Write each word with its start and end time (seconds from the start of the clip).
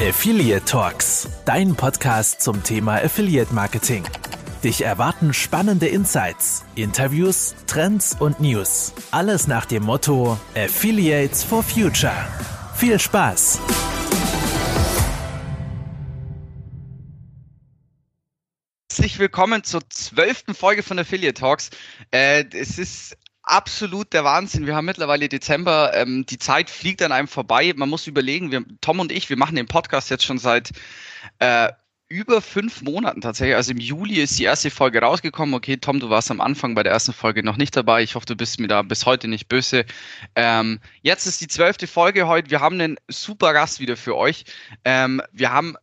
Affiliate 0.00 0.64
Talks, 0.64 1.28
dein 1.44 1.74
Podcast 1.74 2.40
zum 2.40 2.62
Thema 2.62 3.02
Affiliate 3.02 3.52
Marketing. 3.52 4.04
Dich 4.62 4.82
erwarten 4.82 5.34
spannende 5.34 5.88
Insights, 5.88 6.64
Interviews, 6.76 7.56
Trends 7.66 8.16
und 8.20 8.38
News. 8.38 8.92
Alles 9.10 9.48
nach 9.48 9.66
dem 9.66 9.82
Motto 9.82 10.38
Affiliates 10.54 11.42
for 11.42 11.64
Future. 11.64 12.14
Viel 12.76 13.00
Spaß! 13.00 13.58
Herzlich 18.88 19.18
willkommen 19.18 19.64
zur 19.64 19.80
zwölften 19.90 20.54
Folge 20.54 20.84
von 20.84 21.00
Affiliate 21.00 21.34
Talks. 21.34 21.70
Äh, 22.12 22.44
es 22.52 22.78
ist 22.78 23.16
absolut 23.48 24.12
der 24.12 24.24
Wahnsinn. 24.24 24.66
Wir 24.66 24.76
haben 24.76 24.84
mittlerweile 24.84 25.28
Dezember, 25.28 25.92
ähm, 25.94 26.26
die 26.26 26.38
Zeit 26.38 26.70
fliegt 26.70 27.02
an 27.02 27.12
einem 27.12 27.28
vorbei. 27.28 27.72
Man 27.76 27.88
muss 27.88 28.06
überlegen, 28.06 28.50
wir, 28.50 28.64
Tom 28.80 29.00
und 29.00 29.12
ich, 29.12 29.28
wir 29.30 29.36
machen 29.36 29.56
den 29.56 29.66
Podcast 29.66 30.10
jetzt 30.10 30.24
schon 30.24 30.38
seit 30.38 30.70
äh, 31.38 31.70
über 32.08 32.40
fünf 32.40 32.82
Monaten 32.82 33.20
tatsächlich. 33.20 33.56
Also 33.56 33.72
im 33.72 33.78
Juli 33.78 34.14
ist 34.14 34.38
die 34.38 34.44
erste 34.44 34.70
Folge 34.70 35.00
rausgekommen. 35.00 35.54
Okay, 35.54 35.76
Tom, 35.76 36.00
du 36.00 36.08
warst 36.08 36.30
am 36.30 36.40
Anfang 36.40 36.74
bei 36.74 36.82
der 36.82 36.92
ersten 36.92 37.12
Folge 37.12 37.42
noch 37.42 37.56
nicht 37.56 37.76
dabei. 37.76 38.02
Ich 38.02 38.14
hoffe, 38.14 38.26
du 38.26 38.36
bist 38.36 38.60
mir 38.60 38.68
da 38.68 38.82
bis 38.82 39.04
heute 39.04 39.28
nicht 39.28 39.48
böse. 39.48 39.84
Ähm, 40.34 40.80
jetzt 41.02 41.26
ist 41.26 41.40
die 41.40 41.48
zwölfte 41.48 41.86
Folge 41.86 42.26
heute. 42.26 42.50
Wir 42.50 42.60
haben 42.60 42.80
einen 42.80 42.96
super 43.08 43.52
Gast 43.52 43.80
wieder 43.80 43.96
für 43.96 44.16
euch. 44.16 44.44
Ähm, 44.84 45.20
wir 45.32 45.52
haben 45.52 45.76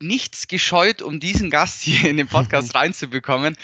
nichts 0.00 0.48
gescheut, 0.48 1.02
um 1.02 1.20
diesen 1.20 1.50
Gast 1.50 1.82
hier 1.82 2.10
in 2.10 2.16
den 2.16 2.28
Podcast 2.28 2.74
reinzubekommen. 2.74 3.56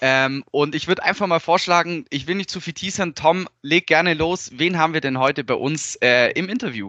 Ähm, 0.00 0.44
und 0.50 0.74
ich 0.74 0.88
würde 0.88 1.02
einfach 1.02 1.26
mal 1.26 1.40
vorschlagen, 1.40 2.06
ich 2.10 2.26
will 2.26 2.34
nicht 2.34 2.50
zu 2.50 2.60
viel 2.60 2.72
teasern. 2.72 3.14
Tom, 3.14 3.48
leg 3.62 3.86
gerne 3.86 4.14
los. 4.14 4.50
Wen 4.54 4.78
haben 4.78 4.94
wir 4.94 5.00
denn 5.00 5.18
heute 5.18 5.44
bei 5.44 5.54
uns 5.54 5.96
äh, 5.96 6.30
im 6.32 6.48
Interview? 6.48 6.88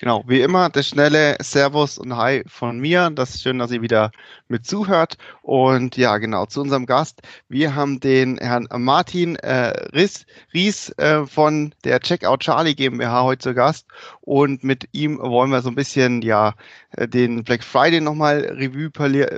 Genau, 0.00 0.24
wie 0.26 0.40
immer, 0.40 0.70
das 0.70 0.88
schnelle 0.88 1.36
Servus 1.42 1.98
und 1.98 2.16
Hi 2.16 2.42
von 2.46 2.78
mir. 2.78 3.10
Das 3.10 3.34
ist 3.34 3.42
schön, 3.42 3.58
dass 3.58 3.70
ihr 3.70 3.82
wieder 3.82 4.12
mit 4.48 4.64
zuhört. 4.64 5.18
Und 5.42 5.98
ja, 5.98 6.16
genau, 6.16 6.46
zu 6.46 6.62
unserem 6.62 6.86
Gast. 6.86 7.20
Wir 7.50 7.74
haben 7.74 8.00
den 8.00 8.38
Herrn 8.38 8.66
Martin 8.78 9.36
äh, 9.36 9.74
Ries, 9.94 10.24
Ries 10.54 10.88
äh, 10.96 11.26
von 11.26 11.74
der 11.84 12.00
Checkout 12.00 12.40
Charlie 12.40 12.74
GmbH 12.74 13.24
heute 13.24 13.42
zu 13.42 13.52
Gast. 13.52 13.86
Und 14.22 14.64
mit 14.64 14.88
ihm 14.92 15.18
wollen 15.18 15.50
wir 15.50 15.60
so 15.60 15.68
ein 15.68 15.74
bisschen 15.74 16.22
ja 16.22 16.54
äh, 16.92 17.06
den 17.06 17.44
Black 17.44 17.62
Friday 17.62 18.00
nochmal 18.00 18.38
Revue 18.38 18.88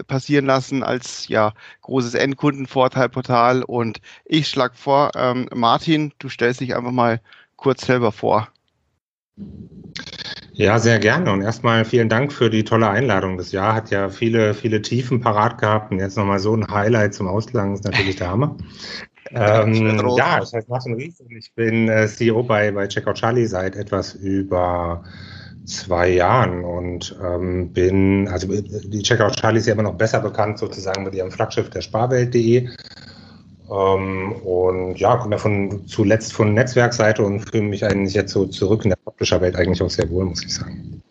passieren 0.05 0.47
lassen 0.47 0.85
als 0.85 1.27
ja 1.27 1.55
großes 1.81 2.15
Endkundenvorteilportal. 2.15 3.65
Und 3.65 4.01
ich 4.27 4.47
schlage 4.47 4.77
vor, 4.77 5.11
ähm, 5.17 5.49
Martin, 5.53 6.13
du 6.21 6.29
stellst 6.29 6.61
dich 6.61 6.77
einfach 6.77 6.93
mal 6.93 7.21
kurz 7.57 7.85
selber 7.85 8.13
vor. 8.13 8.47
Ja, 10.55 10.79
sehr 10.79 10.99
gerne. 10.99 11.33
Und 11.33 11.43
erstmal 11.43 11.85
vielen 11.85 12.09
Dank 12.09 12.33
für 12.33 12.51
die 12.51 12.65
tolle 12.65 12.89
Einladung. 12.89 13.39
Das 13.39 13.53
Jahr 13.53 13.75
hat 13.75 13.91
ja 13.91 14.11
viele, 14.11 14.55
viele 14.55 14.83
Tiefen 14.83 15.21
parat 15.21 15.59
gehabt. 15.59 15.91
Und 15.91 15.99
jetzt 15.99 16.17
nochmal 16.17 16.39
so 16.39 16.55
ein 16.55 16.67
Highlight 16.69 17.15
zum 17.15 17.27
Ausgang 17.27 17.75
ist 17.75 17.85
natürlich 17.85 18.17
der 18.17 18.31
Hammer. 18.31 18.57
ähm, 19.31 20.15
ja, 20.17 20.43
ich 20.43 20.53
heiße 20.53 20.67
Martin 20.69 20.95
Ries 20.95 21.21
und 21.21 21.31
ich 21.31 21.55
bin 21.55 21.89
äh, 21.89 22.07
CEO 22.07 22.43
bei, 22.43 22.71
bei 22.71 22.87
Checkout 22.87 23.15
Charlie 23.15 23.47
seit 23.47 23.77
etwas 23.77 24.15
über 24.15 25.05
zwei 25.65 26.09
Jahren 26.09 26.65
und 26.65 27.17
ähm, 27.25 27.73
bin, 27.73 28.29
also 28.29 28.49
die 28.49 29.03
Checkout 29.03 29.37
Charlie 29.37 29.59
ist 29.59 29.67
ja 29.67 29.75
immer 29.75 29.85
noch 29.85 29.95
besser 29.95 30.21
bekannt 30.21 30.59
sozusagen 30.59 31.05
mit 31.05 31.15
ihrem 31.15 31.31
Flaggschiff 31.31 31.71
der 31.71 31.81
Sparwelt.de 31.81 32.69
und 33.73 34.97
ja, 34.97 35.17
komme 35.17 35.37
ja 35.37 35.39
von 35.39 35.87
zuletzt 35.87 36.35
von 36.35 36.53
Netzwerkseite 36.53 37.23
und 37.23 37.41
fühle 37.41 37.63
mich 37.63 37.85
eigentlich 37.85 38.13
jetzt 38.15 38.33
so 38.33 38.47
zurück 38.47 38.85
in 38.85 38.91
der 38.91 38.97
Publisher-Welt 38.97 39.57
eigentlich 39.57 39.83
auch 39.83 39.89
sehr 39.89 40.11
wohl, 40.11 40.27
muss 40.27 40.45
ich 40.45 40.55
sagen. 40.55 41.03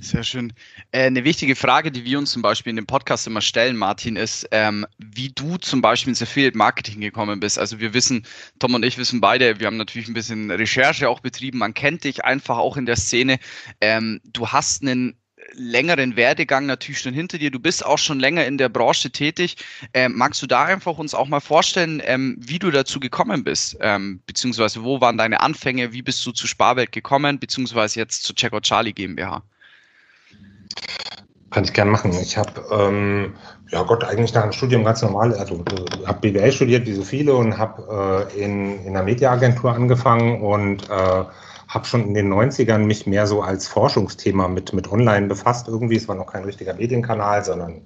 Sehr 0.00 0.24
schön. 0.24 0.52
Äh, 0.90 1.06
eine 1.06 1.22
wichtige 1.22 1.54
Frage, 1.54 1.92
die 1.92 2.04
wir 2.04 2.18
uns 2.18 2.32
zum 2.32 2.42
Beispiel 2.42 2.70
in 2.70 2.76
dem 2.76 2.86
Podcast 2.86 3.28
immer 3.28 3.40
stellen, 3.40 3.76
Martin, 3.76 4.16
ist, 4.16 4.48
ähm, 4.50 4.84
wie 4.98 5.28
du 5.28 5.56
zum 5.58 5.80
Beispiel 5.80 6.10
ins 6.10 6.20
Affiliate 6.20 6.58
Marketing 6.58 7.00
gekommen 7.00 7.38
bist. 7.38 7.60
Also 7.60 7.78
wir 7.78 7.94
wissen, 7.94 8.26
Tom 8.58 8.74
und 8.74 8.84
ich 8.84 8.98
wissen 8.98 9.20
beide, 9.20 9.60
wir 9.60 9.68
haben 9.68 9.76
natürlich 9.76 10.08
ein 10.08 10.14
bisschen 10.14 10.50
Recherche 10.50 11.08
auch 11.08 11.20
betrieben, 11.20 11.58
man 11.58 11.74
kennt 11.74 12.02
dich 12.02 12.24
einfach 12.24 12.58
auch 12.58 12.76
in 12.76 12.86
der 12.86 12.96
Szene. 12.96 13.38
Ähm, 13.80 14.20
du 14.24 14.48
hast 14.48 14.82
einen 14.82 15.14
längeren 15.54 16.16
Werdegang 16.16 16.66
natürlich 16.66 17.00
schon 17.00 17.14
hinter 17.14 17.38
dir. 17.38 17.50
Du 17.50 17.60
bist 17.60 17.84
auch 17.84 17.98
schon 17.98 18.20
länger 18.20 18.46
in 18.46 18.58
der 18.58 18.68
Branche 18.68 19.10
tätig. 19.10 19.56
Ähm, 19.94 20.14
magst 20.16 20.42
du 20.42 20.46
da 20.46 20.64
einfach 20.64 20.98
uns 20.98 21.14
auch 21.14 21.28
mal 21.28 21.40
vorstellen, 21.40 22.02
ähm, 22.04 22.36
wie 22.38 22.58
du 22.58 22.70
dazu 22.70 23.00
gekommen 23.00 23.44
bist? 23.44 23.76
Ähm, 23.80 24.20
beziehungsweise 24.26 24.84
wo 24.84 25.00
waren 25.00 25.18
deine 25.18 25.40
Anfänge? 25.40 25.92
Wie 25.92 26.02
bist 26.02 26.24
du 26.26 26.32
zu 26.32 26.46
Sparwelt 26.46 26.92
gekommen? 26.92 27.38
Beziehungsweise 27.38 27.98
jetzt 27.98 28.24
zu 28.24 28.34
Checkout 28.34 28.62
Charlie 28.62 28.92
GmbH? 28.92 29.42
Kann 31.50 31.64
ich 31.64 31.72
gerne 31.74 31.90
machen. 31.90 32.12
Ich 32.22 32.38
habe, 32.38 32.64
ähm, 32.70 33.34
ja 33.70 33.82
Gott, 33.82 34.04
eigentlich 34.04 34.32
nach 34.32 34.42
dem 34.42 34.52
Studium 34.52 34.84
ganz 34.84 35.02
normal, 35.02 35.34
also 35.34 35.56
äh, 35.56 36.06
habe 36.06 36.30
BWL 36.30 36.50
studiert, 36.50 36.86
wie 36.86 36.94
so 36.94 37.02
viele, 37.02 37.34
und 37.34 37.58
habe 37.58 38.28
äh, 38.32 38.42
in, 38.42 38.82
in 38.84 38.96
einer 38.96 39.02
Mediaagentur 39.02 39.74
angefangen 39.74 40.40
und 40.40 40.88
äh, 40.88 41.24
habe 41.72 41.86
schon 41.86 42.02
in 42.02 42.14
den 42.14 42.32
90ern 42.32 42.80
mich 42.80 43.06
mehr 43.06 43.26
so 43.26 43.40
als 43.40 43.66
Forschungsthema 43.66 44.46
mit, 44.46 44.74
mit 44.74 44.92
Online 44.92 45.26
befasst. 45.26 45.68
Irgendwie, 45.68 45.96
es 45.96 46.06
war 46.06 46.14
noch 46.14 46.26
kein 46.26 46.44
richtiger 46.44 46.74
Medienkanal, 46.74 47.42
sondern 47.44 47.80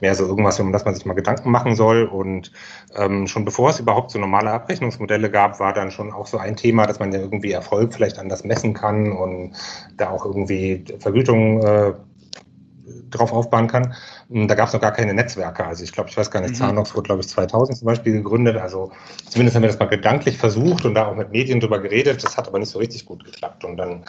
mehr 0.00 0.14
so 0.14 0.26
irgendwas, 0.26 0.60
um 0.60 0.70
das 0.70 0.84
man 0.84 0.94
sich 0.94 1.06
mal 1.06 1.14
Gedanken 1.14 1.50
machen 1.50 1.74
soll. 1.74 2.04
Und 2.04 2.52
ähm, 2.94 3.26
schon 3.26 3.46
bevor 3.46 3.70
es 3.70 3.80
überhaupt 3.80 4.10
so 4.10 4.18
normale 4.18 4.50
Abrechnungsmodelle 4.50 5.30
gab, 5.30 5.60
war 5.60 5.72
dann 5.72 5.90
schon 5.90 6.12
auch 6.12 6.26
so 6.26 6.36
ein 6.36 6.56
Thema, 6.56 6.86
dass 6.86 6.98
man 6.98 7.10
ja 7.10 7.20
irgendwie 7.20 7.52
Erfolg 7.52 7.94
vielleicht 7.94 8.18
anders 8.18 8.44
messen 8.44 8.74
kann 8.74 9.12
und 9.12 9.52
da 9.96 10.10
auch 10.10 10.26
irgendwie 10.26 10.84
Vergütung 10.98 11.62
äh, 11.62 11.94
drauf 13.12 13.32
aufbauen 13.32 13.68
kann. 13.68 13.94
Hm, 14.30 14.48
da 14.48 14.54
gab 14.54 14.68
es 14.68 14.74
noch 14.74 14.80
gar 14.80 14.92
keine 14.92 15.14
Netzwerke. 15.14 15.64
Also 15.64 15.84
ich 15.84 15.92
glaube, 15.92 16.10
ich 16.10 16.16
weiß 16.16 16.30
gar 16.30 16.40
nicht, 16.40 16.50
mhm. 16.50 16.56
Zahnox 16.56 16.94
wurde, 16.94 17.06
glaube 17.06 17.20
ich, 17.20 17.28
2000 17.28 17.78
zum 17.78 17.86
Beispiel 17.86 18.12
gegründet. 18.12 18.56
Also 18.56 18.92
zumindest 19.28 19.56
haben 19.56 19.62
wir 19.62 19.68
das 19.68 19.78
mal 19.78 19.86
gedanklich 19.86 20.38
versucht 20.38 20.84
und 20.84 20.94
da 20.94 21.06
auch 21.06 21.16
mit 21.16 21.30
Medien 21.30 21.60
drüber 21.60 21.78
geredet. 21.78 22.22
Das 22.24 22.36
hat 22.36 22.48
aber 22.48 22.58
nicht 22.58 22.70
so 22.70 22.78
richtig 22.78 23.06
gut 23.06 23.24
geklappt. 23.24 23.64
Und 23.64 23.76
dann 23.76 24.04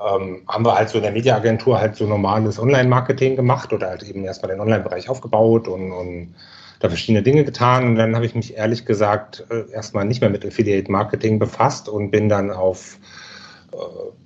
ähm, 0.00 0.42
haben 0.48 0.64
wir 0.64 0.74
halt 0.74 0.88
so 0.88 0.98
in 0.98 1.02
der 1.02 1.12
Mediaagentur 1.12 1.78
halt 1.78 1.96
so 1.96 2.06
normales 2.06 2.58
Online-Marketing 2.58 3.36
gemacht 3.36 3.72
oder 3.72 3.88
halt 3.88 4.02
eben 4.02 4.24
erstmal 4.24 4.52
den 4.52 4.60
Online-Bereich 4.60 5.08
aufgebaut 5.08 5.68
und, 5.68 5.92
und 5.92 6.34
da 6.80 6.88
verschiedene 6.88 7.22
Dinge 7.22 7.44
getan. 7.44 7.84
Und 7.84 7.96
dann 7.96 8.14
habe 8.14 8.26
ich 8.26 8.34
mich 8.34 8.56
ehrlich 8.56 8.84
gesagt 8.84 9.44
äh, 9.50 9.70
erstmal 9.72 10.04
nicht 10.04 10.20
mehr 10.20 10.30
mit 10.30 10.44
Affiliate-Marketing 10.44 11.38
befasst 11.38 11.88
und 11.88 12.10
bin 12.10 12.28
dann 12.28 12.50
auf 12.50 12.98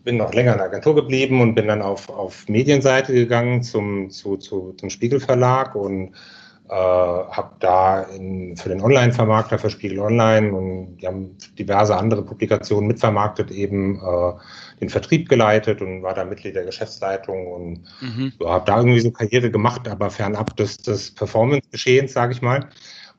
bin 0.05 0.17
noch 0.17 0.33
länger 0.33 0.53
in 0.53 0.59
der 0.59 0.67
Agentur 0.67 0.95
geblieben 0.95 1.41
und 1.41 1.55
bin 1.55 1.69
dann 1.69 1.83
auf, 1.83 2.09
auf 2.09 2.49
Medienseite 2.49 3.13
gegangen 3.13 3.63
zum, 3.63 4.11
zu, 4.11 4.37
zu, 4.37 4.73
zum 4.73 4.91
Spiegel 4.91 5.21
Verlag 5.21 5.75
und 5.75 6.15
äh, 6.69 6.73
habe 6.73 7.57
da 7.59 8.03
in, 8.03 8.57
für 8.57 8.69
den 8.69 8.81
Online-Vermarkter, 8.81 9.59
für 9.59 9.71
Spiegel 9.71 9.99
Online 9.99 10.53
und 10.53 10.99
die 10.99 11.07
haben 11.07 11.37
diverse 11.59 11.97
andere 11.97 12.23
Publikationen 12.23 12.87
mitvermarktet, 12.87 13.51
eben 13.51 13.97
äh, 13.97 14.33
den 14.81 14.89
Vertrieb 14.89 15.29
geleitet 15.29 15.83
und 15.83 16.03
war 16.05 16.15
da 16.15 16.25
Mitglied 16.25 16.55
der 16.55 16.65
Geschäftsleitung 16.65 17.49
und 17.49 17.81
mhm. 18.01 18.33
ja, 18.41 18.51
habe 18.51 18.67
da 18.67 18.77
irgendwie 18.79 19.01
so 19.01 19.11
Karriere 19.11 19.51
gemacht, 19.51 19.89
aber 19.89 20.11
fernab 20.11 20.57
des, 20.57 20.79
des 20.79 21.13
Performance-Geschehens, 21.13 22.13
sage 22.13 22.33
ich 22.33 22.41
mal. 22.41 22.69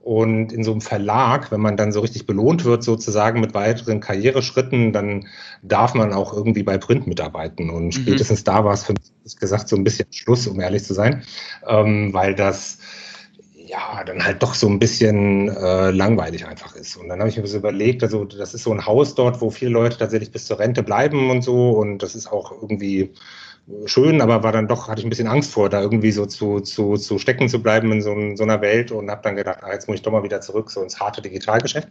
Und 0.03 0.51
in 0.51 0.63
so 0.63 0.71
einem 0.71 0.81
Verlag, 0.81 1.51
wenn 1.51 1.61
man 1.61 1.77
dann 1.77 1.91
so 1.91 1.99
richtig 1.99 2.25
belohnt 2.25 2.65
wird, 2.65 2.83
sozusagen 2.83 3.39
mit 3.39 3.53
weiteren 3.53 3.99
Karriereschritten, 3.99 4.93
dann 4.93 5.27
darf 5.61 5.93
man 5.93 6.11
auch 6.11 6.33
irgendwie 6.33 6.63
bei 6.63 6.79
Print 6.79 7.05
mitarbeiten. 7.05 7.69
Und 7.69 7.85
mhm. 7.85 7.91
spätestens 7.91 8.43
da 8.43 8.65
war 8.65 8.73
es 8.73 8.83
für 8.83 8.93
mich 8.93 9.35
gesagt 9.37 9.69
so 9.69 9.75
ein 9.75 9.83
bisschen 9.83 10.07
Schluss, 10.11 10.47
um 10.47 10.59
ehrlich 10.59 10.83
zu 10.83 10.95
sein, 10.95 11.23
ähm, 11.67 12.13
weil 12.13 12.33
das 12.33 12.79
ja 13.71 14.03
dann 14.03 14.23
halt 14.23 14.41
doch 14.43 14.53
so 14.53 14.67
ein 14.67 14.79
bisschen 14.79 15.49
äh, 15.49 15.91
langweilig 15.91 16.45
einfach 16.45 16.75
ist. 16.75 16.97
Und 16.97 17.07
dann 17.09 17.19
habe 17.19 17.29
ich 17.29 17.37
mir 17.37 17.47
so 17.47 17.57
überlegt, 17.57 18.03
also 18.03 18.25
das 18.25 18.53
ist 18.53 18.63
so 18.63 18.71
ein 18.71 18.85
Haus 18.85 19.15
dort, 19.15 19.39
wo 19.39 19.49
viele 19.49 19.71
Leute 19.71 19.97
tatsächlich 19.97 20.31
bis 20.31 20.45
zur 20.45 20.59
Rente 20.59 20.83
bleiben 20.83 21.29
und 21.29 21.43
so. 21.43 21.71
Und 21.71 21.99
das 21.99 22.15
ist 22.15 22.31
auch 22.31 22.51
irgendwie 22.51 23.13
schön, 23.85 24.21
aber 24.21 24.43
war 24.43 24.51
dann 24.51 24.67
doch, 24.67 24.87
hatte 24.87 24.99
ich 24.99 25.05
ein 25.05 25.09
bisschen 25.09 25.27
Angst 25.27 25.51
vor, 25.51 25.69
da 25.69 25.81
irgendwie 25.81 26.11
so 26.11 26.25
zu, 26.25 26.59
zu, 26.59 26.95
zu 26.95 27.17
stecken 27.17 27.49
zu 27.49 27.61
bleiben 27.61 27.91
in 27.91 28.01
so, 28.01 28.15
so 28.35 28.43
einer 28.43 28.61
Welt 28.61 28.91
und 28.91 29.09
habe 29.09 29.21
dann 29.23 29.35
gedacht, 29.35 29.59
ah, 29.61 29.71
jetzt 29.71 29.87
muss 29.87 29.95
ich 29.95 30.01
doch 30.01 30.11
mal 30.11 30.23
wieder 30.23 30.41
zurück 30.41 30.71
so 30.71 30.81
ins 30.81 30.99
harte 30.99 31.21
Digitalgeschäft 31.21 31.87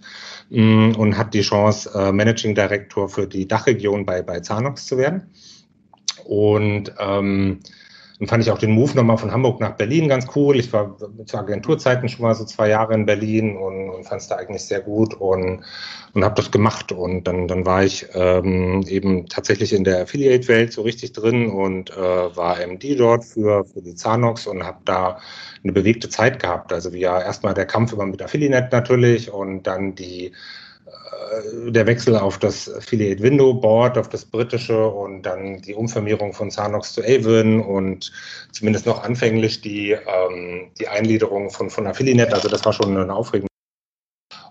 mm, 0.51 0.93
und 0.97 1.17
hatte 1.17 1.31
die 1.31 1.43
Chance, 1.43 1.91
äh, 1.95 2.13
Managing 2.13 2.55
Director 2.55 3.09
für 3.09 3.27
die 3.27 3.47
Dachregion 3.47 4.05
bei, 4.05 4.23
bei 4.23 4.41
Zanox 4.41 4.87
zu 4.87 4.99
werden. 4.99 5.31
Und 6.25 6.93
ähm, 6.99 7.61
dann 8.21 8.29
fand 8.29 8.45
ich 8.45 8.51
auch 8.51 8.59
den 8.59 8.73
Move 8.73 8.95
nochmal 8.95 9.17
von 9.17 9.33
Hamburg 9.33 9.61
nach 9.61 9.77
Berlin 9.77 10.07
ganz 10.07 10.27
cool. 10.37 10.55
Ich 10.57 10.71
war 10.75 10.95
zu 11.25 11.39
Agenturzeiten 11.39 12.07
schon 12.07 12.27
mal 12.27 12.35
so 12.35 12.45
zwei 12.45 12.69
Jahre 12.69 12.93
in 12.93 13.07
Berlin 13.07 13.57
und, 13.57 13.89
und 13.89 14.05
fand 14.05 14.21
es 14.21 14.29
da 14.29 14.37
eigentlich 14.37 14.63
sehr 14.63 14.83
gut 14.83 15.15
und, 15.15 15.63
und 16.13 16.25
habe 16.25 16.35
das 16.35 16.51
gemacht. 16.51 16.93
Und 16.93 17.25
dann, 17.25 17.49
dann 17.49 17.65
war 17.65 17.83
ich 17.83 18.07
ähm, 18.13 18.85
eben 18.87 19.27
tatsächlich 19.27 19.73
in 19.73 19.85
der 19.85 20.03
Affiliate-Welt 20.03 20.71
so 20.71 20.83
richtig 20.83 21.15
drin 21.15 21.49
und 21.49 21.97
äh, 21.97 21.97
war 21.97 22.59
MD 22.61 23.01
dort 23.01 23.25
für, 23.25 23.65
für 23.65 23.81
die 23.81 23.95
Zanox 23.95 24.47
und 24.47 24.65
habe 24.65 24.81
da 24.85 25.19
eine 25.65 25.73
bewegte 25.73 26.11
Zeit 26.11 26.43
gehabt. 26.43 26.75
Also 26.75 26.93
wie 26.93 27.01
ja 27.01 27.19
erstmal 27.23 27.55
der 27.55 27.65
Kampf 27.65 27.95
immer 27.95 28.05
mit 28.05 28.21
Affiliate 28.21 28.69
natürlich 28.71 29.33
und 29.33 29.63
dann 29.63 29.95
die 29.95 30.33
der 31.69 31.87
Wechsel 31.87 32.17
auf 32.17 32.39
das 32.39 32.73
Affiliate 32.73 33.23
Window 33.23 33.55
Board, 33.55 33.99
auf 33.99 34.09
das 34.09 34.25
britische 34.25 34.87
und 34.87 35.23
dann 35.23 35.61
die 35.63 35.75
Umfirmierung 35.75 36.33
von 36.33 36.51
Zanox 36.51 36.93
zu 36.93 37.03
Avon 37.03 37.61
und 37.61 38.13
zumindest 38.53 38.87
noch 38.87 39.03
anfänglich 39.03 39.61
die, 39.61 39.93
ähm, 39.93 40.71
die 40.79 40.89
Eingliederung 40.89 41.51
von, 41.51 41.71
von 41.71 41.87
Affiliate. 41.87 42.33
Also 42.33 42.49
das 42.49 42.65
war 42.65 42.73
schon 42.73 42.97
eine 42.97 43.15
aufregende. 43.15 43.49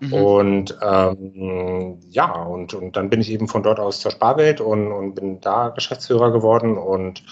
Mhm. 0.01 0.13
Und 0.13 0.77
ähm, 0.81 2.00
ja, 2.09 2.31
und, 2.31 2.73
und 2.73 2.95
dann 2.95 3.09
bin 3.09 3.21
ich 3.21 3.31
eben 3.31 3.47
von 3.47 3.63
dort 3.63 3.79
aus 3.79 4.00
zur 4.00 4.11
Sparwelt 4.11 4.61
und, 4.61 4.91
und 4.91 5.15
bin 5.15 5.41
da 5.41 5.69
Geschäftsführer 5.69 6.31
geworden 6.31 6.77
und 6.77 7.23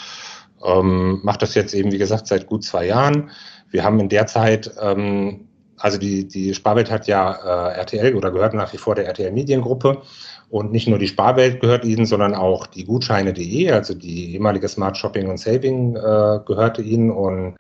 ähm, 0.64 1.22
mache 1.24 1.40
das 1.40 1.56
jetzt 1.56 1.74
eben, 1.74 1.92
wie 1.92 1.98
gesagt, 1.98 2.28
seit 2.28 2.48
gut 2.48 2.64
zwei 2.64 2.86
Jahren. 2.86 3.32
Wir 3.70 3.84
haben 3.84 4.00
in 4.00 4.10
der 4.10 4.28
Zeit 4.28 4.72
ähm, 4.82 5.47
also 5.80 5.98
die, 5.98 6.28
die 6.28 6.54
Sparwelt 6.54 6.90
hat 6.90 7.08
ja 7.08 7.32
äh, 7.72 7.78
RTL 7.80 8.16
oder 8.16 8.32
gehört 8.32 8.54
nach 8.54 8.74
wie 8.74 8.78
vor 8.78 8.96
der 8.96 9.06
RTL 9.06 9.32
Mediengruppe. 9.32 10.02
Und 10.50 10.72
nicht 10.72 10.88
nur 10.88 10.98
die 10.98 11.08
Sparwelt 11.08 11.60
gehört 11.60 11.84
ihnen, 11.84 12.06
sondern 12.06 12.34
auch 12.34 12.68
die 12.68 12.86
Gutscheine.de, 12.86 13.72
also 13.72 13.94
die 13.94 14.34
ehemalige 14.34 14.68
Smart 14.70 14.98
Shopping 14.98 15.30
und 15.30 15.38
Saving 15.40 15.96
äh, 15.96 16.40
gehörte 16.46 16.82
ihnen. 16.82 17.12
Und 17.12 17.58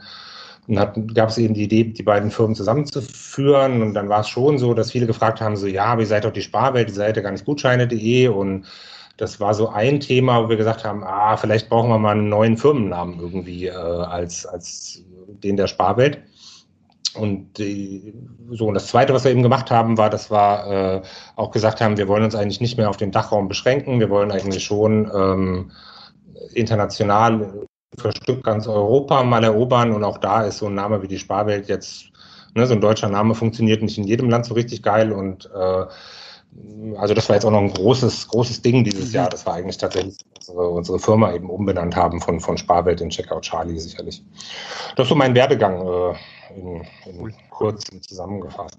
dann 0.67 1.07
gab 1.13 1.29
es 1.29 1.37
eben 1.37 1.53
die 1.53 1.63
Idee, 1.63 1.83
die 1.83 2.03
beiden 2.03 2.31
Firmen 2.31 2.55
zusammenzuführen. 2.55 3.81
Und 3.81 3.93
dann 3.93 4.09
war 4.09 4.21
es 4.21 4.29
schon 4.29 4.57
so, 4.57 4.73
dass 4.73 4.91
viele 4.91 5.05
gefragt 5.05 5.41
haben, 5.41 5.57
so, 5.57 5.67
ja, 5.67 5.85
aber 5.85 6.01
ihr 6.01 6.07
seid 6.07 6.23
doch 6.23 6.31
die 6.31 6.41
Sparwelt, 6.41 6.87
ihr 6.87 6.95
seid 6.95 7.17
ja 7.17 7.23
gar 7.23 7.31
nicht 7.31 7.45
Gutscheine.de. 7.45 8.29
Und 8.29 8.65
das 9.17 9.39
war 9.39 9.53
so 9.53 9.69
ein 9.69 9.99
Thema, 9.99 10.43
wo 10.43 10.49
wir 10.49 10.57
gesagt 10.57 10.85
haben, 10.85 11.03
ah, 11.03 11.35
vielleicht 11.35 11.69
brauchen 11.69 11.89
wir 11.89 11.99
mal 11.99 12.11
einen 12.11 12.29
neuen 12.29 12.57
Firmennamen 12.57 13.19
irgendwie 13.19 13.67
äh, 13.67 13.71
als, 13.71 14.45
als 14.45 15.03
den 15.27 15.57
der 15.57 15.67
Sparwelt. 15.67 16.19
Und 17.17 17.57
die, 17.57 18.13
so, 18.51 18.67
und 18.67 18.73
das 18.73 18.87
Zweite, 18.87 19.13
was 19.13 19.23
wir 19.23 19.31
eben 19.31 19.43
gemacht 19.43 19.71
haben, 19.71 19.97
war, 19.97 20.09
dass 20.09 20.31
wir 20.31 21.01
äh, 21.03 21.07
auch 21.35 21.51
gesagt 21.51 21.81
haben, 21.81 21.97
wir 21.97 22.07
wollen 22.07 22.23
uns 22.23 22.35
eigentlich 22.35 22.61
nicht 22.61 22.77
mehr 22.77 22.89
auf 22.89 22.97
den 22.97 23.11
Dachraum 23.11 23.47
beschränken. 23.47 23.99
Wir 23.99 24.09
wollen 24.09 24.31
eigentlich 24.31 24.63
schon 24.63 25.11
ähm, 25.13 25.71
international 26.53 27.67
für 27.97 28.11
Stück 28.11 28.43
ganz 28.43 28.67
Europa 28.67 29.23
mal 29.23 29.43
erobern. 29.43 29.93
Und 29.93 30.03
auch 30.03 30.17
da 30.17 30.43
ist 30.43 30.59
so 30.59 30.67
ein 30.67 30.75
Name 30.75 31.01
wie 31.01 31.07
die 31.07 31.19
Sparwelt 31.19 31.67
jetzt, 31.67 32.05
ne, 32.55 32.65
so 32.67 32.73
ein 32.73 32.81
deutscher 32.81 33.09
Name 33.09 33.35
funktioniert 33.35 33.81
nicht 33.81 33.97
in 33.97 34.03
jedem 34.05 34.29
Land 34.29 34.45
so 34.45 34.53
richtig 34.53 34.83
geil. 34.83 35.11
Und 35.11 35.49
äh, 35.53 35.85
also 36.97 37.13
das 37.13 37.29
war 37.29 37.35
jetzt 37.35 37.45
auch 37.45 37.51
noch 37.51 37.59
ein 37.59 37.73
großes, 37.73 38.27
großes 38.29 38.61
Ding 38.61 38.83
dieses. 38.83 39.13
Jahr. 39.13 39.29
Das 39.29 39.45
war 39.45 39.55
eigentlich 39.55 39.77
tatsächlich 39.77 40.17
unsere, 40.37 40.69
unsere 40.69 40.99
Firma 40.99 41.33
eben 41.33 41.49
umbenannt 41.49 41.95
haben 41.95 42.21
von, 42.21 42.39
von 42.39 42.57
Sparwelt 42.57 43.01
in 43.01 43.09
Checkout 43.09 43.41
Charlie 43.43 43.79
sicherlich. 43.79 44.23
Das 44.95 45.05
ist 45.05 45.09
so 45.09 45.15
mein 45.15 45.35
Werdegang. 45.35 45.85
Äh, 45.85 46.15
in, 46.57 46.86
in 47.06 47.36
kurz 47.51 47.86
zusammengefasst. 48.01 48.77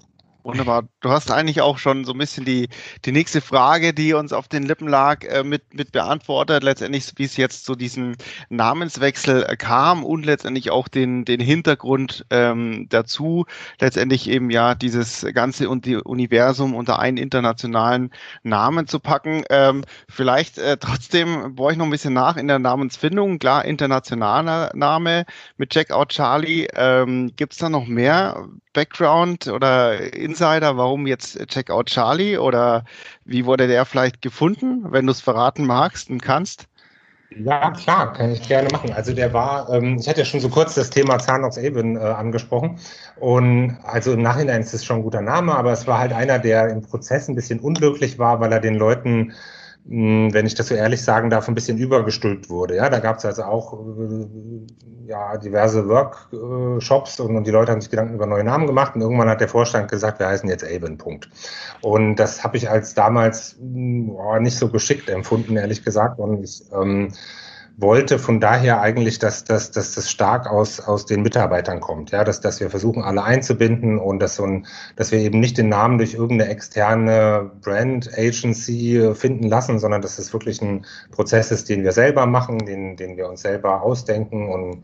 Wunderbar. 0.49 0.89
Du 1.00 1.11
hast 1.11 1.31
eigentlich 1.31 1.61
auch 1.61 1.77
schon 1.77 2.06
so 2.06 2.12
ein 2.12 2.19
bisschen 2.19 2.47
die, 2.47 2.71
die 3.05 3.12
nächste 3.12 3.43
Frage, 3.43 3.93
die 3.93 4.15
uns 4.15 4.33
auf 4.33 4.49
den 4.49 4.62
Lippen 4.62 4.89
lag, 4.89 5.23
äh, 5.25 5.45
mit, 5.45 5.75
mit 5.75 5.93
beantwortet. 5.93 6.62
Letztendlich, 6.62 7.12
wie 7.17 7.25
es 7.25 7.37
jetzt 7.37 7.67
zu 7.67 7.75
diesem 7.75 8.15
Namenswechsel 8.49 9.45
äh, 9.47 9.56
kam 9.59 10.03
und 10.06 10.25
letztendlich 10.25 10.71
auch 10.71 10.89
den, 10.89 11.27
den 11.27 11.41
Hintergrund 11.41 12.25
ähm, 12.31 12.87
dazu. 12.89 13.45
Letztendlich 13.79 14.27
eben 14.31 14.49
ja 14.49 14.75
dieses 14.75 15.27
ganze 15.35 15.69
Universum 15.69 16.75
unter 16.75 16.99
einen 16.99 17.19
internationalen 17.19 18.11
Namen 18.43 18.87
zu 18.87 19.00
packen. 19.00 19.45
Ähm, 19.50 19.85
vielleicht 20.09 20.56
äh, 20.56 20.79
trotzdem 20.79 21.56
brauche 21.56 21.73
ich 21.73 21.79
noch 21.79 21.85
ein 21.85 21.91
bisschen 21.91 22.15
nach 22.15 22.39
in 22.39 22.49
der 22.49 22.59
Namensfindung. 22.59 23.39
Klar, 23.39 23.67
internationaler 23.67 24.71
Name 24.75 25.27
mit 25.59 25.69
Checkout 25.69 26.09
Charlie. 26.09 26.69
Ähm, 26.75 27.33
Gibt 27.37 27.53
es 27.53 27.59
da 27.59 27.69
noch 27.69 27.87
mehr 27.87 28.49
Background 28.73 29.49
oder 29.49 30.12
Insider, 30.15 30.76
warum 30.76 31.06
jetzt 31.06 31.38
Checkout 31.49 31.87
Charlie 31.87 32.38
oder 32.38 32.85
wie 33.25 33.44
wurde 33.47 33.67
der 33.69 33.85
vielleicht 33.85 34.23
gefunden, 34.23 34.93
wenn 34.93 35.06
du 35.06 35.12
es 35.12 35.20
verraten 35.20 35.67
magst 35.67 36.11
und 36.11 36.23
kannst? 36.23 36.69
Ja, 37.31 37.70
klar, 37.73 38.12
kann 38.15 38.32
ich 38.32 38.43
gerne 38.49 38.70
machen. 38.70 38.93
Also 38.93 39.12
der 39.12 39.32
war, 39.35 39.69
ähm, 39.70 39.99
ich 40.00 40.09
hatte 40.09 40.20
ja 40.20 40.25
schon 40.25 40.41
so 40.41 40.49
kurz 40.49 40.75
das 40.75 40.91
Thema 40.91 41.19
Zanox 41.19 41.59
Avon 41.59 41.97
äh, 41.97 42.00
angesprochen. 42.00 42.81
Und 43.17 43.79
also 43.85 44.12
im 44.12 44.23
Nachhinein 44.23 44.62
ist 44.62 44.73
es 44.73 44.85
schon 44.85 44.99
ein 44.99 45.03
guter 45.03 45.21
Name, 45.21 45.55
aber 45.55 45.73
es 45.73 45.87
war 45.87 45.99
halt 45.99 46.12
einer, 46.12 46.38
der 46.38 46.69
im 46.71 46.81
Prozess 46.82 47.29
ein 47.29 47.35
bisschen 47.35 47.61
unglücklich 47.61 48.19
war, 48.19 48.41
weil 48.41 48.50
er 48.53 48.61
den 48.61 48.75
Leuten 48.76 49.35
wenn 49.90 50.46
ich 50.46 50.55
das 50.55 50.69
so 50.69 50.75
ehrlich 50.75 51.02
sagen 51.02 51.31
darf, 51.31 51.49
ein 51.49 51.55
bisschen 51.55 51.79
übergestülpt 51.79 52.50
wurde. 52.50 52.76
Ja, 52.76 52.90
da 52.90 52.99
gab 52.99 53.17
es 53.17 53.25
also 53.25 53.44
auch 53.44 53.73
äh, 53.73 54.26
ja, 55.06 55.38
diverse 55.38 55.88
Workshops 55.88 57.19
und, 57.20 57.35
und, 57.35 57.46
die 57.46 57.50
Leute 57.50 57.73
haben 57.73 57.81
sich 57.81 57.90
Gedanken 57.90 58.14
über 58.14 58.26
neue 58.26 58.44
Namen 58.44 58.67
gemacht 58.67 58.94
und 58.94 59.00
irgendwann 59.00 59.31
hat 59.31 59.40
der 59.40 59.49
Vorstand 59.49 59.90
gesagt, 59.90 60.19
wir 60.19 60.29
heißen 60.29 60.46
jetzt 60.50 60.62
Avon, 60.62 60.99
Punkt. 60.99 61.31
Und 61.81 62.17
das 62.17 62.44
habe 62.44 62.58
ich 62.58 62.69
als 62.69 62.93
damals 62.93 63.56
oh, 63.61 64.37
nicht 64.38 64.58
so 64.58 64.69
geschickt 64.69 65.08
empfunden, 65.08 65.56
ehrlich 65.56 65.82
gesagt. 65.82 66.19
Und 66.19 66.44
ich 66.44 66.62
ähm, 66.70 67.08
wollte 67.81 68.19
von 68.19 68.41
daher 68.41 68.81
eigentlich, 68.81 69.21
dass, 69.21 69.45
dass, 69.45 69.71
dass 69.71 69.95
das 69.95 70.11
stark 70.11 70.49
aus, 70.49 70.81
aus 70.81 71.07
den 71.07 71.23
Mitarbeitern 71.23 71.79
kommt, 71.79 72.11
ja, 72.11 72.25
dass, 72.25 72.41
dass 72.41 72.59
wir 72.59 72.71
versuchen, 72.71 73.03
alle 73.03 73.23
einzubinden 73.23 73.99
und 73.99 74.19
dass, 74.19 74.35
so 74.35 74.45
ein, 74.45 74.67
dass 74.97 75.13
wir 75.13 75.21
eben 75.21 75.39
nicht 75.39 75.57
den 75.59 75.69
Namen 75.69 75.99
durch 75.99 76.15
irgendeine 76.15 76.51
externe 76.51 77.53
Brand 77.63 78.11
Agency 78.19 79.13
finden 79.15 79.49
lassen, 79.49 79.79
sondern 79.79 80.03
dass 80.03 80.19
es 80.19 80.33
wirklich 80.33 80.61
ein 80.61 80.85
Prozess 81.13 81.53
ist, 81.53 81.69
den 81.69 81.85
wir 81.85 81.93
selber 81.93 82.27
machen, 82.27 82.59
den, 82.59 82.97
den 82.97 83.17
wir 83.17 83.29
uns 83.29 83.43
selber 83.43 83.83
ausdenken 83.83 84.49
und 84.49 84.83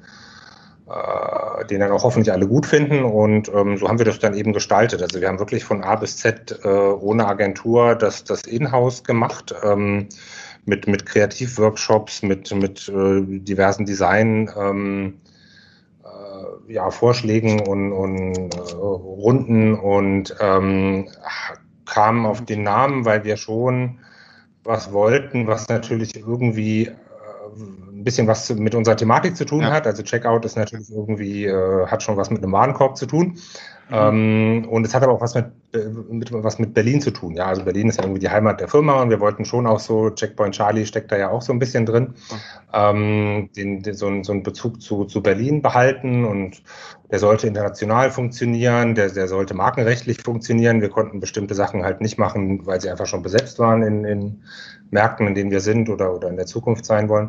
äh, 0.88 1.66
den 1.66 1.80
dann 1.80 1.90
auch 1.90 2.04
hoffentlich 2.04 2.32
alle 2.32 2.46
gut 2.46 2.64
finden. 2.64 3.02
Und 3.02 3.50
ähm, 3.52 3.76
so 3.76 3.88
haben 3.88 3.98
wir 3.98 4.06
das 4.06 4.20
dann 4.20 4.34
eben 4.34 4.52
gestaltet. 4.52 5.02
Also 5.02 5.20
wir 5.20 5.26
haben 5.26 5.40
wirklich 5.40 5.64
von 5.64 5.82
A 5.82 5.96
bis 5.96 6.18
Z 6.18 6.60
äh, 6.62 6.68
ohne 6.68 7.26
Agentur 7.26 7.96
das, 7.96 8.22
das 8.22 8.42
Inhouse 8.42 9.02
gemacht. 9.02 9.52
Ähm, 9.64 10.08
mit, 10.66 10.86
mit 10.86 11.06
Kreativworkshops, 11.06 12.22
mit, 12.22 12.54
mit 12.54 12.88
äh, 12.88 13.22
diversen 13.22 13.84
Design, 13.86 14.50
ähm, 14.58 15.20
äh, 16.04 16.72
ja, 16.72 16.90
Vorschlägen 16.90 17.60
und, 17.60 17.92
und 17.92 18.54
äh, 18.54 18.74
Runden 18.74 19.74
und 19.74 20.34
ähm, 20.40 21.08
kamen 21.86 22.26
auf 22.26 22.44
den 22.44 22.62
Namen, 22.62 23.04
weil 23.04 23.24
wir 23.24 23.36
schon 23.36 23.98
was 24.64 24.92
wollten, 24.92 25.46
was 25.46 25.68
natürlich 25.68 26.16
irgendwie 26.16 26.86
äh, 26.86 26.92
ein 27.56 28.04
bisschen 28.04 28.26
was 28.26 28.50
mit 28.50 28.74
unserer 28.74 28.96
Thematik 28.96 29.36
zu 29.36 29.44
tun 29.44 29.60
ja. 29.60 29.70
hat. 29.70 29.86
Also 29.86 30.02
Checkout 30.02 30.44
ist 30.44 30.56
natürlich 30.56 30.90
irgendwie, 30.90 31.44
äh, 31.44 31.86
hat 31.86 32.02
schon 32.02 32.16
was 32.16 32.30
mit 32.30 32.42
einem 32.42 32.52
Warenkorb 32.52 32.96
zu 32.96 33.06
tun. 33.06 33.38
Mhm. 33.90 34.66
Und 34.70 34.86
es 34.86 34.94
hat 34.94 35.02
aber 35.02 35.12
auch 35.12 35.20
was 35.20 35.34
mit, 35.34 35.46
äh, 35.74 35.78
mit, 36.08 36.32
was 36.32 36.58
mit 36.58 36.72
Berlin 36.72 37.00
zu 37.00 37.10
tun. 37.10 37.34
Ja, 37.34 37.46
also 37.46 37.64
Berlin 37.64 37.88
ist 37.88 37.98
ja 37.98 38.04
irgendwie 38.04 38.20
die 38.20 38.30
Heimat 38.30 38.60
der 38.60 38.68
Firma 38.68 39.02
und 39.02 39.10
wir 39.10 39.20
wollten 39.20 39.44
schon 39.44 39.66
auch 39.66 39.78
so, 39.78 40.10
Checkpoint 40.10 40.54
Charlie 40.54 40.86
steckt 40.86 41.12
da 41.12 41.18
ja 41.18 41.28
auch 41.30 41.42
so 41.42 41.52
ein 41.52 41.58
bisschen 41.58 41.84
drin, 41.84 42.14
mhm. 42.14 42.36
ähm, 42.72 43.50
den, 43.54 43.82
den, 43.82 43.94
so, 43.94 44.22
so 44.22 44.32
einen 44.32 44.42
Bezug 44.42 44.80
zu, 44.80 45.04
zu 45.04 45.22
Berlin 45.22 45.60
behalten 45.60 46.24
und 46.24 46.62
der 47.10 47.18
sollte 47.18 47.46
international 47.46 48.10
funktionieren, 48.10 48.94
der, 48.94 49.10
der 49.10 49.28
sollte 49.28 49.54
markenrechtlich 49.54 50.22
funktionieren. 50.22 50.80
Wir 50.80 50.88
konnten 50.88 51.20
bestimmte 51.20 51.54
Sachen 51.54 51.84
halt 51.84 52.00
nicht 52.00 52.18
machen, 52.18 52.66
weil 52.66 52.80
sie 52.80 52.88
einfach 52.88 53.06
schon 53.06 53.22
besetzt 53.22 53.58
waren 53.58 53.82
in, 53.82 54.04
in 54.04 54.42
Märkten, 54.90 55.26
in 55.26 55.34
denen 55.34 55.50
wir 55.50 55.60
sind 55.60 55.90
oder, 55.90 56.14
oder 56.14 56.28
in 56.30 56.36
der 56.36 56.46
Zukunft 56.46 56.86
sein 56.86 57.10
wollen. 57.10 57.28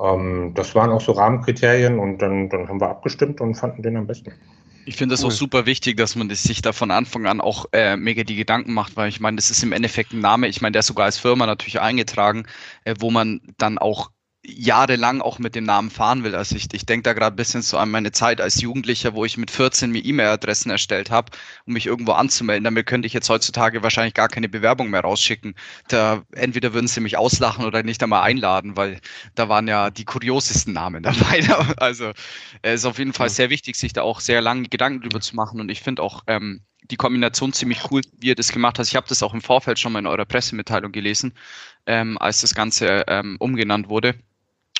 Ähm, 0.00 0.52
das 0.54 0.74
waren 0.74 0.90
auch 0.90 1.00
so 1.00 1.12
Rahmenkriterien 1.12 1.98
und 1.98 2.18
dann, 2.18 2.50
dann 2.50 2.68
haben 2.68 2.80
wir 2.80 2.90
abgestimmt 2.90 3.40
und 3.40 3.54
fanden 3.54 3.82
den 3.82 3.96
am 3.96 4.06
besten. 4.06 4.32
Ich 4.84 4.96
finde 4.96 5.14
es 5.14 5.22
cool. 5.22 5.28
auch 5.28 5.32
super 5.32 5.66
wichtig, 5.66 5.96
dass 5.96 6.16
man 6.16 6.28
sich 6.30 6.62
da 6.62 6.72
von 6.72 6.90
Anfang 6.90 7.26
an 7.26 7.40
auch 7.40 7.66
äh, 7.72 7.96
mega 7.96 8.24
die 8.24 8.36
Gedanken 8.36 8.72
macht, 8.72 8.96
weil 8.96 9.08
ich 9.08 9.20
meine, 9.20 9.36
das 9.36 9.50
ist 9.50 9.62
im 9.62 9.72
Endeffekt 9.72 10.12
ein 10.12 10.20
Name, 10.20 10.48
ich 10.48 10.60
meine, 10.60 10.72
der 10.72 10.80
ist 10.80 10.86
sogar 10.86 11.06
als 11.06 11.18
Firma 11.18 11.46
natürlich 11.46 11.80
eingetragen, 11.80 12.46
äh, 12.84 12.94
wo 12.98 13.10
man 13.10 13.40
dann 13.58 13.78
auch 13.78 14.10
jahrelang 14.44 15.20
auch 15.20 15.38
mit 15.38 15.54
dem 15.54 15.64
Namen 15.64 15.90
fahren 15.90 16.24
will. 16.24 16.34
Also 16.34 16.56
ich, 16.56 16.66
ich 16.72 16.84
denke 16.84 17.04
da 17.04 17.12
gerade 17.12 17.34
ein 17.34 17.36
bisschen 17.36 17.62
so 17.62 17.78
an 17.78 17.90
meine 17.90 18.10
Zeit 18.10 18.40
als 18.40 18.60
Jugendlicher, 18.60 19.14
wo 19.14 19.24
ich 19.24 19.36
mit 19.36 19.52
14 19.52 19.92
mir 19.92 20.04
E-Mail-Adressen 20.04 20.70
erstellt 20.70 21.10
habe, 21.10 21.30
um 21.64 21.74
mich 21.74 21.86
irgendwo 21.86 22.12
anzumelden. 22.12 22.64
Damit 22.64 22.86
könnte 22.86 23.06
ich 23.06 23.12
jetzt 23.12 23.28
heutzutage 23.28 23.84
wahrscheinlich 23.84 24.14
gar 24.14 24.28
keine 24.28 24.48
Bewerbung 24.48 24.90
mehr 24.90 25.02
rausschicken. 25.02 25.54
Da 25.86 26.22
entweder 26.32 26.74
würden 26.74 26.88
sie 26.88 27.00
mich 27.00 27.16
auslachen 27.16 27.64
oder 27.64 27.84
nicht 27.84 28.02
einmal 28.02 28.22
einladen, 28.22 28.76
weil 28.76 29.00
da 29.36 29.48
waren 29.48 29.68
ja 29.68 29.90
die 29.90 30.04
kuriosesten 30.04 30.72
Namen 30.72 31.02
dabei. 31.02 31.42
Also 31.76 32.12
es 32.62 32.80
ist 32.80 32.84
auf 32.84 32.98
jeden 32.98 33.12
Fall 33.12 33.28
sehr 33.28 33.50
wichtig, 33.50 33.76
sich 33.76 33.92
da 33.92 34.02
auch 34.02 34.20
sehr 34.20 34.40
lange 34.40 34.68
Gedanken 34.68 35.00
drüber 35.02 35.20
zu 35.20 35.36
machen. 35.36 35.60
Und 35.60 35.70
ich 35.70 35.82
finde 35.82 36.02
auch 36.02 36.22
ähm, 36.26 36.62
die 36.90 36.96
Kombination 36.96 37.52
ziemlich 37.52 37.90
cool, 37.90 38.02
wie 38.18 38.28
ihr 38.28 38.34
das 38.34 38.52
gemacht 38.52 38.78
habt. 38.78 38.88
Ich 38.88 38.96
habe 38.96 39.08
das 39.08 39.22
auch 39.22 39.34
im 39.34 39.40
Vorfeld 39.40 39.78
schon 39.78 39.92
mal 39.92 40.00
in 40.00 40.06
eurer 40.06 40.24
Pressemitteilung 40.24 40.92
gelesen, 40.92 41.34
ähm, 41.86 42.18
als 42.18 42.40
das 42.40 42.54
Ganze 42.54 43.04
ähm, 43.06 43.36
umgenannt 43.38 43.88
wurde. 43.88 44.14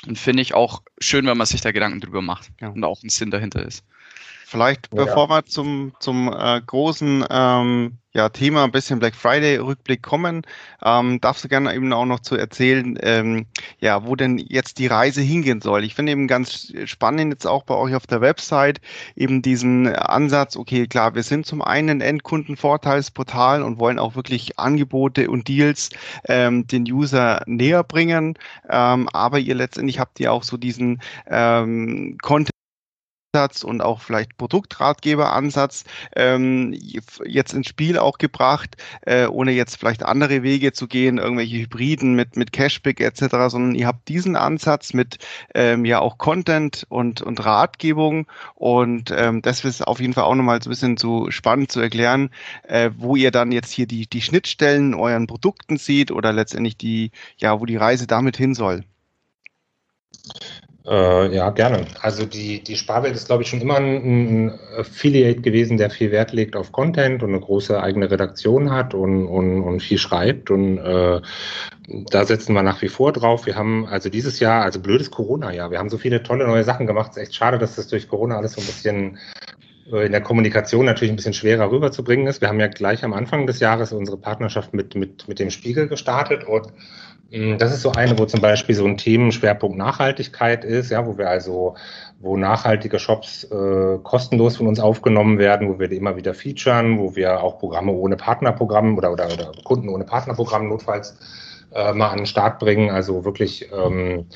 Und 0.07 0.19
finde 0.19 0.41
ich 0.41 0.53
auch 0.53 0.83
schön, 0.99 1.25
wenn 1.25 1.37
man 1.37 1.47
sich 1.47 1.61
da 1.61 1.71
Gedanken 1.71 2.01
drüber 2.01 2.21
macht 2.21 2.51
ja. 2.59 2.69
und 2.69 2.83
auch 2.83 3.01
ein 3.03 3.09
Sinn 3.09 3.31
dahinter 3.31 3.65
ist. 3.65 3.85
Vielleicht 4.53 4.93
ja. 4.93 5.05
bevor 5.05 5.31
wir 5.31 5.45
zum, 5.45 5.93
zum 5.99 6.31
äh, 6.31 6.61
großen 6.61 7.25
ähm, 7.27 7.97
ja, 8.13 8.29
Thema 8.29 8.63
ein 8.65 8.71
bisschen 8.71 8.99
Black 8.99 9.15
Friday 9.15 9.57
Rückblick 9.57 10.03
kommen, 10.03 10.43
ähm, 10.85 11.19
darfst 11.19 11.43
du 11.43 11.47
gerne 11.47 11.73
eben 11.73 11.91
auch 11.91 12.05
noch 12.05 12.19
zu 12.19 12.35
erzählen, 12.35 12.95
ähm, 13.01 13.47
ja, 13.79 14.05
wo 14.05 14.15
denn 14.15 14.37
jetzt 14.37 14.77
die 14.77 14.85
Reise 14.85 15.21
hingehen 15.21 15.59
soll. 15.59 15.83
Ich 15.83 15.95
finde 15.95 16.11
eben 16.11 16.27
ganz 16.27 16.71
spannend 16.85 17.33
jetzt 17.33 17.47
auch 17.47 17.63
bei 17.63 17.73
euch 17.73 17.95
auf 17.95 18.05
der 18.05 18.21
Website 18.21 18.79
eben 19.15 19.41
diesen 19.41 19.87
Ansatz, 19.87 20.55
okay, 20.55 20.85
klar, 20.85 21.15
wir 21.15 21.23
sind 21.23 21.47
zum 21.47 21.63
einen 21.63 21.99
Endkundenvorteilsportal 21.99 23.63
und 23.63 23.79
wollen 23.79 23.97
auch 23.97 24.15
wirklich 24.15 24.59
Angebote 24.59 25.31
und 25.31 25.47
Deals 25.47 25.89
ähm, 26.25 26.67
den 26.67 26.83
User 26.83 27.41
näher 27.47 27.83
bringen, 27.83 28.37
ähm, 28.69 29.09
aber 29.13 29.39
ihr 29.39 29.55
letztendlich 29.55 29.97
habt 29.97 30.19
ihr 30.19 30.31
auch 30.31 30.43
so 30.43 30.57
diesen 30.57 31.01
ähm, 31.25 32.19
Content 32.21 32.53
und 33.33 33.81
auch 33.81 33.99
vielleicht 33.99 34.37
Produktratgeberansatz 34.37 35.85
ähm, 36.15 36.71
jetzt 37.25 37.53
ins 37.53 37.67
Spiel 37.67 37.97
auch 37.97 38.19
gebracht, 38.19 38.77
äh, 39.01 39.25
ohne 39.25 39.51
jetzt 39.53 39.77
vielleicht 39.77 40.03
andere 40.03 40.43
Wege 40.43 40.71
zu 40.71 40.87
gehen, 40.87 41.17
irgendwelche 41.17 41.57
Hybriden 41.57 42.13
mit, 42.13 42.37
mit 42.37 42.53
Cashback 42.53 42.99
etc., 42.99 43.25
sondern 43.47 43.73
ihr 43.73 43.87
habt 43.87 44.07
diesen 44.07 44.35
Ansatz 44.35 44.93
mit 44.93 45.17
ähm, 45.55 45.83
ja 45.83 45.99
auch 45.99 46.19
Content 46.19 46.85
und, 46.89 47.23
und 47.23 47.43
Ratgebung 47.43 48.27
und 48.53 49.09
ähm, 49.09 49.41
das 49.41 49.65
ist 49.65 49.81
auf 49.81 49.99
jeden 49.99 50.13
Fall 50.13 50.25
auch 50.25 50.35
nochmal 50.35 50.61
so 50.61 50.69
ein 50.69 50.73
bisschen 50.73 50.97
so 50.97 51.31
spannend 51.31 51.71
zu 51.71 51.79
erklären, 51.79 52.29
äh, 52.67 52.91
wo 52.97 53.15
ihr 53.15 53.31
dann 53.31 53.51
jetzt 53.51 53.71
hier 53.71 53.87
die, 53.87 54.05
die 54.05 54.21
Schnittstellen 54.21 54.93
euren 54.93 55.25
Produkten 55.25 55.77
seht 55.77 56.11
oder 56.11 56.33
letztendlich 56.33 56.77
die, 56.77 57.09
ja, 57.37 57.59
wo 57.59 57.65
die 57.65 57.77
Reise 57.77 58.05
damit 58.05 58.37
hin 58.37 58.53
soll. 58.53 58.83
Äh, 60.85 61.33
ja, 61.33 61.49
gerne. 61.51 61.85
Also 62.01 62.25
die, 62.25 62.61
die 62.61 62.75
Sparwelt 62.75 63.15
ist, 63.15 63.27
glaube 63.27 63.43
ich, 63.43 63.49
schon 63.49 63.61
immer 63.61 63.77
ein, 63.77 64.47
ein, 64.47 64.59
Affiliate 64.77 65.39
gewesen, 65.39 65.77
der 65.77 65.89
viel 65.89 66.11
Wert 66.11 66.33
legt 66.33 66.57
auf 66.57 66.73
Content 66.73 67.23
und 67.23 67.29
eine 67.29 67.39
große 67.39 67.81
eigene 67.81 68.11
Redaktion 68.11 68.69
hat 68.69 68.93
und, 68.93 69.25
und, 69.25 69.61
und 69.61 69.79
viel 69.79 69.97
schreibt. 69.97 70.51
Und 70.51 70.79
äh, 70.79 71.21
da 71.87 72.25
setzen 72.25 72.53
wir 72.53 72.63
nach 72.63 72.81
wie 72.81 72.89
vor 72.89 73.13
drauf. 73.13 73.45
Wir 73.45 73.55
haben 73.55 73.85
also 73.85 74.09
dieses 74.09 74.41
Jahr, 74.41 74.63
also 74.63 74.81
blödes 74.81 75.09
Corona-Jahr, 75.09 75.71
wir 75.71 75.79
haben 75.79 75.89
so 75.89 75.97
viele 75.97 76.21
tolle 76.21 76.45
neue 76.45 76.65
Sachen 76.65 76.85
gemacht. 76.85 77.11
Es 77.11 77.17
ist 77.17 77.23
echt 77.23 77.35
schade, 77.35 77.59
dass 77.59 77.75
das 77.75 77.87
durch 77.87 78.09
Corona 78.09 78.35
alles 78.35 78.53
so 78.53 78.61
ein 78.61 78.67
bisschen 78.67 79.19
äh, 79.89 80.05
in 80.05 80.11
der 80.11 80.21
Kommunikation 80.21 80.85
natürlich 80.85 81.13
ein 81.13 81.15
bisschen 81.15 81.33
schwerer 81.33 81.71
rüberzubringen 81.71 82.27
ist. 82.27 82.41
Wir 82.41 82.49
haben 82.49 82.59
ja 82.59 82.67
gleich 82.67 83.05
am 83.05 83.13
Anfang 83.13 83.47
des 83.47 83.61
Jahres 83.61 83.93
unsere 83.93 84.17
Partnerschaft 84.17 84.73
mit, 84.73 84.95
mit, 84.95 85.29
mit 85.29 85.39
dem 85.39 85.49
Spiegel 85.49 85.87
gestartet 85.87 86.43
und 86.43 86.67
das 87.31 87.73
ist 87.73 87.81
so 87.81 87.91
eine, 87.91 88.17
wo 88.19 88.25
zum 88.25 88.41
Beispiel 88.41 88.75
so 88.75 88.85
ein 88.85 88.97
Themenschwerpunkt 88.97 89.75
Nachhaltigkeit 89.77 90.63
ist, 90.63 90.91
ja, 90.91 91.05
wo 91.05 91.17
wir 91.17 91.29
also, 91.29 91.75
wo 92.19 92.37
nachhaltige 92.37 92.99
Shops 92.99 93.45
äh, 93.45 93.97
kostenlos 94.03 94.57
von 94.57 94.67
uns 94.67 94.79
aufgenommen 94.79 95.39
werden, 95.39 95.67
wo 95.67 95.79
wir 95.79 95.87
die 95.87 95.97
immer 95.97 96.15
wieder 96.15 96.35
featuren, 96.35 96.99
wo 96.99 97.15
wir 97.15 97.41
auch 97.41 97.57
Programme 97.57 97.91
ohne 97.91 98.17
Partnerprogramm 98.17 98.97
oder, 98.97 99.11
oder, 99.11 99.25
oder 99.33 99.51
Kunden 99.63 99.89
ohne 99.89 100.03
Partnerprogramm 100.03 100.69
notfalls 100.69 101.17
äh, 101.73 101.93
mal 101.93 102.09
an 102.09 102.17
den 102.17 102.25
Start 102.27 102.59
bringen. 102.59 102.91
Also 102.91 103.25
wirklich 103.25 103.67
ähm, 103.73 104.27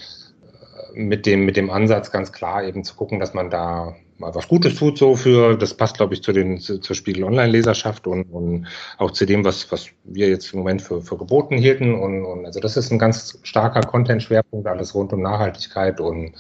mit 0.94 1.28
dem, 1.28 1.46
mit 1.46 1.56
dem 1.56 1.70
Ansatz 1.70 2.12
ganz 2.12 2.32
klar 2.32 2.64
eben 2.64 2.84
zu 2.84 2.96
gucken, 2.96 3.20
dass 3.20 3.34
man 3.34 3.52
da 3.52 3.96
mal 4.20 4.34
was 4.34 4.48
Gutes 4.48 4.76
tut, 4.76 4.98
so 4.98 5.16
für, 5.16 5.56
das 5.56 5.74
passt, 5.74 5.98
glaube 5.98 6.14
ich, 6.14 6.24
zu 6.24 6.32
den, 6.32 6.60
zu, 6.60 6.80
zur 6.80 6.96
Spiegel 6.96 7.24
Online-Leserschaft 7.24 8.08
und, 8.08 8.24
und 8.24 8.68
auch 8.98 9.12
zu 9.12 9.26
dem, 9.26 9.46
was, 9.46 9.72
was 9.72 9.88
wir 10.04 10.30
jetzt 10.30 10.54
im 10.54 10.60
Moment 10.60 10.82
für, 10.82 11.02
für 11.02 11.18
geboten 11.18 11.58
hielten. 11.58 11.94
Und, 11.94 12.26
und 12.26 12.46
also 12.46 12.60
das 12.60 12.78
ist 12.78 12.92
ein 12.92 13.00
ganz 13.00 13.40
starker 13.44 13.82
Content-Schwerpunkt, 13.82 14.68
alles 14.68 14.96
rund 14.96 15.14
um 15.14 15.22
Nachhaltigkeit 15.22 16.00
und 16.00 16.34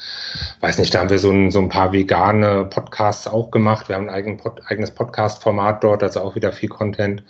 weiß 0.61 0.79
nicht, 0.79 0.93
da 0.93 0.99
haben 0.99 1.09
wir 1.09 1.19
so 1.19 1.31
ein, 1.31 1.51
so 1.51 1.59
ein 1.59 1.69
paar 1.69 1.93
vegane 1.93 2.65
Podcasts 2.65 3.27
auch 3.27 3.51
gemacht. 3.51 3.89
Wir 3.89 3.95
haben 3.95 4.09
ein 4.09 4.15
eigen, 4.15 4.37
Pod, 4.37 4.61
eigenes 4.67 4.91
Podcast-Format 4.91 5.83
dort, 5.83 6.03
also 6.03 6.21
auch 6.21 6.35
wieder 6.35 6.51
viel 6.51 6.69
Content. 6.69 7.23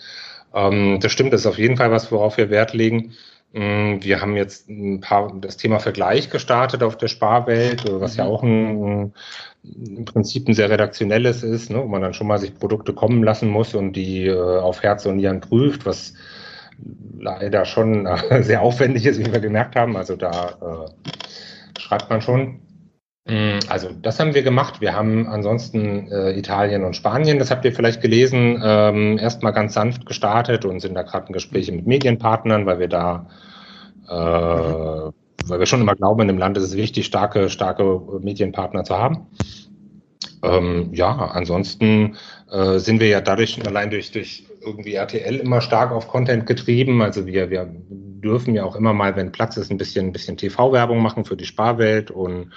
Ähm, 0.53 0.99
das 1.01 1.11
stimmt, 1.11 1.33
das 1.33 1.41
ist 1.41 1.47
auf 1.47 1.57
jeden 1.57 1.77
Fall 1.77 1.91
was, 1.91 2.11
worauf 2.11 2.37
wir 2.37 2.49
Wert 2.49 2.73
legen. 2.73 3.13
Mm, 3.53 3.97
wir 4.01 4.21
haben 4.21 4.35
jetzt 4.35 4.69
ein 4.69 4.99
paar 4.99 5.33
das 5.39 5.57
Thema 5.57 5.79
Vergleich 5.79 6.29
gestartet 6.29 6.83
auf 6.83 6.97
der 6.97 7.07
Sparwelt, 7.07 7.85
was 7.89 8.17
ja 8.17 8.25
mhm. 8.25 8.29
auch 8.29 8.43
ein, 8.43 9.13
im 9.63 10.05
Prinzip 10.05 10.47
ein 10.47 10.53
sehr 10.53 10.69
redaktionelles 10.69 11.43
ist, 11.43 11.69
ne, 11.69 11.79
wo 11.79 11.87
man 11.87 12.01
dann 12.01 12.13
schon 12.13 12.27
mal 12.27 12.39
sich 12.39 12.57
Produkte 12.57 12.93
kommen 12.93 13.23
lassen 13.23 13.49
muss 13.49 13.73
und 13.73 13.93
die 13.93 14.27
äh, 14.27 14.59
auf 14.59 14.83
Herz 14.83 15.05
und 15.05 15.17
Nieren 15.17 15.41
prüft, 15.41 15.85
was 15.85 16.13
leider 17.17 17.65
schon 17.65 18.05
äh, 18.05 18.41
sehr 18.43 18.61
aufwendig 18.61 19.05
ist, 19.05 19.19
wie 19.19 19.31
wir 19.31 19.39
gemerkt 19.39 19.75
haben. 19.75 19.95
Also 19.95 20.15
da 20.15 20.49
äh, 20.61 21.79
schreibt 21.79 22.09
man 22.09 22.21
schon. 22.21 22.59
Mm, 23.27 23.59
also 23.67 23.89
das 24.01 24.19
haben 24.19 24.33
wir 24.33 24.43
gemacht. 24.43 24.81
Wir 24.81 24.93
haben 24.93 25.27
ansonsten 25.27 26.11
äh, 26.11 26.37
Italien 26.37 26.83
und 26.83 26.95
Spanien, 26.95 27.39
das 27.39 27.51
habt 27.51 27.65
ihr 27.65 27.73
vielleicht 27.73 28.01
gelesen, 28.01 28.61
ähm, 28.63 29.17
erstmal 29.17 29.53
ganz 29.53 29.73
sanft 29.73 30.05
gestartet 30.05 30.65
und 30.65 30.79
sind 30.79 30.95
da 30.95 31.03
gerade 31.03 31.27
in 31.27 31.33
Gespräche 31.33 31.71
mit 31.71 31.87
Medienpartnern, 31.87 32.65
weil 32.65 32.79
wir 32.79 32.87
da 32.87 33.27
äh, 34.07 35.11
weil 35.49 35.59
wir 35.59 35.65
schon 35.65 35.81
immer 35.81 35.95
glauben, 35.95 36.21
in 36.21 36.27
dem 36.27 36.37
Land 36.37 36.57
ist 36.57 36.63
es 36.63 36.75
wichtig, 36.75 37.05
starke, 37.05 37.49
starke 37.49 38.01
Medienpartner 38.21 38.83
zu 38.83 38.97
haben. 38.97 39.27
Ähm, 40.43 40.89
ja, 40.93 41.15
ansonsten 41.15 42.15
äh, 42.51 42.77
sind 42.79 42.99
wir 42.99 43.07
ja 43.07 43.21
dadurch 43.21 43.65
allein 43.65 43.89
durch, 43.89 44.11
durch 44.11 44.45
irgendwie 44.61 44.93
RTL 44.93 45.35
immer 45.37 45.61
stark 45.61 45.91
auf 45.91 46.07
Content 46.07 46.45
getrieben. 46.45 47.01
Also 47.01 47.25
wir, 47.25 47.49
wir 47.49 47.67
dürfen 47.89 48.53
ja 48.53 48.63
auch 48.63 48.75
immer 48.75 48.93
mal, 48.93 49.15
wenn 49.15 49.31
Platz 49.31 49.57
ist, 49.57 49.71
ein 49.71 49.77
bisschen, 49.77 50.07
ein 50.07 50.11
bisschen 50.11 50.37
TV-Werbung 50.37 51.01
machen 51.01 51.25
für 51.25 51.37
die 51.37 51.45
Sparwelt 51.45 52.11
und 52.11 52.51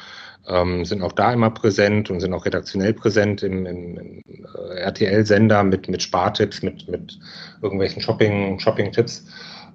ähm, 0.49 0.85
sind 0.85 1.03
auch 1.03 1.13
da 1.13 1.33
immer 1.33 1.51
präsent 1.51 2.11
und 2.11 2.21
sind 2.21 2.33
auch 2.33 2.47
redaktionell 2.47 2.93
präsent 2.95 3.43
im, 3.43 3.67
im, 3.67 3.99
im 3.99 4.23
äh, 4.71 4.81
RTL-Sender 4.81 5.63
mit, 5.65 5.89
mit 5.89 6.03
Spartipps, 6.03 6.63
mit, 6.63 6.89
mit 6.89 7.19
irgendwelchen 7.63 8.03
Shopping, 8.03 8.59
Shopping-Tipps. 8.59 9.27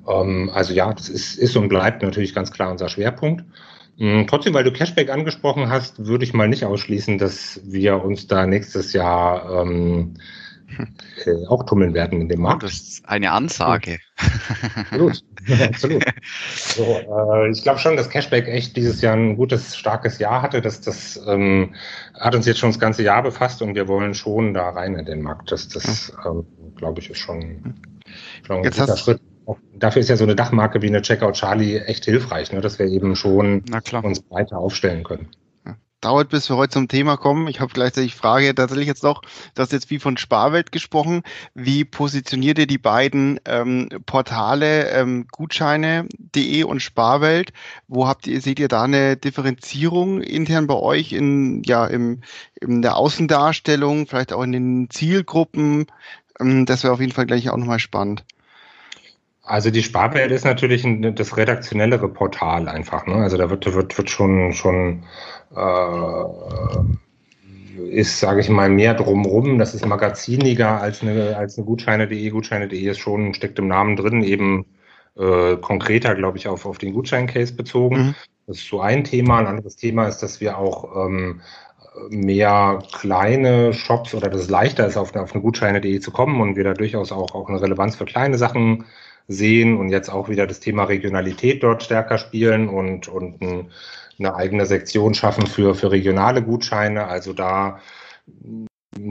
Ähm, 0.07 0.50
also 0.53 0.74
ja, 0.74 0.93
das 0.93 1.10
ist, 1.10 1.38
ist 1.38 1.55
und 1.55 1.69
bleibt 1.69 2.01
natürlich 2.01 2.34
ganz 2.34 2.51
klar 2.51 2.72
unser 2.72 2.89
Schwerpunkt. 2.89 3.43
Ähm, 3.98 4.25
trotzdem, 4.27 4.53
weil 4.53 4.63
du 4.63 4.74
Cashback 4.74 5.10
angesprochen 5.10 5.69
hast, 5.69 6.05
würde 6.05 6.25
ich 6.25 6.34
mal 6.34 6.50
nicht 6.50 6.65
ausschließen, 6.65 7.17
dass 7.17 7.62
wir 7.63 8.03
uns 8.03 8.27
da 8.27 8.45
nächstes 8.45 8.93
Jahr 8.93 9.62
ähm, 9.62 10.15
äh, 11.25 11.48
auch 11.48 11.65
tummeln 11.65 11.93
werden 11.93 12.22
in 12.22 12.29
dem 12.29 12.41
Markt. 12.41 12.63
Oh, 12.63 12.67
das 12.67 12.75
ist 12.75 13.10
eine 13.10 13.31
Ansage. 13.31 14.00
Absolut. 14.75 15.24
Absolut. 15.62 16.05
So, 16.55 16.84
äh, 16.84 17.51
ich 17.51 17.63
glaube 17.63 17.79
schon, 17.79 17.95
dass 17.95 18.10
Cashback 18.10 18.48
echt 18.48 18.75
dieses 18.75 19.01
Jahr 19.01 19.15
ein 19.15 19.38
gutes, 19.38 19.77
starkes 19.77 20.19
Jahr 20.19 20.41
hatte. 20.41 20.62
Das, 20.62 20.81
das 20.81 21.22
ähm, 21.27 21.75
hat 22.19 22.36
uns 22.36 22.45
jetzt 22.45 22.60
schon 22.60 22.72
das 22.72 22.79
ganze 22.79 23.03
Jahr 23.03 23.24
befasst 23.24 23.62
und 23.62 23.75
wir 23.75 23.88
wollen 23.88 24.13
schon 24.13 24.53
da 24.53 24.69
rein 24.69 24.95
in 24.95 25.05
den 25.05 25.22
Markt. 25.22 25.51
Das, 25.51 25.69
das 25.69 26.12
ähm, 26.25 26.45
glaube 26.75 27.00
ich, 27.00 27.10
ist 27.10 27.19
schon, 27.19 27.75
schon 28.45 28.57
ein 28.57 28.63
jetzt 28.63 28.79
guter 28.79 28.98
Schritt 28.98 29.22
dafür 29.74 30.00
ist 30.00 30.10
ja 30.10 30.17
so 30.17 30.24
eine 30.24 30.36
Dachmarke 30.36 30.81
wie 30.81 30.88
eine 30.88 31.01
Checkout 31.01 31.34
Charlie 31.34 31.77
echt 31.77 32.05
hilfreich, 32.05 32.51
ne, 32.51 32.62
dass 32.62 32.79
wir 32.79 32.88
eben 32.88 33.15
schon 33.15 33.63
uns 34.01 34.22
breiter 34.22 34.57
aufstellen 34.57 35.03
können. 35.03 35.27
Dauert, 36.06 36.30
bis 36.30 36.48
wir 36.52 36.58
heute 36.58 36.74
zum 36.74 36.88
Thema 36.88 37.18
kommen. 37.18 37.48
Ich 37.48 37.60
habe 37.60 37.74
gleichzeitig 37.74 38.14
Frage 38.14 38.54
tatsächlich 38.54 38.86
jetzt 38.86 39.02
noch, 39.02 39.24
das 39.56 39.72
jetzt 39.72 39.90
wie 39.90 39.98
von 39.98 40.18
Sparwelt 40.18 40.72
gesprochen. 40.72 41.24
Wie 41.56 41.84
positioniert 41.84 42.60
ihr 42.60 42.68
die 42.68 42.78
beiden 42.78 43.40
ähm, 43.46 43.90
Portale 44.06 44.92
ähm, 44.92 45.26
Gutscheine.de 45.32 46.62
und 46.62 46.82
Sparwelt? 46.82 47.54
Wo 47.88 48.08
habt 48.08 48.28
ihr, 48.28 48.40
seht 48.40 48.60
ihr 48.60 48.68
da 48.68 48.84
eine 48.84 49.18
Differenzierung 49.18 50.22
intern 50.22 50.68
bei 50.68 50.76
euch 50.76 51.12
in, 51.12 51.64
ja, 51.64 51.88
im, 51.88 52.22
in 52.62 52.84
der 52.84 52.98
Außendarstellung, 52.98 54.06
vielleicht 54.06 54.32
auch 54.32 54.44
in 54.44 54.52
den 54.52 54.90
Zielgruppen? 54.92 55.88
Ähm, 56.40 56.68
das 56.68 56.84
wäre 56.84 56.94
auf 56.94 57.02
jeden 57.02 57.14
Fall 57.14 57.26
gleich 57.26 57.50
auch 57.50 57.58
nochmal 57.58 57.80
spannend. 57.80 58.24
Also 59.46 59.70
die 59.70 59.84
Sparwelt 59.84 60.32
ist 60.32 60.44
natürlich 60.44 60.84
ein, 60.84 61.14
das 61.16 61.38
redaktionellere 61.38 62.10
Portal 62.10 62.68
einfach. 62.68 63.06
Ne? 63.06 63.16
Also 63.16 63.38
da 63.38 63.50
wird, 63.50 63.72
wird, 63.72 63.96
wird 63.98 64.10
schon, 64.10 64.54
schon 64.54 65.04
äh, 65.56 66.25
ist, 67.90 68.20
sage 68.20 68.42
ich 68.42 68.50
mal, 68.50 68.70
mehr 68.70 68.96
drumrum. 68.96 69.60
Das 69.60 69.75
ist 69.75 69.86
magaziniger 69.86 70.82
als 70.82 71.02
eine, 71.02 71.38
als 71.38 71.58
eine 71.58 71.66
Gutscheine.de. 71.66 72.30
Gutscheine.de 72.30 72.90
ist 72.90 73.00
schon, 73.00 73.34
steckt 73.36 73.60
im 73.60 73.68
Namen 73.68 73.96
drin, 73.96 74.24
eben 74.24 74.66
äh, 75.16 75.58
konkreter, 75.58 76.16
glaube 76.16 76.38
ich, 76.38 76.48
auf, 76.48 76.66
auf 76.66 76.80
den 76.80 76.94
Gutscheincase 76.94 77.54
bezogen. 77.54 77.98
Mhm. 77.98 78.16
Das 78.48 78.58
ist 78.58 78.68
so 78.68 78.82
ein 78.82 79.04
Thema. 79.04 79.40
Ein 79.40 79.48
anderes 79.48 79.75
Thema 79.75 80.08
ist, 80.08 80.20
dass 80.20 80.42
wir 80.42 80.58
auch 80.58 81.08
ähm, 81.08 81.42
mehr 82.10 82.80
kleine 82.98 83.74
Shops 83.74 84.14
oder 84.14 84.30
dass 84.30 84.42
es 84.42 84.50
leichter 84.50 84.88
ist, 84.88 84.98
auf, 84.98 85.16
auf 85.16 85.34
eine 85.34 85.42
Gutscheine.de 85.42 86.00
zu 86.00 86.12
kommen 86.12 86.42
und 86.42 86.56
wir 86.56 86.64
da 86.64 86.74
durchaus 86.74 87.12
auch, 87.12 87.34
auch 87.36 87.48
eine 87.48 87.62
Relevanz 87.62 87.96
für 87.96 88.06
kleine 88.06 88.38
Sachen 88.38 88.86
sehen 89.27 89.77
und 89.77 89.89
jetzt 89.89 90.10
auch 90.10 90.29
wieder 90.29 90.48
das 90.48 90.60
Thema 90.60 90.84
Regionalität 90.84 91.63
dort 91.63 91.84
stärker 91.84 92.17
spielen 92.17 92.70
und, 92.70 93.08
und 93.08 93.41
ein, 93.41 93.72
eine 94.20 94.36
eigene 94.36 94.65
Sektion 94.65 95.13
schaffen 95.13 95.48
für, 95.48 95.75
für 95.75 95.91
regionale 95.91 96.41
Gutscheine. 96.41 97.08
Also 97.08 97.34
da 97.34 97.79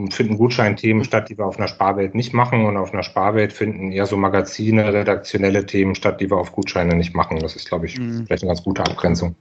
finden 0.09 0.37
Gutscheinthemen 0.37 1.03
statt, 1.03 1.29
die 1.29 1.37
wir 1.37 1.45
auf 1.45 1.57
einer 1.57 1.67
Sparwelt 1.67 2.15
nicht 2.15 2.33
machen 2.33 2.65
und 2.65 2.75
auf 2.77 2.91
einer 2.91 3.03
Sparwelt 3.03 3.53
finden 3.53 3.91
eher 3.91 4.07
so 4.07 4.17
Magazine, 4.17 4.91
redaktionelle 4.91 5.65
Themen 5.65 5.95
statt, 5.95 6.19
die 6.21 6.29
wir 6.29 6.37
auf 6.37 6.51
Gutscheine 6.53 6.95
nicht 6.95 7.13
machen. 7.13 7.39
Das 7.39 7.55
ist, 7.55 7.67
glaube 7.67 7.85
ich, 7.85 7.99
mhm. 7.99 8.25
vielleicht 8.25 8.43
eine 8.43 8.49
ganz 8.49 8.63
gute 8.63 8.83
Abgrenzung. 8.83 9.35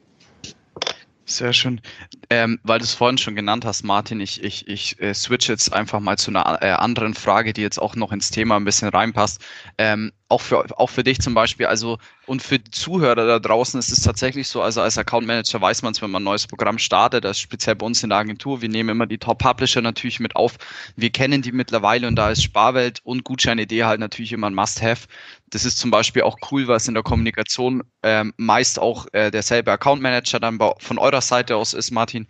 Sehr 1.27 1.55
schön. 1.55 1.81
Ähm, 2.29 2.61
weil 2.65 2.79
du 2.79 2.85
es 2.85 2.93
vorhin 2.93 3.17
schon 3.17 3.35
genannt 3.35 3.65
hast, 3.65 3.83
Martin, 3.83 4.21
ich, 4.21 4.45
ich, 4.45 4.69
ich 4.69 5.01
äh, 5.01 5.15
switch 5.15 5.49
jetzt 5.49 5.73
einfach 5.73 6.01
mal 6.01 6.19
zu 6.19 6.31
einer 6.31 6.63
äh, 6.63 6.71
anderen 6.73 7.15
Frage, 7.15 7.55
die 7.55 7.63
jetzt 7.63 7.81
auch 7.81 7.97
noch 7.97 8.13
ins 8.13 8.31
Thema 8.31 8.57
ein 8.57 8.65
bisschen 8.65 8.91
reinpasst. 8.91 9.43
Ähm, 9.79 10.13
auch, 10.29 10.41
für, 10.41 10.65
auch 10.79 10.89
für 10.89 11.05
dich 11.05 11.21
zum 11.21 11.35
Beispiel, 11.35 11.67
also 11.67 11.99
und 12.27 12.43
für 12.43 12.59
die 12.59 12.71
Zuhörer 12.71 13.27
da 13.27 13.39
draußen 13.39 13.79
ist 13.79 13.93
es 13.93 14.01
tatsächlich 14.01 14.49
so, 14.49 14.63
also 14.63 14.81
als 14.81 14.97
Account 14.97 15.27
Manager 15.27 15.61
weiß 15.61 15.83
man 15.83 15.93
es, 15.93 16.01
wenn 16.01 16.11
man 16.11 16.23
ein 16.23 16.25
neues 16.25 16.47
Programm 16.47 16.79
startet, 16.79 17.25
das 17.25 17.39
speziell 17.39 17.77
bei 17.77 17.85
uns 17.85 18.03
in 18.03 18.09
der 18.09 18.19
Agentur, 18.19 18.63
wir 18.63 18.69
nehmen 18.69 18.89
immer 18.89 19.07
die 19.07 19.19
Top-Publisher 19.19 19.83
natürlich 19.83 20.21
mit 20.21 20.35
auf. 20.35 20.57
Wir 20.97 21.11
kennen 21.11 21.43
die 21.43 21.53
mittlerweile 21.53 22.09
und 22.09 22.17
da 22.17 22.31
ist 22.31 22.43
Sparwelt 22.43 23.01
und 23.05 23.25
Gutschein-Idee 23.25 23.85
halt 23.85 24.01
natürlich 24.01 24.33
immer 24.33 24.49
ein 24.49 24.55
Must-Have. 24.55 25.07
Das 25.51 25.65
ist 25.65 25.79
zum 25.79 25.91
Beispiel 25.91 26.23
auch 26.23 26.39
cool, 26.51 26.69
was 26.69 26.89
in 26.89 26.95
der 26.95 27.03
Kommunikation 27.03 27.83
ähm, 28.03 28.33
meist 28.39 28.79
auch 28.79 29.07
äh, 29.13 29.31
derselbe 29.31 29.73
Account 29.73 30.01
Manager 30.01 30.41
dann 30.41 30.59
von 30.79 30.99
eurer 30.99 31.21
Seite 31.21 31.57
aus 31.57 31.75
ist, 31.75 31.91
Martin. 31.91 32.27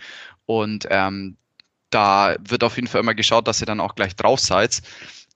Und 0.46 0.86
ähm, 0.90 1.36
da 1.90 2.34
wird 2.40 2.64
auf 2.64 2.76
jeden 2.76 2.88
Fall 2.88 3.00
immer 3.00 3.14
geschaut, 3.14 3.46
dass 3.46 3.60
ihr 3.60 3.66
dann 3.66 3.80
auch 3.80 3.94
gleich 3.94 4.16
drauf 4.16 4.40
seid. 4.40 4.82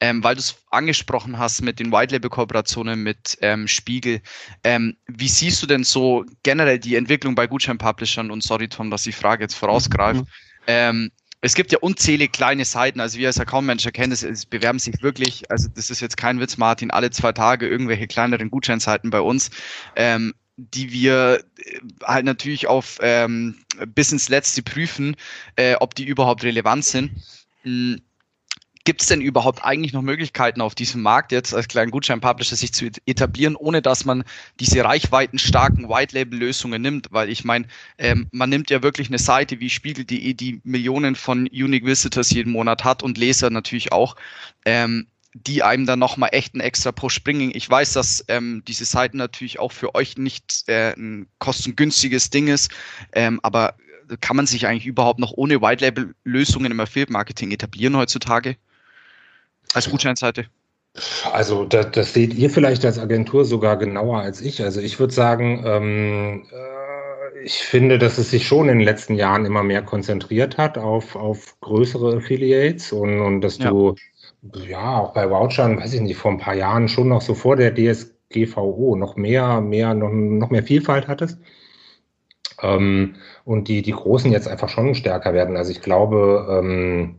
Ähm, 0.01 0.23
weil 0.23 0.37
du 0.37 0.41
es 0.41 0.57
angesprochen 0.71 1.39
hast 1.39 1.63
mit 1.63 1.81
den 1.81 1.91
White 1.91 2.15
Label 2.15 2.31
Kooperationen 2.31 3.03
mit 3.03 3.37
ähm, 3.41 3.67
Spiegel. 3.67 4.21
Ähm, 4.63 4.97
wie 5.07 5.29
siehst 5.29 5.63
du 5.63 5.67
denn 5.67 5.83
so 5.83 6.25
generell 6.45 6.79
die 6.79 6.95
Entwicklung 6.95 7.35
bei 7.35 7.47
Gutschein-Publishern? 7.47 8.31
Und 8.31 8.43
sorry, 8.43 8.69
Tom, 8.69 8.91
dass 8.91 9.07
ich 9.07 9.17
die 9.17 9.21
Frage 9.21 9.45
jetzt 9.45 9.55
vorausgreife. 9.55 10.21
Mhm. 10.21 10.27
Ähm, 10.69 11.11
es 11.41 11.55
gibt 11.55 11.73
ja 11.73 11.79
unzählige 11.79 12.31
kleine 12.31 12.65
Seiten, 12.65 13.01
also 13.01 13.19
wir 13.19 13.29
als 13.29 13.39
Account 13.39 13.67
Manager 13.67 13.93
kennen 13.93 14.11
das, 14.11 14.25
es 14.25 14.45
bewerben 14.45 14.81
sich 14.81 15.03
wirklich, 15.03 15.49
also 15.51 15.69
das 15.75 15.89
ist 15.89 16.01
jetzt 16.01 16.17
kein 16.17 16.41
Witz, 16.41 16.57
Martin, 16.57 16.91
alle 16.91 17.11
zwei 17.11 17.33
Tage 17.33 17.69
irgendwelche 17.69 18.09
kleineren 18.09 18.51
Gutscheinseiten 18.51 19.11
bei 19.11 19.21
uns. 19.21 19.51
Ähm, 19.95 20.35
die 20.59 20.91
wir 20.91 21.45
äh, 21.59 21.79
halt 22.03 22.25
natürlich 22.25 22.67
auf 22.67 22.99
ähm, 23.01 23.65
bis 23.95 24.11
ins 24.11 24.29
Letzte 24.29 24.63
prüfen, 24.63 25.17
äh, 25.57 25.77
ob 25.77 25.95
die 25.95 26.05
überhaupt 26.05 26.43
relevant 26.43 26.85
sind. 26.85 27.13
Gibt 28.89 29.03
es 29.03 29.09
denn 29.09 29.21
überhaupt 29.21 29.67
eigentlich 29.67 29.93
noch 29.93 30.01
Möglichkeiten 30.01 30.63
auf 30.63 30.75
diesem 30.75 31.03
Markt 31.03 31.31
jetzt 31.31 31.53
als 31.53 31.69
kleinen 31.69 31.91
Gutschein-Publisher 31.91 32.57
sich 32.57 32.73
zu 32.73 32.91
etablieren, 33.05 33.55
ohne 33.55 33.83
dass 33.83 34.07
man 34.07 34.25
diese 34.61 34.83
reichweitenstarken 34.83 35.91
White-Label-Lösungen 35.91 36.81
nimmt? 36.81 37.09
Weil 37.11 37.29
ich 37.29 37.45
meine, 37.45 37.67
ähm, 37.99 38.29
man 38.33 38.49
nimmt 38.49 38.71
ja 38.71 38.83
wirklich 38.83 39.09
eine 39.09 39.19
Seite 39.19 39.61
wie 39.61 39.69
Spiegel.de, 39.69 40.33
die 40.33 40.63
Millionen 40.65 41.17
von 41.17 41.41
Unique 41.41 41.85
Visitors 41.85 42.31
jeden 42.31 42.51
Monat 42.51 42.83
hat 42.83 43.03
und 43.03 43.19
Leser 43.19 43.51
natürlich 43.51 43.93
auch. 43.93 44.17
Ähm, 44.65 45.09
die 45.35 45.63
einem 45.63 45.85
dann 45.85 45.99
nochmal 45.99 46.31
echt 46.33 46.55
einen 46.55 46.63
extra 46.63 46.91
Push 46.91 47.23
bringen. 47.23 47.51
Ich 47.53 47.69
weiß, 47.69 47.93
dass 47.93 48.25
ähm, 48.29 48.63
diese 48.67 48.87
Seiten 48.87 49.19
natürlich 49.19 49.59
auch 49.59 49.73
für 49.73 49.95
euch 49.95 50.17
nicht 50.17 50.65
äh, 50.67 50.95
ein 50.95 51.27
kostengünstiges 51.41 52.31
Ding 52.31 52.49
ist, 52.49 52.71
ähm, 53.13 53.39
aber 53.43 53.75
kann 54.23 54.37
man 54.37 54.47
sich 54.47 54.67
eigentlich 54.67 54.87
überhaupt 54.87 55.21
noch 55.21 55.33
ohne 55.33 55.61
White-Label-Lösungen 55.61 56.73
im 56.73 56.81
Affiliate-Marketing 56.81 57.51
etablieren 57.51 57.95
heutzutage? 57.95 58.57
Als 59.75 59.91
Gutscheinseite? 59.91 60.47
Also 61.33 61.65
das, 61.65 61.91
das, 61.93 62.13
seht 62.13 62.35
ihr 62.35 62.51
vielleicht 62.51 62.85
als 62.85 62.99
Agentur 62.99 63.45
sogar 63.45 63.77
genauer 63.77 64.21
als 64.21 64.41
ich. 64.41 64.63
Also 64.63 64.81
ich 64.81 64.99
würde 64.99 65.13
sagen, 65.13 65.63
ähm, 65.65 66.47
äh, 66.51 67.45
ich 67.45 67.59
finde, 67.59 67.99
dass 67.99 68.19
es 68.19 68.31
sich 68.31 68.47
schon 68.47 68.69
in 68.69 68.79
den 68.79 68.85
letzten 68.85 69.15
Jahren 69.15 69.45
immer 69.45 69.63
mehr 69.63 69.83
konzentriert 69.83 70.59
hat 70.59 70.77
auf, 70.77 71.15
auf 71.15 71.61
größere 71.61 72.17
Affiliates 72.17 72.93
und, 72.93 73.21
und 73.21 73.43
dass 73.43 73.59
ja. 73.59 73.71
du 73.71 73.95
ja, 74.67 74.99
auch 74.99 75.15
bei 75.15 75.29
Vouchern, 75.31 75.79
weiß 75.79 75.95
ich 75.95 76.01
nicht, 76.01 76.17
vor 76.17 76.31
ein 76.31 76.39
paar 76.39 76.55
Jahren 76.55 76.89
schon 76.89 77.09
noch 77.09 77.23
so 77.23 77.35
vor 77.35 77.57
der 77.57 77.75
DSGVO 77.75 78.97
noch 78.97 79.17
mehr, 79.17 79.61
mehr, 79.61 79.95
noch, 79.95 80.11
noch 80.11 80.51
mehr 80.51 80.63
Vielfalt 80.63 81.09
hattest. 81.09 81.39
Ähm, 82.61 83.17
und 83.45 83.69
die, 83.69 83.83
die 83.83 83.93
Großen 83.93 84.33
jetzt 84.33 84.49
einfach 84.49 84.69
schon 84.69 84.95
stärker 84.95 85.33
werden. 85.35 85.57
Also 85.57 85.71
ich 85.71 85.81
glaube, 85.81 86.47
ähm, 86.51 87.17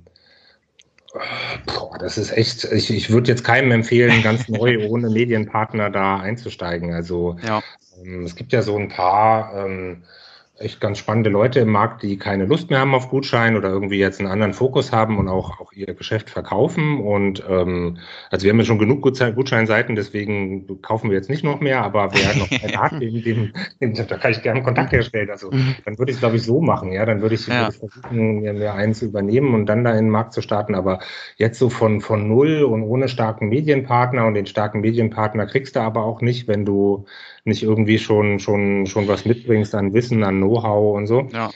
boah, 1.66 1.98
das 2.00 2.18
ist 2.18 2.32
echt, 2.32 2.66
ich, 2.66 2.92
ich 2.92 3.10
würde 3.10 3.32
jetzt 3.32 3.44
keinem 3.44 3.72
empfehlen, 3.72 4.22
ganz 4.22 4.48
neu 4.50 4.88
ohne 4.88 5.10
Medienpartner 5.10 5.90
da 5.90 6.18
einzusteigen. 6.18 6.94
Also 6.94 7.38
ja. 7.46 7.62
ähm, 8.04 8.24
es 8.26 8.36
gibt 8.36 8.54
ja 8.54 8.62
so 8.62 8.78
ein 8.78 8.90
paar 8.90 9.66
ähm, 9.66 10.04
echt 10.60 10.82
ganz 10.82 10.98
spannende 10.98 11.30
Leute 11.30 11.60
im 11.62 11.70
Markt, 11.70 12.04
die 12.04 12.18
keine 12.18 12.46
Lust 12.46 12.70
mehr 12.70 12.80
haben 12.80 12.94
auf 12.94 13.10
Gutschein 13.10 13.56
oder 13.56 13.70
irgendwie 13.70 13.98
jetzt 13.98 14.20
einen 14.20 14.30
anderen 14.30 14.54
Fokus 14.54 14.92
haben 14.92 15.18
und 15.18 15.28
auch, 15.28 15.60
auch 15.60 15.72
ihr 15.74 15.94
Geschäft 15.94 16.30
verkaufen. 16.30 17.00
Und 17.00 17.44
ähm, 17.48 17.98
also 18.30 18.44
wir 18.44 18.52
haben 18.52 18.60
ja 18.60 18.66
schon 18.66 18.80
genug 18.80 19.02
Gutscheinseiten, 19.02 19.96
deswegen 19.96 20.82
kaufen 20.82 21.10
wir 21.10 21.18
jetzt 21.18 21.30
nicht 21.30 21.44
noch 21.44 21.60
mehr, 21.60 21.82
aber 21.84 22.10
wer 22.14 22.36
noch 22.36 22.52
eine 22.64 22.78
hat, 22.78 23.02
dem, 23.02 23.24
dem, 23.24 23.54
dem, 23.82 23.94
da 23.94 24.18
kann 24.18 24.32
ich 24.32 24.42
gerne 24.42 24.62
Kontakt 24.62 24.92
herstellen. 24.92 25.30
Also 25.30 25.52
mhm. 25.52 25.76
dann 25.86 25.98
würde 25.98 26.12
ich 26.12 26.18
es, 26.18 26.20
glaube 26.22 26.36
ich, 26.36 26.44
so 26.44 26.62
machen. 26.62 26.92
Ja, 26.92 27.06
dann 27.06 27.22
würde 27.22 27.36
ich, 27.36 27.48
ja. 27.48 27.62
würd 27.62 27.74
ich 27.74 27.80
versuchen, 27.80 28.40
mir, 28.42 28.54
mir 28.54 28.74
einen 28.74 28.94
zu 28.94 29.06
übernehmen 29.06 29.54
und 29.54 29.66
dann 29.66 29.84
da 29.84 29.92
in 29.92 30.06
den 30.06 30.10
Markt 30.10 30.34
zu 30.34 30.42
starten. 30.42 30.76
Aber 30.76 31.00
jetzt 31.38 31.60
so 31.60 31.70
von, 31.70 32.02
von 32.02 32.28
null 32.28 32.64
und 32.64 32.84
ohne 32.84 33.08
starken 33.08 33.50
Medienpartner 33.50 34.26
und 34.26 34.34
den 34.34 34.46
starken 34.46 34.82
Medienpartner 34.82 35.46
kriegst 35.46 35.76
du 35.76 35.82
aber 35.82 36.04
auch 36.04 36.22
nicht, 36.22 36.48
wenn 36.48 36.66
du 36.66 37.06
nicht 37.46 37.64
irgendwie 37.64 38.00
schon, 38.00 38.40
schon, 38.40 38.86
schon 38.86 39.08
was 39.08 39.26
mitbringst 39.26 39.76
an 39.76 39.94
Wissen, 39.94 40.24
an 40.24 40.38
Know-how 40.38 40.96
und 40.96 41.08
so. 41.08 41.28
Ja. 41.32 41.50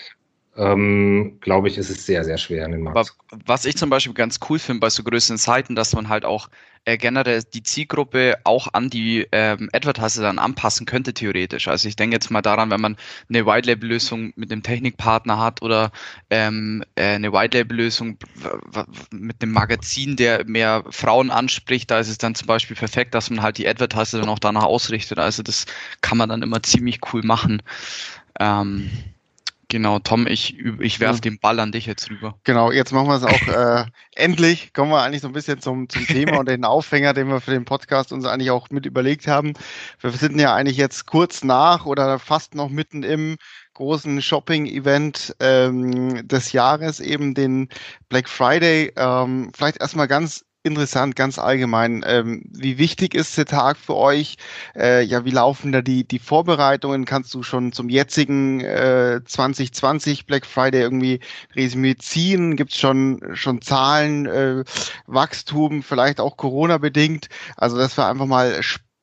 Ähm, 0.56 1.40
glaube 1.42 1.68
ich, 1.68 1.78
ist 1.78 1.90
es 1.90 2.06
sehr, 2.06 2.24
sehr 2.24 2.38
schwer 2.38 2.66
in 2.66 2.74
den 2.74 2.82
Markt. 2.84 3.16
Was 3.46 3.66
ich 3.66 3.76
zum 3.76 3.90
Beispiel 3.90 4.14
ganz 4.14 4.40
cool 4.50 4.60
finde 4.60 4.82
bei 4.82 4.90
so 4.90 5.02
größeren 5.04 5.38
Seiten, 5.38 5.76
dass 5.76 5.94
man 5.94 6.10
halt 6.10 6.26
auch 6.26 6.50
äh, 6.86 6.98
generell 6.98 7.42
die 7.42 7.64
Zielgruppe 7.64 8.38
auch 8.44 8.68
an 8.74 8.90
die 8.90 9.28
ähm, 9.32 9.70
Advertiser 9.74 10.22
dann 10.22 10.38
anpassen 10.38 10.86
könnte, 10.86 11.14
theoretisch. 11.14 11.68
Also 11.68 11.88
ich 11.88 11.96
denke 11.96 12.16
jetzt 12.16 12.30
mal 12.30 12.42
daran, 12.42 12.70
wenn 12.70 12.82
man 12.82 12.98
eine 13.30 13.46
White-Label-Lösung 13.46 14.34
mit 14.36 14.52
einem 14.52 14.62
Technikpartner 14.62 15.40
hat 15.40 15.62
oder 15.64 15.92
ähm, 16.30 16.84
äh, 16.96 17.16
eine 17.16 17.32
White-Label-Lösung 17.34 18.18
mit 19.12 19.42
einem 19.42 19.54
Magazin, 19.54 20.18
der 20.18 20.46
mehr 20.46 20.84
Frauen 20.90 21.32
anspricht, 21.32 21.90
da 21.90 22.00
ist 22.00 22.10
es 22.10 22.18
dann 22.20 22.36
zum 22.36 22.48
Beispiel 22.48 22.76
perfekt, 22.76 23.16
dass 23.16 23.30
man 23.30 23.42
halt 23.42 23.58
die 23.58 23.68
Advertiser 23.68 24.20
dann 24.20 24.30
auch 24.30 24.40
danach 24.40 24.66
ausrichtet. 24.66 25.18
Also 25.18 25.42
das 25.42 25.66
kann 26.02 26.18
man 26.18 26.30
dann 26.30 26.44
immer 26.44 26.62
ziemlich 26.62 27.00
cool 27.12 27.24
machen. 27.24 27.64
Ähm, 28.40 28.90
Genau, 29.74 29.98
Tom, 29.98 30.28
ich, 30.28 30.60
ich 30.60 31.00
werfe 31.00 31.16
ja. 31.16 31.22
den 31.22 31.40
Ball 31.40 31.60
an 31.60 31.72
dich 31.72 31.88
jetzt 31.88 32.08
rüber. 32.08 32.38
Genau, 32.44 32.72
jetzt 32.72 32.92
machen 32.92 33.08
wir 33.08 33.16
es 33.16 33.24
auch 33.24 33.48
äh, 33.48 33.86
endlich. 34.14 34.72
Kommen 34.72 34.92
wir 34.92 35.02
eigentlich 35.02 35.24
so 35.24 35.28
ein 35.30 35.34
bisschen 35.34 35.62
zum, 35.62 35.90
zum 35.90 36.06
Thema 36.06 36.38
und 36.38 36.48
den 36.48 36.64
Aufhänger, 36.64 37.16
den 37.16 37.28
wir 37.28 37.42
für 37.42 37.50
den 37.50 37.66
Podcast 37.66 38.14
uns 38.14 38.26
eigentlich 38.26 38.52
auch 38.52 38.70
mit 38.70 38.86
überlegt 38.86 39.26
haben. 39.26 39.54
Wir 40.00 40.12
sind 40.12 40.40
ja 40.40 40.54
eigentlich 40.54 40.78
jetzt 40.78 41.08
kurz 41.08 41.44
nach 41.44 41.88
oder 41.88 42.20
fast 42.20 42.54
noch 42.54 42.70
mitten 42.70 43.02
im 43.02 43.38
großen 43.74 44.22
Shopping-Event 44.22 45.36
ähm, 45.40 46.28
des 46.28 46.52
Jahres, 46.52 47.00
eben 47.00 47.34
den 47.34 47.68
Black 48.10 48.30
Friday. 48.30 48.94
Ähm, 48.96 49.52
vielleicht 49.56 49.82
erstmal 49.82 50.08
ganz 50.08 50.46
interessant, 50.64 51.16
ganz 51.16 51.38
allgemein. 51.38 52.04
Ähm, 52.08 52.44
wie 52.50 52.78
wichtig 52.78 53.14
ist 53.14 53.38
der 53.38 53.46
Tag 53.46 53.78
für 53.78 53.96
euch? 53.96 54.38
Äh, 54.76 55.04
ja, 55.04 55.26
wie 55.26 55.32
laufen 55.32 55.72
da 55.72 55.82
die, 55.82 56.08
die 56.08 56.20
Vorbereitungen? 56.20 57.06
Kannst 57.06 57.34
du 57.34 57.44
schon 57.44 57.74
zum 57.74 57.90
jetzigen 57.90 58.62
äh, 58.62 59.22
2020 59.26 60.26
Black 60.26 60.46
Friday 60.46 60.82
irgendwie 60.82 61.20
Resümee 61.56 61.96
ziehen? 61.96 62.56
Gibt 62.56 62.72
es 62.72 62.80
schon, 62.80 63.22
schon 63.34 63.62
Zahlen, 63.62 64.26
äh, 64.26 64.64
Wachstum, 65.06 65.84
vielleicht 65.84 66.20
auch 66.20 66.38
Corona-bedingt? 66.38 67.28
Also 67.58 67.78
das 67.78 67.98
war 67.98 68.10
einfach 68.10 68.26
mal 68.26 68.62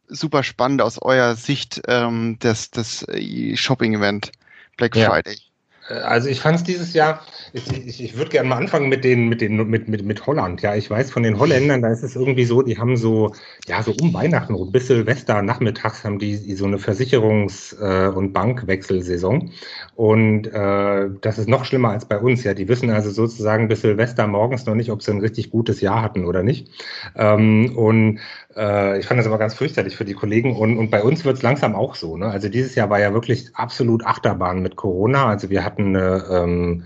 super 0.09 0.43
spannend 0.43 0.83
aus 0.83 1.01
eurer 1.01 1.37
Sicht 1.37 1.83
ähm, 1.87 2.39
des, 2.41 2.71
des 2.71 3.07
äh, 3.09 3.57
Shopping-Event 3.57 4.33
Black 4.77 4.97
ja. 4.97 5.11
Friday. 5.11 5.50
Also 5.91 6.29
ich 6.29 6.41
fand 6.41 6.57
es 6.57 6.65
dieses 6.65 6.93
Jahr, 6.95 7.23
ich, 7.53 7.71
ich, 7.73 8.03
ich 8.03 8.17
würde 8.17 8.31
gerne 8.31 8.49
mal 8.49 8.57
anfangen 8.57 8.89
mit 8.89 9.03
den, 9.03 9.29
mit 9.29 9.41
den, 9.41 9.57
mit, 9.69 9.89
mit, 9.89 10.05
mit 10.05 10.27
Holland. 10.27 10.63
Ja, 10.63 10.77
ich 10.77 10.89
weiß 10.89 11.11
von 11.11 11.23
den 11.23 11.39
Holländern, 11.39 11.83
da 11.83 11.89
ist 11.89 12.03
es 12.03 12.15
irgendwie 12.15 12.45
so, 12.45 12.63
die 12.63 12.79
haben 12.79 12.97
so, 12.97 13.33
ja, 13.67 13.83
so 13.83 13.93
um 14.01 14.15
Weihnachten, 14.15 14.57
so 14.57 14.65
bis 14.65 14.87
Silvester 14.87 15.43
nachmittags 15.43 16.05
haben 16.05 16.19
die, 16.19 16.39
die 16.39 16.55
so 16.55 16.67
eine 16.67 16.77
Versicherungs- 16.77 17.77
äh, 17.81 18.09
und 18.09 18.33
Bankwechselsaison. 18.33 19.51
Und 19.97 20.47
äh, 20.47 21.09
das 21.21 21.39
ist 21.39 21.49
noch 21.49 21.65
schlimmer 21.65 21.91
als 21.91 22.07
bei 22.07 22.19
uns. 22.19 22.45
Ja, 22.45 22.55
die 22.55 22.69
wissen 22.69 22.91
also 22.91 23.11
sozusagen 23.11 23.69
bis 23.69 23.83
Silvester 23.83 24.27
morgens 24.27 24.67
noch 24.67 24.75
nicht, 24.75 24.91
ob 24.91 25.03
sie 25.03 25.11
ein 25.11 25.21
richtig 25.21 25.51
gutes 25.51 25.81
Jahr 25.81 26.03
hatten 26.03 26.25
oder 26.25 26.43
nicht. 26.43 26.69
Ähm, 27.17 27.77
und 27.77 28.21
äh, 28.57 28.99
ich 28.99 29.07
fand 29.07 29.19
das 29.19 29.27
aber 29.27 29.39
ganz 29.39 29.55
fürchterlich 29.55 29.97
für 29.97 30.05
die 30.05 30.15
Kollegen. 30.15 30.57
Und, 30.57 30.79
und 30.79 30.91
bei 30.91 31.03
uns 31.03 31.25
wird 31.25 31.37
es 31.37 31.43
langsam 31.43 31.75
auch 31.75 31.95
so. 31.95 32.17
Ne? 32.17 32.27
Also 32.27 32.49
dieses 32.49 32.75
Jahr 32.75 32.91
war 32.91 33.01
ja 33.01 33.13
wirklich 33.13 33.55
absolut 33.55 34.05
Achterbahn 34.05 34.61
mit 34.63 34.77
Corona. 34.77 35.27
Also 35.29 35.51
wir 35.51 35.65
hatten 35.65 35.97
eine 35.97 36.25
ähm, 36.31 36.85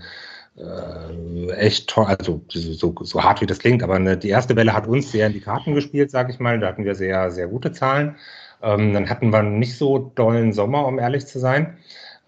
äh, 0.57 1.51
echt 1.53 1.89
toll, 1.89 2.05
also 2.05 2.41
so, 2.49 2.95
so 3.01 3.23
hart 3.23 3.41
wie 3.41 3.45
das 3.45 3.59
klingt, 3.59 3.83
aber 3.83 3.95
eine, 3.95 4.17
die 4.17 4.29
erste 4.29 4.55
Welle 4.55 4.73
hat 4.73 4.87
uns 4.87 5.11
sehr 5.11 5.27
in 5.27 5.33
die 5.33 5.41
Karten 5.41 5.73
gespielt, 5.75 6.11
sage 6.11 6.31
ich 6.31 6.39
mal. 6.39 6.59
Da 6.59 6.67
hatten 6.67 6.85
wir 6.85 6.95
sehr, 6.95 7.31
sehr 7.31 7.47
gute 7.47 7.71
Zahlen. 7.71 8.15
Ähm, 8.61 8.93
dann 8.93 9.09
hatten 9.09 9.31
wir 9.31 9.43
nicht 9.43 9.77
so 9.77 10.11
dollen 10.15 10.53
Sommer, 10.53 10.85
um 10.87 10.99
ehrlich 10.99 11.25
zu 11.27 11.39
sein. 11.39 11.77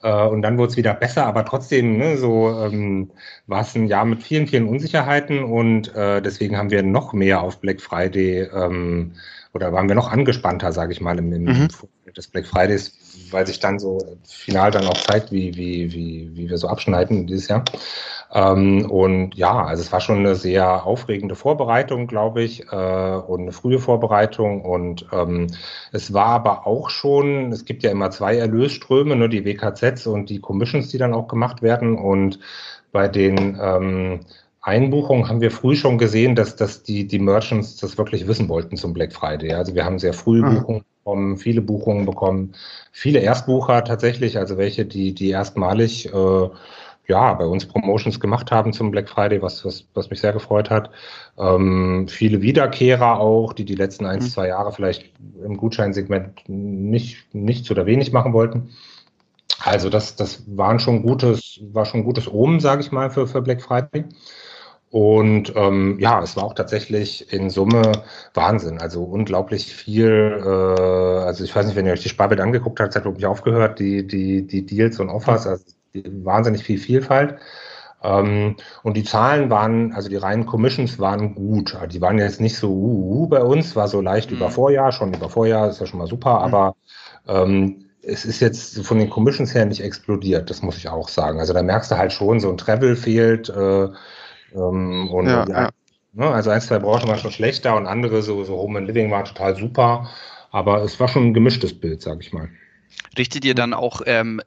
Äh, 0.03 0.27
und 0.27 0.41
dann 0.41 0.57
wurde 0.57 0.71
es 0.71 0.77
wieder 0.77 0.93
besser, 0.93 1.25
aber 1.25 1.45
trotzdem, 1.45 1.97
ne, 1.97 2.17
so 2.17 2.49
ähm, 2.65 3.11
war 3.47 3.61
es 3.61 3.75
ein 3.75 3.87
Jahr 3.87 4.05
mit 4.05 4.23
vielen, 4.23 4.47
vielen 4.47 4.67
Unsicherheiten 4.67 5.43
und 5.43 5.93
äh, 5.95 6.21
deswegen 6.21 6.57
haben 6.57 6.71
wir 6.71 6.83
noch 6.83 7.13
mehr 7.13 7.41
auf 7.41 7.59
Black 7.59 7.81
Friday 7.81 8.43
ähm, 8.53 9.13
oder 9.53 9.73
waren 9.73 9.87
wir 9.87 9.95
noch 9.95 10.11
angespannter, 10.11 10.71
sage 10.71 10.93
ich 10.93 11.01
mal, 11.01 11.17
im, 11.17 11.31
im 11.33 11.43
mhm. 11.43 11.67
des 12.15 12.27
Black 12.27 12.47
Fridays, 12.47 12.93
weil 13.31 13.47
sich 13.47 13.59
dann 13.59 13.79
so 13.79 13.99
final 14.23 14.71
dann 14.71 14.85
auch 14.85 14.97
zeigt, 14.97 15.31
wie, 15.31 15.55
wie, 15.55 15.93
wie, 15.93 16.31
wie 16.33 16.49
wir 16.49 16.57
so 16.57 16.67
abschneiden 16.67 17.27
dieses 17.27 17.47
Jahr. 17.47 17.63
Ähm, 18.33 18.89
und 18.91 19.35
ja, 19.35 19.65
also 19.65 19.81
es 19.81 19.91
war 19.91 20.01
schon 20.01 20.19
eine 20.19 20.35
sehr 20.35 20.85
aufregende 20.85 21.35
Vorbereitung, 21.35 22.07
glaube 22.07 22.43
ich, 22.43 22.71
äh, 22.71 22.75
und 22.75 23.41
eine 23.41 23.51
frühe 23.51 23.79
Vorbereitung. 23.79 24.61
Und 24.61 25.05
ähm, 25.13 25.47
es 25.91 26.13
war 26.13 26.27
aber 26.27 26.67
auch 26.67 26.89
schon, 26.89 27.51
es 27.51 27.65
gibt 27.65 27.83
ja 27.83 27.91
immer 27.91 28.11
zwei 28.11 28.37
Erlösströme, 28.37 29.15
ne, 29.15 29.29
die 29.29 29.45
WKZs 29.45 30.07
und 30.07 30.29
die 30.29 30.41
Commissions, 30.41 30.89
die 30.89 30.97
dann 30.97 31.13
auch 31.13 31.27
gemacht 31.27 31.61
werden. 31.61 31.97
Und 31.97 32.39
bei 32.91 33.07
den 33.07 33.57
ähm, 33.61 34.19
Einbuchungen 34.67 35.29
haben 35.29 35.39
wir 35.39 35.49
früh 35.49 35.75
schon 35.77 35.97
gesehen, 35.97 36.35
dass, 36.35 36.57
dass 36.57 36.83
die, 36.83 37.07
die 37.07 37.19
Merchants 37.19 37.77
das 37.77 37.97
wirklich 37.97 38.27
wissen 38.27 38.49
wollten 38.49 38.75
zum 38.75 38.93
Black 38.93 39.13
Friday. 39.13 39.53
Also 39.53 39.73
wir 39.75 39.85
haben 39.85 39.97
sehr 39.97 40.13
früh 40.13 40.41
mhm. 40.41 40.55
Buchungen 40.55 40.85
bekommen, 40.99 41.37
viele 41.37 41.61
Buchungen 41.61 42.05
bekommen, 42.05 42.53
viele 42.91 43.19
Erstbucher 43.19 43.85
tatsächlich, 43.85 44.37
also 44.37 44.57
welche, 44.57 44.85
die, 44.85 45.13
die 45.13 45.29
erstmalig 45.29 46.13
äh, 46.13 46.49
ja, 47.07 47.33
bei 47.35 47.45
uns 47.45 47.65
Promotions 47.65 48.19
gemacht 48.19 48.51
haben 48.51 48.73
zum 48.73 48.91
Black 48.91 49.07
Friday, 49.07 49.41
was, 49.41 49.63
was, 49.63 49.87
was 49.93 50.09
mich 50.09 50.19
sehr 50.19 50.33
gefreut 50.33 50.69
hat. 50.69 50.89
Ähm, 51.37 52.07
viele 52.09 52.41
Wiederkehrer 52.41 53.21
auch, 53.21 53.53
die 53.53 53.63
die 53.63 53.75
letzten 53.75 54.05
ein, 54.05 54.19
mhm. 54.19 54.23
zwei 54.23 54.49
Jahre 54.49 54.73
vielleicht 54.73 55.11
im 55.45 55.55
Gutscheinsegment 55.55 56.43
nicht, 56.49 57.33
nichts 57.33 57.71
oder 57.71 57.85
wenig 57.85 58.11
machen 58.11 58.33
wollten. 58.33 58.71
Also 59.63 59.89
das, 59.89 60.17
das 60.17 60.43
waren 60.57 60.79
schon 60.79 61.03
gutes, 61.03 61.61
war 61.71 61.85
schon 61.85 62.03
gutes 62.03 62.31
Omen, 62.31 62.59
sage 62.59 62.81
ich 62.81 62.91
mal, 62.91 63.09
für, 63.09 63.27
für 63.27 63.41
Black 63.41 63.61
Friday. 63.61 64.03
Und 64.89 65.53
ähm, 65.55 65.97
ja, 65.99 66.21
es 66.21 66.37
war 66.37 66.45
auch 66.45 66.53
tatsächlich 66.53 67.31
in 67.33 67.49
Summe 67.49 67.91
Wahnsinn. 68.33 68.79
Also 68.79 69.03
unglaublich 69.03 69.73
viel. 69.75 70.41
Äh, 70.41 70.49
also 70.49 71.43
ich 71.43 71.55
weiß 71.55 71.65
nicht, 71.65 71.75
wenn 71.75 71.85
ihr 71.85 71.93
euch 71.93 72.03
die 72.03 72.09
Sparbild 72.09 72.39
angeguckt 72.39 72.79
habt, 72.79 72.95
hat 72.95 73.03
glaube 73.03 73.17
ich 73.17 73.25
aufgehört, 73.25 73.79
die, 73.79 74.07
die, 74.07 74.47
die 74.47 74.65
Deals 74.65 74.99
und 74.99 75.09
Offers. 75.09 75.45
Also 75.45 75.65
wahnsinnig 75.93 76.63
viel 76.63 76.77
Vielfalt. 76.77 77.37
Ähm, 78.03 78.55
und 78.83 78.95
die 78.95 79.03
Zahlen 79.03 79.49
waren, 79.49 79.91
also 79.93 80.09
die 80.09 80.15
reinen 80.15 80.45
Commissions 80.45 80.99
waren 80.99 81.35
gut. 81.35 81.75
Also 81.75 81.87
die 81.87 82.01
waren 82.01 82.19
jetzt 82.19 82.39
nicht 82.39 82.57
so 82.57 82.71
uh, 82.71 83.23
uh, 83.23 83.27
bei 83.27 83.41
uns, 83.41 83.75
war 83.75 83.87
so 83.87 84.01
leicht 84.01 84.31
mhm. 84.31 84.37
über 84.37 84.51
Vorjahr, 84.51 84.91
schon 84.91 85.13
über 85.13 85.29
Vorjahr, 85.29 85.69
ist 85.69 85.79
ja 85.79 85.87
schon 85.87 85.99
mal 85.99 86.07
super, 86.07 86.39
mhm. 86.39 86.53
aber 86.53 86.75
ähm, 87.27 87.85
es 88.03 88.23
ist 88.23 88.39
jetzt 88.39 88.85
von 88.85 88.99
den 88.99 89.09
Commissions 89.09 89.53
her 89.53 89.65
nicht 89.65 89.83
explodiert, 89.83 90.49
das 90.49 90.61
muss 90.61 90.77
ich 90.77 90.87
auch 90.87 91.09
sagen. 91.09 91.39
Also 91.39 91.53
da 91.53 91.61
merkst 91.61 91.91
du 91.91 91.97
halt 91.97 92.13
schon, 92.13 92.39
so 92.39 92.49
ein 92.49 92.57
Travel 92.57 92.95
fehlt 92.95 93.49
äh, 93.49 93.89
ähm, 94.53 95.09
und 95.09 95.27
ja, 95.27 95.45
ja. 95.47 95.69
Ne, 96.13 96.25
also 96.25 96.49
ein, 96.49 96.61
zwei 96.61 96.79
Branchen 96.79 97.07
waren 97.07 97.19
schon 97.19 97.31
schlechter 97.31 97.75
und 97.75 97.85
andere, 97.85 98.23
so, 98.23 98.43
so 98.43 98.57
Home 98.57 98.79
and 98.79 98.87
Living, 98.87 99.11
waren 99.11 99.25
total 99.25 99.55
super. 99.55 100.09
Aber 100.49 100.81
es 100.81 100.99
war 100.99 101.07
schon 101.07 101.27
ein 101.27 101.33
gemischtes 101.33 101.79
Bild, 101.79 102.01
sag 102.01 102.21
ich 102.21 102.33
mal. 102.33 102.49
Richtet 103.17 103.45
ihr 103.45 103.53
dann 103.53 103.73
auch, 103.73 104.01
ähm, 104.05 104.41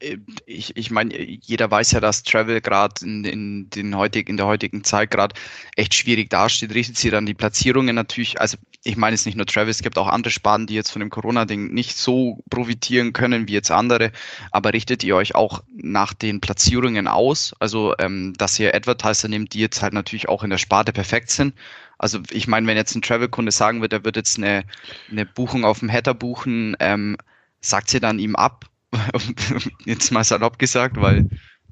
ich, 0.47 0.77
ich 0.77 0.91
meine, 0.91 1.17
jeder 1.17 1.71
weiß 1.71 1.93
ja, 1.93 2.01
dass 2.01 2.23
Travel 2.23 2.61
gerade 2.61 2.95
in, 3.05 3.25
in, 3.25 3.71
den 3.71 3.97
heutig, 3.97 4.29
in 4.29 4.37
der 4.37 4.47
heutigen 4.47 4.83
Zeit 4.83 5.11
gerade 5.11 5.35
echt 5.77 5.95
schwierig 5.95 6.31
dasteht. 6.31 6.75
Richtet 6.75 7.05
ihr 7.05 7.11
dann 7.11 7.27
die 7.27 7.35
Platzierungen 7.35 7.95
natürlich, 7.95 8.41
also 8.41 8.57
ich 8.83 8.97
meine 8.97 9.15
es 9.15 9.27
nicht 9.27 9.37
nur 9.37 9.47
Travel, 9.47 9.69
es 9.69 9.83
gibt 9.83 9.99
auch 9.99 10.07
andere 10.07 10.31
Sparten, 10.31 10.67
die 10.67 10.75
jetzt 10.75 10.91
von 10.91 11.01
dem 11.01 11.11
Corona-Ding 11.11 11.73
nicht 11.73 11.99
so 11.99 12.43
profitieren 12.49 13.13
können 13.13 13.47
wie 13.47 13.53
jetzt 13.53 13.71
andere, 13.71 14.11
aber 14.53 14.73
richtet 14.73 15.05
ihr 15.05 15.17
euch 15.17 15.35
auch 15.35 15.63
nach 15.75 16.15
den 16.15 16.41
Platzierungen 16.41 17.07
aus? 17.07 17.55
Also, 17.59 17.95
ähm, 17.99 18.33
dass 18.39 18.59
ihr 18.59 18.75
Advertiser 18.75 19.29
nehmt, 19.29 19.53
die 19.53 19.61
jetzt 19.61 19.83
halt 19.83 19.93
natürlich 19.93 20.29
auch 20.29 20.43
in 20.43 20.51
der 20.51 20.59
Sparte 20.59 20.93
perfekt 20.93 21.31
sind? 21.31 21.55
Also 21.99 22.21
ich 22.31 22.47
meine, 22.47 22.67
wenn 22.67 22.79
jetzt 22.79 22.95
ein 22.95 23.03
Travel-Kunde 23.03 23.53
sagen 23.53 23.83
wird, 23.83 23.93
er 23.93 24.05
wird 24.05 24.17
jetzt 24.17 24.39
eine, 24.39 24.65
eine 25.11 25.27
Buchung 25.27 25.67
auf 25.67 25.81
dem 25.81 25.91
Header 25.91 26.15
buchen, 26.15 26.75
ähm, 26.81 27.19
sagt 27.61 27.93
ihr 27.93 28.01
dann 28.01 28.19
ihm 28.19 28.37
ab, 28.37 28.65
jetzt 29.85 30.11
mal 30.11 30.25
salopp 30.25 30.59
gesagt, 30.59 30.99
weil 30.99 31.29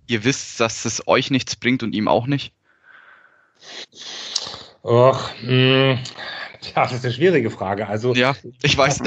ihr 0.07 0.25
wisst, 0.25 0.61
dass 0.61 0.85
es 0.85 1.09
euch 1.09 1.31
nichts 1.31 1.57
bringt 1.57 1.83
und 1.83 1.95
ihm 1.95 2.09
auch 2.09 2.27
nicht? 2.27 2.53
Och, 4.83 5.31
mh, 5.43 5.49
hm, 5.49 5.99
ja, 6.75 6.83
das 6.83 6.93
ist 6.93 7.05
eine 7.05 7.15
schwierige 7.15 7.51
Frage. 7.51 7.89
Also, 7.89 8.15
ja, 8.15 8.35
ich 8.63 8.77
weiß. 8.77 9.01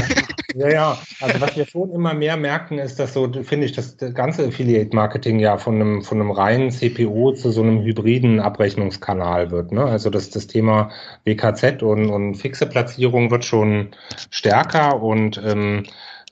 Ja, 0.56 0.70
ja. 0.70 0.98
Also 1.20 1.40
was 1.40 1.56
wir 1.56 1.66
schon 1.66 1.92
immer 1.92 2.14
mehr 2.14 2.38
merken, 2.38 2.78
ist, 2.78 3.00
dass 3.00 3.14
so, 3.14 3.32
finde 3.44 3.66
ich, 3.66 3.72
das 3.72 3.98
ganze 4.14 4.48
Affiliate-Marketing 4.48 5.40
ja 5.40 5.58
von 5.58 5.76
einem, 5.76 6.02
von 6.02 6.20
einem 6.20 6.32
reinen 6.32 6.72
CPO 6.72 7.34
zu 7.34 7.52
so 7.52 7.62
einem 7.62 7.84
hybriden 7.84 8.40
Abrechnungskanal 8.40 9.52
wird. 9.52 9.72
Ne? 9.72 9.84
Also 9.84 10.10
das, 10.10 10.30
das 10.30 10.48
Thema 10.48 10.92
WKZ 11.26 11.84
und, 11.84 12.10
und 12.10 12.36
fixe 12.36 12.66
Platzierung 12.66 13.32
wird 13.32 13.46
schon 13.46 13.92
stärker 14.30 15.02
und 15.02 15.42
ähm, 15.44 15.84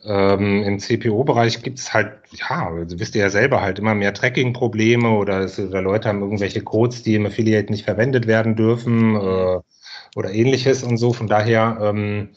ähm, 0.05 0.63
Im 0.63 0.79
CPO-Bereich 0.79 1.62
gibt 1.62 1.77
es 1.77 1.93
halt, 1.93 2.13
ja, 2.32 2.69
also 2.69 2.99
wisst 2.99 3.15
ihr 3.15 3.21
ja 3.21 3.29
selber 3.29 3.62
halt 3.62 3.79
immer 3.79 3.95
mehr 3.95 4.13
Tracking-Probleme 4.13 5.10
oder, 5.10 5.45
oder, 5.45 5.82
Leute 5.82 6.08
haben 6.08 6.21
irgendwelche 6.21 6.62
Codes, 6.62 7.03
die 7.03 7.15
im 7.15 7.25
Affiliate 7.25 7.69
nicht 7.69 7.84
verwendet 7.84 8.25
werden 8.25 8.55
dürfen 8.55 9.15
äh, 9.17 9.60
oder 10.15 10.32
ähnliches 10.32 10.84
und 10.84 10.98
so. 10.98 11.13
Von 11.13 11.28
daher 11.28 11.78
ähm, 11.82 12.30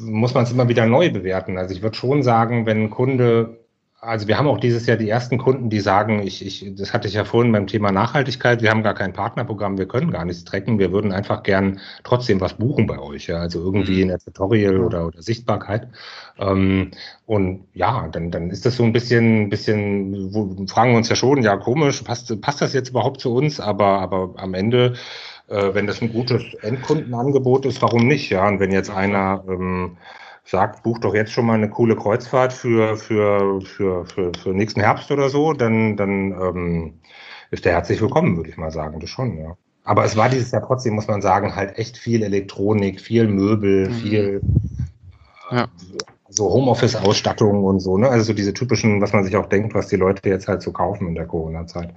muss 0.00 0.34
man 0.34 0.44
es 0.44 0.52
immer 0.52 0.68
wieder 0.68 0.86
neu 0.86 1.10
bewerten. 1.10 1.58
Also 1.58 1.74
ich 1.74 1.82
würde 1.82 1.96
schon 1.96 2.22
sagen, 2.22 2.66
wenn 2.66 2.84
ein 2.84 2.90
Kunde 2.90 3.58
also 4.00 4.28
wir 4.28 4.38
haben 4.38 4.46
auch 4.46 4.60
dieses 4.60 4.86
Jahr 4.86 4.96
die 4.96 5.08
ersten 5.08 5.38
Kunden, 5.38 5.70
die 5.70 5.80
sagen, 5.80 6.22
ich, 6.22 6.44
ich, 6.46 6.72
das 6.76 6.92
hatte 6.92 7.08
ich 7.08 7.14
ja 7.14 7.24
vorhin 7.24 7.50
beim 7.50 7.66
Thema 7.66 7.90
Nachhaltigkeit, 7.90 8.62
wir 8.62 8.70
haben 8.70 8.84
gar 8.84 8.94
kein 8.94 9.12
Partnerprogramm, 9.12 9.76
wir 9.76 9.88
können 9.88 10.12
gar 10.12 10.24
nichts 10.24 10.44
tracken, 10.44 10.78
wir 10.78 10.92
würden 10.92 11.10
einfach 11.10 11.42
gern 11.42 11.80
trotzdem 12.04 12.40
was 12.40 12.54
buchen 12.54 12.86
bei 12.86 13.00
euch, 13.00 13.26
ja, 13.26 13.38
also 13.38 13.60
irgendwie 13.60 13.96
mhm. 13.96 14.02
in 14.02 14.08
der 14.08 14.18
Tutorial 14.20 14.78
oder, 14.78 15.06
oder 15.08 15.20
Sichtbarkeit. 15.20 15.88
Ähm, 16.38 16.92
und 17.26 17.66
ja, 17.74 18.06
dann, 18.08 18.30
dann 18.30 18.50
ist 18.50 18.64
das 18.66 18.76
so 18.76 18.84
ein 18.84 18.92
bisschen, 18.92 19.48
bisschen, 19.48 20.32
wo, 20.32 20.66
fragen 20.68 20.92
wir 20.92 20.98
uns 20.98 21.08
ja 21.08 21.16
schon, 21.16 21.42
ja 21.42 21.56
komisch, 21.56 22.02
passt, 22.02 22.40
passt 22.40 22.60
das 22.60 22.74
jetzt 22.74 22.90
überhaupt 22.90 23.20
zu 23.20 23.34
uns? 23.34 23.58
Aber, 23.58 23.98
aber 23.98 24.34
am 24.36 24.54
Ende, 24.54 24.94
äh, 25.48 25.74
wenn 25.74 25.86
das 25.86 26.02
ein 26.02 26.12
gutes 26.12 26.42
Endkundenangebot 26.62 27.66
ist, 27.66 27.82
warum 27.82 28.06
nicht? 28.06 28.30
Ja, 28.30 28.46
und 28.48 28.60
wenn 28.60 28.72
jetzt 28.72 28.90
einer 28.90 29.44
ähm, 29.48 29.96
sagt, 30.44 30.82
buch 30.82 30.98
doch 30.98 31.14
jetzt 31.14 31.32
schon 31.32 31.46
mal 31.46 31.54
eine 31.54 31.68
coole 31.68 31.96
Kreuzfahrt 31.96 32.52
für, 32.52 32.96
für, 32.96 33.60
für, 33.60 34.06
für, 34.06 34.32
für 34.42 34.50
nächsten 34.50 34.80
Herbst 34.80 35.10
oder 35.10 35.28
so, 35.28 35.52
dann, 35.52 35.96
dann 35.96 36.32
ähm, 36.32 37.00
ist 37.50 37.64
der 37.64 37.72
herzlich 37.72 38.00
willkommen, 38.00 38.36
würde 38.36 38.50
ich 38.50 38.56
mal 38.56 38.70
sagen. 38.70 39.00
Das 39.00 39.10
schon, 39.10 39.38
ja. 39.38 39.56
Aber 39.84 40.04
es 40.04 40.16
war 40.16 40.28
dieses 40.28 40.50
Jahr 40.50 40.66
trotzdem, 40.66 40.94
muss 40.94 41.08
man 41.08 41.22
sagen, 41.22 41.56
halt 41.56 41.78
echt 41.78 41.96
viel 41.96 42.22
Elektronik, 42.22 43.00
viel 43.00 43.26
Möbel, 43.26 43.88
mhm. 43.88 43.94
viel 43.94 44.40
ja. 45.50 45.66
so 46.28 46.50
Homeoffice-Ausstattung 46.50 47.64
und 47.64 47.80
so, 47.80 47.96
ne? 47.96 48.08
Also 48.08 48.24
so 48.24 48.32
diese 48.34 48.52
typischen, 48.52 49.00
was 49.00 49.14
man 49.14 49.24
sich 49.24 49.36
auch 49.36 49.46
denkt, 49.46 49.74
was 49.74 49.88
die 49.88 49.96
Leute 49.96 50.28
jetzt 50.28 50.46
halt 50.46 50.60
so 50.60 50.72
kaufen 50.72 51.08
in 51.08 51.14
der 51.14 51.26
Corona-Zeit. 51.26 51.94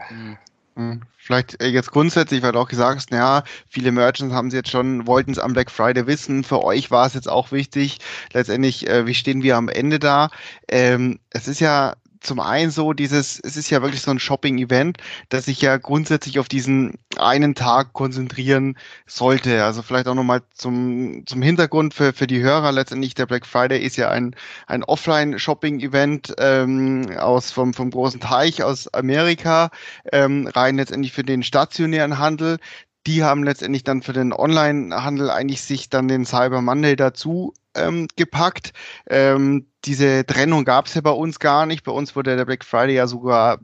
Hm. 0.75 1.01
Vielleicht 1.17 1.61
äh, 1.61 1.67
jetzt 1.67 1.91
grundsätzlich, 1.91 2.41
weil 2.41 2.53
du 2.53 2.59
auch 2.59 2.67
gesagt 2.67 2.97
hast, 2.97 3.11
ja, 3.11 3.43
viele 3.69 3.91
Merchants 3.91 4.33
haben 4.33 4.49
sie 4.49 4.57
jetzt 4.57 4.69
schon, 4.69 5.05
wollten 5.05 5.31
es 5.31 5.39
am 5.39 5.53
Black 5.53 5.69
Friday 5.69 6.07
wissen. 6.07 6.43
Für 6.43 6.63
euch 6.63 6.91
war 6.91 7.05
es 7.05 7.13
jetzt 7.13 7.29
auch 7.29 7.51
wichtig. 7.51 7.99
Letztendlich, 8.33 8.87
äh, 8.87 9.05
wie 9.05 9.13
stehen 9.13 9.43
wir 9.43 9.57
am 9.57 9.69
Ende 9.69 9.99
da? 9.99 10.29
Ähm, 10.67 11.19
es 11.29 11.47
ist 11.47 11.59
ja 11.59 11.95
zum 12.21 12.39
einen 12.39 12.71
so 12.71 12.93
dieses, 12.93 13.39
es 13.43 13.57
ist 13.57 13.69
ja 13.69 13.81
wirklich 13.81 14.01
so 14.01 14.11
ein 14.11 14.19
Shopping-Event, 14.19 14.97
das 15.29 15.45
sich 15.45 15.61
ja 15.61 15.77
grundsätzlich 15.77 16.39
auf 16.39 16.47
diesen 16.47 16.99
einen 17.17 17.55
Tag 17.55 17.93
konzentrieren 17.93 18.77
sollte. 19.07 19.63
Also 19.63 19.81
vielleicht 19.81 20.07
auch 20.07 20.15
nochmal 20.15 20.41
zum, 20.53 21.23
zum 21.25 21.41
Hintergrund 21.41 21.93
für, 21.93 22.13
für 22.13 22.27
die 22.27 22.41
Hörer. 22.41 22.71
Letztendlich 22.71 23.15
der 23.15 23.25
Black 23.25 23.45
Friday 23.45 23.83
ist 23.83 23.97
ja 23.97 24.09
ein, 24.09 24.35
ein 24.67 24.83
Offline-Shopping-Event 24.83 26.35
ähm, 26.37 27.17
aus 27.17 27.51
vom, 27.51 27.73
vom 27.73 27.89
großen 27.89 28.19
Teich 28.19 28.63
aus 28.63 28.87
Amerika, 28.93 29.71
ähm, 30.11 30.47
rein 30.47 30.77
letztendlich 30.77 31.13
für 31.13 31.23
den 31.23 31.43
stationären 31.43 32.19
Handel 32.19 32.59
die 33.07 33.23
haben 33.23 33.43
letztendlich 33.43 33.83
dann 33.83 34.01
für 34.01 34.13
den 34.13 34.33
Online-Handel 34.33 35.29
eigentlich 35.29 35.61
sich 35.61 35.89
dann 35.89 36.07
den 36.07 36.25
Cyber 36.25 36.61
Monday 36.61 36.95
dazu 36.95 37.53
ähm, 37.75 38.07
gepackt. 38.15 38.73
Ähm, 39.09 39.67
diese 39.85 40.25
Trennung 40.25 40.65
gab 40.65 40.85
es 40.85 40.93
ja 40.93 41.01
bei 41.01 41.11
uns 41.11 41.39
gar 41.39 41.65
nicht. 41.65 41.83
Bei 41.83 41.91
uns 41.91 42.15
wurde 42.15 42.35
der 42.35 42.45
Black 42.45 42.63
Friday 42.63 42.95
ja 42.95 43.07
sogar 43.07 43.59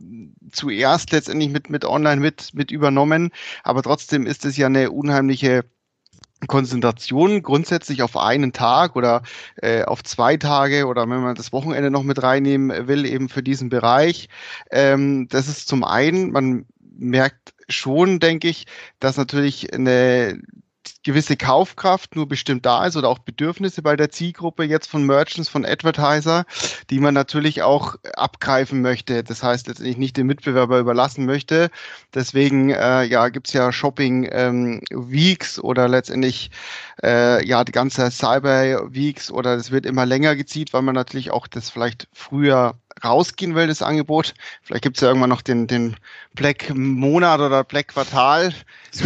zuerst 0.51 1.11
letztendlich 1.11 1.49
mit, 1.49 1.69
mit 1.69 1.85
Online 1.85 2.19
mit, 2.19 2.53
mit 2.53 2.71
übernommen. 2.71 3.31
Aber 3.63 3.83
trotzdem 3.83 4.25
ist 4.25 4.45
es 4.45 4.57
ja 4.57 4.67
eine 4.67 4.91
unheimliche 4.91 5.65
Konzentration 6.45 7.41
grundsätzlich 7.41 8.03
auf 8.03 8.15
einen 8.15 8.53
Tag 8.53 8.95
oder 8.95 9.23
äh, 9.55 9.83
auf 9.83 10.03
zwei 10.03 10.37
Tage 10.37 10.85
oder 10.85 11.09
wenn 11.09 11.21
man 11.21 11.35
das 11.35 11.51
Wochenende 11.51 11.89
noch 11.89 12.03
mit 12.03 12.21
reinnehmen 12.21 12.87
will, 12.87 13.05
eben 13.05 13.27
für 13.27 13.41
diesen 13.41 13.69
Bereich. 13.69 14.29
Ähm, 14.69 15.27
das 15.29 15.47
ist 15.47 15.67
zum 15.67 15.83
einen, 15.83 16.31
man 16.31 16.65
merkt 16.79 17.53
schon, 17.69 18.19
denke 18.19 18.47
ich, 18.47 18.65
dass 18.99 19.17
natürlich 19.17 19.73
eine 19.73 20.41
gewisse 21.03 21.37
Kaufkraft 21.37 22.15
nur 22.15 22.27
bestimmt 22.27 22.65
da 22.65 22.85
ist 22.85 22.95
oder 22.95 23.09
auch 23.09 23.19
Bedürfnisse 23.19 23.81
bei 23.81 23.95
der 23.95 24.09
Zielgruppe 24.09 24.63
jetzt 24.63 24.89
von 24.89 25.03
Merchants, 25.03 25.49
von 25.49 25.65
Advertiser, 25.65 26.45
die 26.89 26.99
man 26.99 27.13
natürlich 27.13 27.61
auch 27.61 27.95
abgreifen 28.15 28.81
möchte. 28.81 29.23
Das 29.23 29.43
heißt 29.43 29.67
letztendlich 29.67 29.97
nicht 29.97 30.17
dem 30.17 30.27
Mitbewerber 30.27 30.79
überlassen 30.79 31.25
möchte. 31.25 31.69
Deswegen 32.13 32.69
äh, 32.69 33.03
ja, 33.03 33.29
gibt's 33.29 33.53
ja 33.53 33.71
Shopping 33.71 34.27
ähm, 34.31 34.81
Weeks 34.91 35.59
oder 35.59 35.87
letztendlich 35.87 36.51
äh, 37.03 37.45
ja 37.45 37.63
die 37.63 37.71
ganze 37.71 38.09
Cyber 38.11 38.93
Weeks 38.93 39.31
oder 39.31 39.55
es 39.55 39.71
wird 39.71 39.85
immer 39.85 40.05
länger 40.05 40.35
gezieht, 40.35 40.73
weil 40.73 40.81
man 40.81 40.95
natürlich 40.95 41.31
auch 41.31 41.47
das 41.47 41.69
vielleicht 41.69 42.07
früher 42.13 42.75
rausgehen 43.03 43.55
will, 43.55 43.67
das 43.67 43.81
Angebot. 43.81 44.33
Vielleicht 44.63 44.83
gibt 44.83 44.97
es 44.97 45.01
ja 45.01 45.09
irgendwann 45.09 45.29
noch 45.29 45.41
den, 45.41 45.67
den 45.67 45.95
Black 46.33 46.73
Monat 46.75 47.39
oder 47.39 47.63
Black 47.63 47.89
Quartal, 47.89 48.53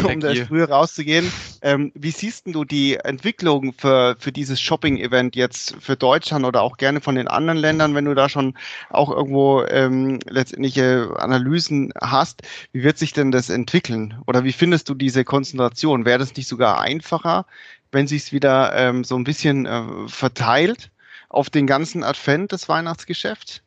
um 0.03 0.19
das 0.19 0.39
früher 0.39 0.69
rauszugehen. 0.69 1.31
Ähm, 1.61 1.91
wie 1.95 2.11
siehst 2.11 2.47
du 2.47 2.65
die 2.65 2.95
Entwicklung 2.95 3.73
für, 3.73 4.15
für 4.19 4.31
dieses 4.31 4.59
Shopping-Event 4.59 5.35
jetzt 5.35 5.75
für 5.79 5.95
Deutschland 5.95 6.45
oder 6.45 6.61
auch 6.61 6.77
gerne 6.77 7.01
von 7.01 7.15
den 7.15 7.27
anderen 7.27 7.57
Ländern, 7.57 7.95
wenn 7.95 8.05
du 8.05 8.15
da 8.15 8.29
schon 8.29 8.57
auch 8.89 9.09
irgendwo 9.09 9.63
ähm, 9.63 10.19
letztendliche 10.27 11.13
Analysen 11.17 11.93
hast? 12.01 12.41
Wie 12.73 12.83
wird 12.83 12.97
sich 12.97 13.13
denn 13.13 13.31
das 13.31 13.49
entwickeln? 13.49 14.21
Oder 14.27 14.43
wie 14.43 14.53
findest 14.53 14.89
du 14.89 14.93
diese 14.93 15.23
Konzentration? 15.23 16.05
Wäre 16.05 16.19
das 16.19 16.35
nicht 16.35 16.47
sogar 16.47 16.81
einfacher, 16.81 17.45
wenn 17.91 18.07
sich 18.07 18.23
es 18.23 18.31
wieder 18.31 18.73
ähm, 18.75 19.03
so 19.03 19.15
ein 19.15 19.23
bisschen 19.23 19.65
äh, 19.65 20.07
verteilt 20.07 20.91
auf 21.29 21.49
den 21.49 21.67
ganzen 21.67 22.03
Advent 22.03 22.51
des 22.51 22.67
Weihnachtsgeschäfts? 22.67 23.61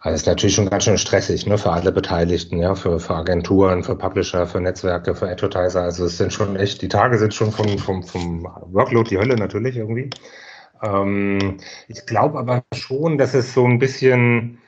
Also 0.00 0.14
ist 0.14 0.26
natürlich 0.26 0.54
schon 0.54 0.70
ganz 0.70 0.84
schön 0.84 0.98
stressig, 0.98 1.46
ne, 1.46 1.58
für 1.58 1.72
alle 1.72 1.92
Beteiligten, 1.92 2.58
ja, 2.58 2.74
für, 2.74 3.00
für 3.00 3.14
Agenturen, 3.16 3.82
für 3.82 3.96
Publisher, 3.96 4.46
für 4.46 4.60
Netzwerke, 4.60 5.14
für 5.14 5.28
Advertiser. 5.28 5.82
Also 5.82 6.04
es 6.04 6.18
sind 6.18 6.32
schon 6.32 6.56
echt, 6.56 6.82
die 6.82 6.88
Tage 6.88 7.18
sind 7.18 7.34
schon 7.34 7.52
vom, 7.52 7.78
vom, 7.78 8.02
vom 8.02 8.44
Workload 8.44 9.10
die 9.10 9.18
Hölle 9.18 9.36
natürlich 9.36 9.76
irgendwie. 9.76 10.10
Ähm, 10.82 11.58
ich 11.88 12.06
glaube 12.06 12.38
aber 12.38 12.62
schon, 12.74 13.18
dass 13.18 13.34
es 13.34 13.54
so 13.54 13.64
ein 13.64 13.78
bisschen 13.78 14.58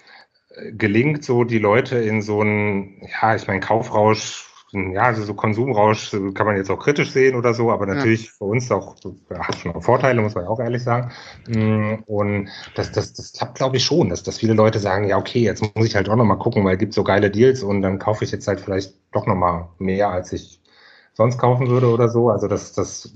äh, 0.50 0.72
gelingt, 0.72 1.24
so 1.24 1.44
die 1.44 1.58
Leute 1.58 1.98
in 1.98 2.22
so 2.22 2.40
einen, 2.40 3.02
ja, 3.20 3.34
ich 3.34 3.46
meine, 3.46 3.60
Kaufrausch 3.60 4.47
ja, 4.72 5.02
also 5.02 5.22
so 5.22 5.34
Konsumrausch 5.34 6.10
kann 6.34 6.46
man 6.46 6.56
jetzt 6.56 6.70
auch 6.70 6.78
kritisch 6.78 7.10
sehen 7.10 7.36
oder 7.36 7.54
so, 7.54 7.70
aber 7.70 7.86
natürlich 7.86 8.26
ja. 8.26 8.32
für 8.36 8.44
uns 8.44 8.70
auch, 8.70 8.96
hat 9.38 9.56
schon 9.56 9.74
auch 9.74 9.82
Vorteile, 9.82 10.20
muss 10.20 10.34
man 10.34 10.46
auch 10.46 10.60
ehrlich 10.60 10.82
sagen. 10.82 11.10
Mm, 11.46 12.02
und 12.06 12.50
das, 12.74 12.92
das, 12.92 13.14
das 13.14 13.32
klappt, 13.32 13.56
glaube 13.56 13.78
ich, 13.78 13.84
schon, 13.84 14.10
dass, 14.10 14.22
dass 14.22 14.38
viele 14.38 14.52
Leute 14.52 14.78
sagen, 14.78 15.08
ja, 15.08 15.16
okay, 15.16 15.40
jetzt 15.40 15.62
muss 15.74 15.86
ich 15.86 15.96
halt 15.96 16.10
auch 16.10 16.16
nochmal 16.16 16.38
gucken, 16.38 16.64
weil 16.64 16.74
es 16.74 16.80
gibt 16.80 16.92
so 16.92 17.02
geile 17.02 17.30
Deals 17.30 17.62
und 17.62 17.80
dann 17.80 17.98
kaufe 17.98 18.24
ich 18.24 18.30
jetzt 18.30 18.46
halt 18.46 18.60
vielleicht 18.60 18.94
doch 19.12 19.26
nochmal 19.26 19.68
mehr, 19.78 20.10
als 20.10 20.32
ich 20.34 20.60
sonst 21.14 21.38
kaufen 21.38 21.68
würde 21.68 21.88
oder 21.88 22.10
so. 22.10 22.28
Also 22.28 22.46
das, 22.46 22.74
das 22.74 23.10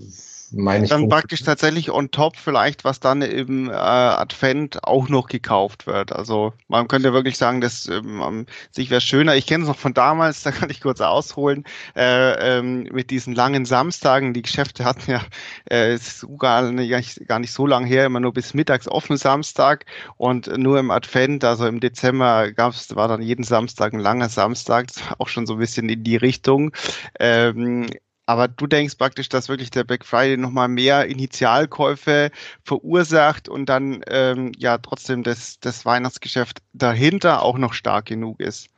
meine 0.53 0.85
ich. 0.85 0.91
Dann 0.91 1.09
praktisch 1.09 1.43
tatsächlich 1.43 1.91
on 1.91 2.11
top 2.11 2.37
vielleicht, 2.37 2.85
was 2.85 3.01
dann 3.01 3.23
im 3.23 3.71
äh, 3.71 3.73
Advent 3.73 4.85
auch 4.85 5.09
noch 5.09 5.29
gekauft 5.29 5.87
wird. 5.87 6.12
Also 6.12 6.53
man 6.69 6.88
könnte 6.88 7.12
wirklich 7.12 7.38
sagen, 7.38 7.61
dass 7.61 7.88
ähm, 7.88 8.47
sich 8.71 8.91
wäre 8.91 9.01
schöner. 9.01 9.37
Ich 9.37 9.47
kenne 9.47 9.65
es 9.65 9.69
noch 9.69 9.79
von 9.79 9.95
damals, 9.95 10.43
da 10.45 10.51
kann 10.51 10.71
ich 10.71 10.81
kurz 10.81 11.01
ausholen, 11.01 11.65
äh, 11.97 12.59
ähm, 12.59 12.85
mit 12.93 13.11
diesen 13.11 13.35
langen 13.35 13.65
Samstagen. 13.65 14.35
Die 14.35 14.43
Geschäfte 14.43 14.85
hatten 14.85 15.11
ja 15.11 15.23
äh, 15.67 15.97
sogar 15.97 16.71
nicht, 16.71 17.27
gar 17.27 17.38
nicht 17.38 17.53
so 17.53 17.67
lange 17.67 17.87
her, 17.87 18.07
immer 18.07 18.21
nur 18.21 18.33
bis 18.33 18.55
mittags 18.55 18.88
offen 18.88 19.17
Samstag 19.17 19.87
und 20.17 20.47
nur 20.59 20.79
im 20.79 20.91
Advent, 20.91 21.45
also 21.45 21.67
im 21.67 21.81
Dezember 21.81 22.53
gab 22.53 22.73
es, 22.73 22.95
war 22.95 23.09
dann 23.09 23.23
jeden 23.23 23.45
Samstag 23.45 23.93
ein 23.93 24.01
langer 24.01 24.29
Samstag, 24.29 24.88
das 24.88 25.01
war 25.09 25.21
auch 25.21 25.29
schon 25.29 25.47
so 25.47 25.55
ein 25.55 25.59
bisschen 25.59 25.88
in 25.88 26.05
die 26.05 26.17
Richtung. 26.17 26.73
Ähm, 27.19 27.88
aber 28.26 28.48
du 28.48 28.66
denkst 28.66 28.96
praktisch, 28.96 29.28
dass 29.28 29.48
wirklich 29.48 29.70
der 29.70 29.85
Black 29.85 30.04
Friday 30.04 30.37
nochmal 30.37 30.68
mehr 30.68 31.06
Initialkäufe 31.06 32.30
verursacht 32.64 33.48
und 33.48 33.66
dann 33.68 34.02
ähm, 34.08 34.52
ja 34.56 34.78
trotzdem 34.78 35.22
das, 35.22 35.58
das 35.61 35.85
Weihnachtsgeschäft 35.85 36.62
dahinter 36.72 37.42
auch 37.42 37.58
noch 37.58 37.72
stark 37.72 38.06
genug 38.06 38.40
ist. 38.40 38.68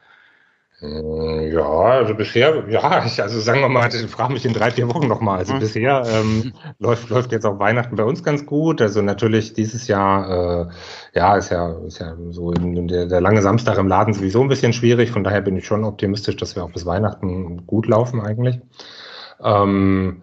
Äh, 0.82 1.52
ja, 1.52 1.62
also 1.62 2.14
bisher, 2.14 2.64
ja, 2.68 3.04
ich, 3.06 3.22
also 3.22 3.40
sagen 3.40 3.60
wir 3.60 3.68
mal, 3.68 3.88
ich 3.88 4.10
frage 4.10 4.32
mich 4.32 4.44
in 4.44 4.52
drei, 4.52 4.70
vier 4.70 4.88
Wochen 4.88 5.06
nochmal. 5.06 5.38
Also 5.38 5.54
mhm. 5.54 5.60
bisher 5.60 6.02
ähm, 6.06 6.52
läuft, 6.78 7.08
läuft 7.10 7.32
jetzt 7.32 7.46
auch 7.46 7.58
Weihnachten 7.58 7.96
bei 7.96 8.04
uns 8.04 8.22
ganz 8.22 8.44
gut. 8.44 8.82
Also 8.82 9.00
natürlich 9.00 9.54
dieses 9.54 9.86
Jahr, 9.86 10.68
äh, 10.68 11.18
ja, 11.18 11.36
ist 11.36 11.50
ja, 11.50 11.72
ist 11.86 12.00
ja 12.00 12.16
so 12.30 12.52
in, 12.52 12.88
der, 12.88 13.06
der 13.06 13.20
lange 13.20 13.40
Samstag 13.40 13.78
im 13.78 13.88
Laden 13.88 14.14
sowieso 14.14 14.42
ein 14.42 14.48
bisschen 14.48 14.72
schwierig. 14.72 15.10
Von 15.10 15.24
daher 15.24 15.40
bin 15.40 15.56
ich 15.56 15.66
schon 15.66 15.84
optimistisch, 15.84 16.36
dass 16.36 16.56
wir 16.56 16.64
auch 16.64 16.72
bis 16.72 16.86
Weihnachten 16.86 17.66
gut 17.66 17.86
laufen 17.86 18.20
eigentlich. 18.20 18.60
Ähm, 19.42 20.22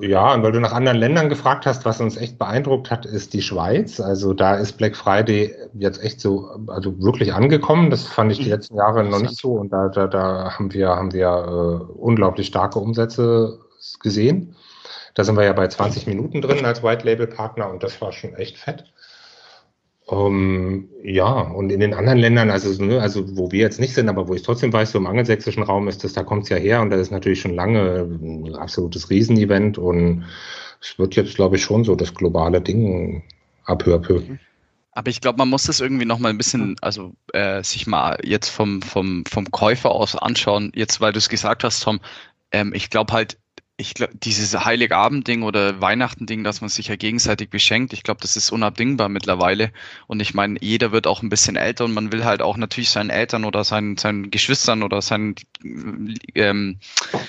ja, 0.00 0.32
und 0.32 0.42
weil 0.42 0.52
du 0.52 0.60
nach 0.60 0.72
anderen 0.72 0.96
Ländern 0.96 1.28
gefragt 1.28 1.66
hast, 1.66 1.84
was 1.84 2.00
uns 2.00 2.16
echt 2.16 2.38
beeindruckt 2.38 2.90
hat, 2.90 3.04
ist 3.04 3.34
die 3.34 3.42
Schweiz. 3.42 4.00
Also 4.00 4.32
da 4.32 4.54
ist 4.54 4.78
Black 4.78 4.96
Friday 4.96 5.54
jetzt 5.74 6.02
echt 6.02 6.20
so, 6.20 6.48
also 6.68 6.98
wirklich 7.02 7.34
angekommen. 7.34 7.90
Das 7.90 8.04
fand 8.04 8.32
ich 8.32 8.38
die 8.38 8.44
mhm. 8.44 8.52
letzten 8.52 8.76
Jahre 8.76 9.04
noch 9.04 9.20
nicht 9.20 9.36
so. 9.36 9.52
Und 9.52 9.70
da, 9.70 9.88
da, 9.88 10.06
da 10.06 10.52
haben 10.56 10.72
wir, 10.72 10.88
haben 10.88 11.12
wir 11.12 11.28
äh, 11.28 11.92
unglaublich 11.92 12.46
starke 12.46 12.78
Umsätze 12.78 13.60
gesehen. 14.00 14.56
Da 15.14 15.24
sind 15.24 15.36
wir 15.36 15.44
ja 15.44 15.52
bei 15.52 15.68
20 15.68 16.06
Minuten 16.06 16.40
drin 16.40 16.64
als 16.64 16.82
White 16.82 17.04
Label 17.04 17.26
Partner 17.26 17.68
und 17.68 17.82
das 17.82 18.00
war 18.00 18.12
schon 18.12 18.34
echt 18.34 18.56
fett. 18.56 18.84
Ähm, 20.12 20.90
ja, 21.02 21.40
und 21.40 21.72
in 21.72 21.80
den 21.80 21.94
anderen 21.94 22.18
Ländern, 22.18 22.50
also, 22.50 22.84
ne, 22.84 23.00
also 23.00 23.34
wo 23.34 23.50
wir 23.50 23.60
jetzt 23.60 23.80
nicht 23.80 23.94
sind, 23.94 24.10
aber 24.10 24.28
wo 24.28 24.34
ich 24.34 24.42
trotzdem 24.42 24.70
weiß, 24.70 24.92
so 24.92 24.98
im 24.98 25.06
angelsächsischen 25.06 25.62
Raum 25.62 25.88
ist 25.88 26.04
das, 26.04 26.12
da 26.12 26.22
kommt 26.22 26.42
es 26.42 26.48
ja 26.50 26.58
her 26.58 26.82
und 26.82 26.90
das 26.90 27.00
ist 27.00 27.12
natürlich 27.12 27.40
schon 27.40 27.54
lange 27.54 28.06
ein 28.20 28.54
absolutes 28.54 29.08
Riesenevent 29.08 29.78
und 29.78 30.26
es 30.82 30.98
wird 30.98 31.16
jetzt, 31.16 31.36
glaube 31.36 31.56
ich, 31.56 31.62
schon 31.62 31.84
so 31.84 31.94
das 31.94 32.12
globale 32.12 32.60
Ding 32.60 33.22
ab 33.64 33.84
peu. 33.84 34.20
Aber 34.94 35.08
ich 35.08 35.22
glaube, 35.22 35.38
man 35.38 35.48
muss 35.48 35.64
das 35.64 35.80
irgendwie 35.80 36.04
noch 36.04 36.18
mal 36.18 36.28
ein 36.28 36.36
bisschen, 36.36 36.76
also 36.82 37.14
äh, 37.32 37.62
sich 37.62 37.86
mal 37.86 38.18
jetzt 38.22 38.50
vom, 38.50 38.82
vom, 38.82 39.24
vom 39.24 39.50
Käufer 39.50 39.92
aus 39.92 40.14
anschauen, 40.14 40.72
jetzt 40.74 41.00
weil 41.00 41.14
du 41.14 41.18
es 41.18 41.30
gesagt 41.30 41.64
hast, 41.64 41.80
Tom, 41.80 42.00
ähm, 42.50 42.72
ich 42.74 42.90
glaube 42.90 43.14
halt, 43.14 43.38
ich 43.82 43.94
glaube, 43.94 44.14
dieses 44.16 44.64
Heiligabend-Ding 44.64 45.42
oder 45.42 45.80
Weihnachten-Ding, 45.80 46.44
dass 46.44 46.60
man 46.60 46.70
sich 46.70 46.86
ja 46.86 46.96
gegenseitig 46.96 47.50
beschenkt, 47.50 47.92
ich 47.92 48.04
glaube, 48.04 48.20
das 48.22 48.36
ist 48.36 48.52
unabdingbar 48.52 49.08
mittlerweile. 49.08 49.72
Und 50.06 50.20
ich 50.20 50.34
meine, 50.34 50.56
jeder 50.60 50.92
wird 50.92 51.08
auch 51.08 51.20
ein 51.22 51.28
bisschen 51.28 51.56
älter 51.56 51.84
und 51.84 51.92
man 51.92 52.12
will 52.12 52.24
halt 52.24 52.42
auch 52.42 52.56
natürlich 52.56 52.90
seinen 52.90 53.10
Eltern 53.10 53.44
oder 53.44 53.64
seinen, 53.64 53.96
seinen 53.96 54.30
Geschwistern 54.30 54.84
oder 54.84 55.02
seinen, 55.02 55.34
ähm, 56.34 56.78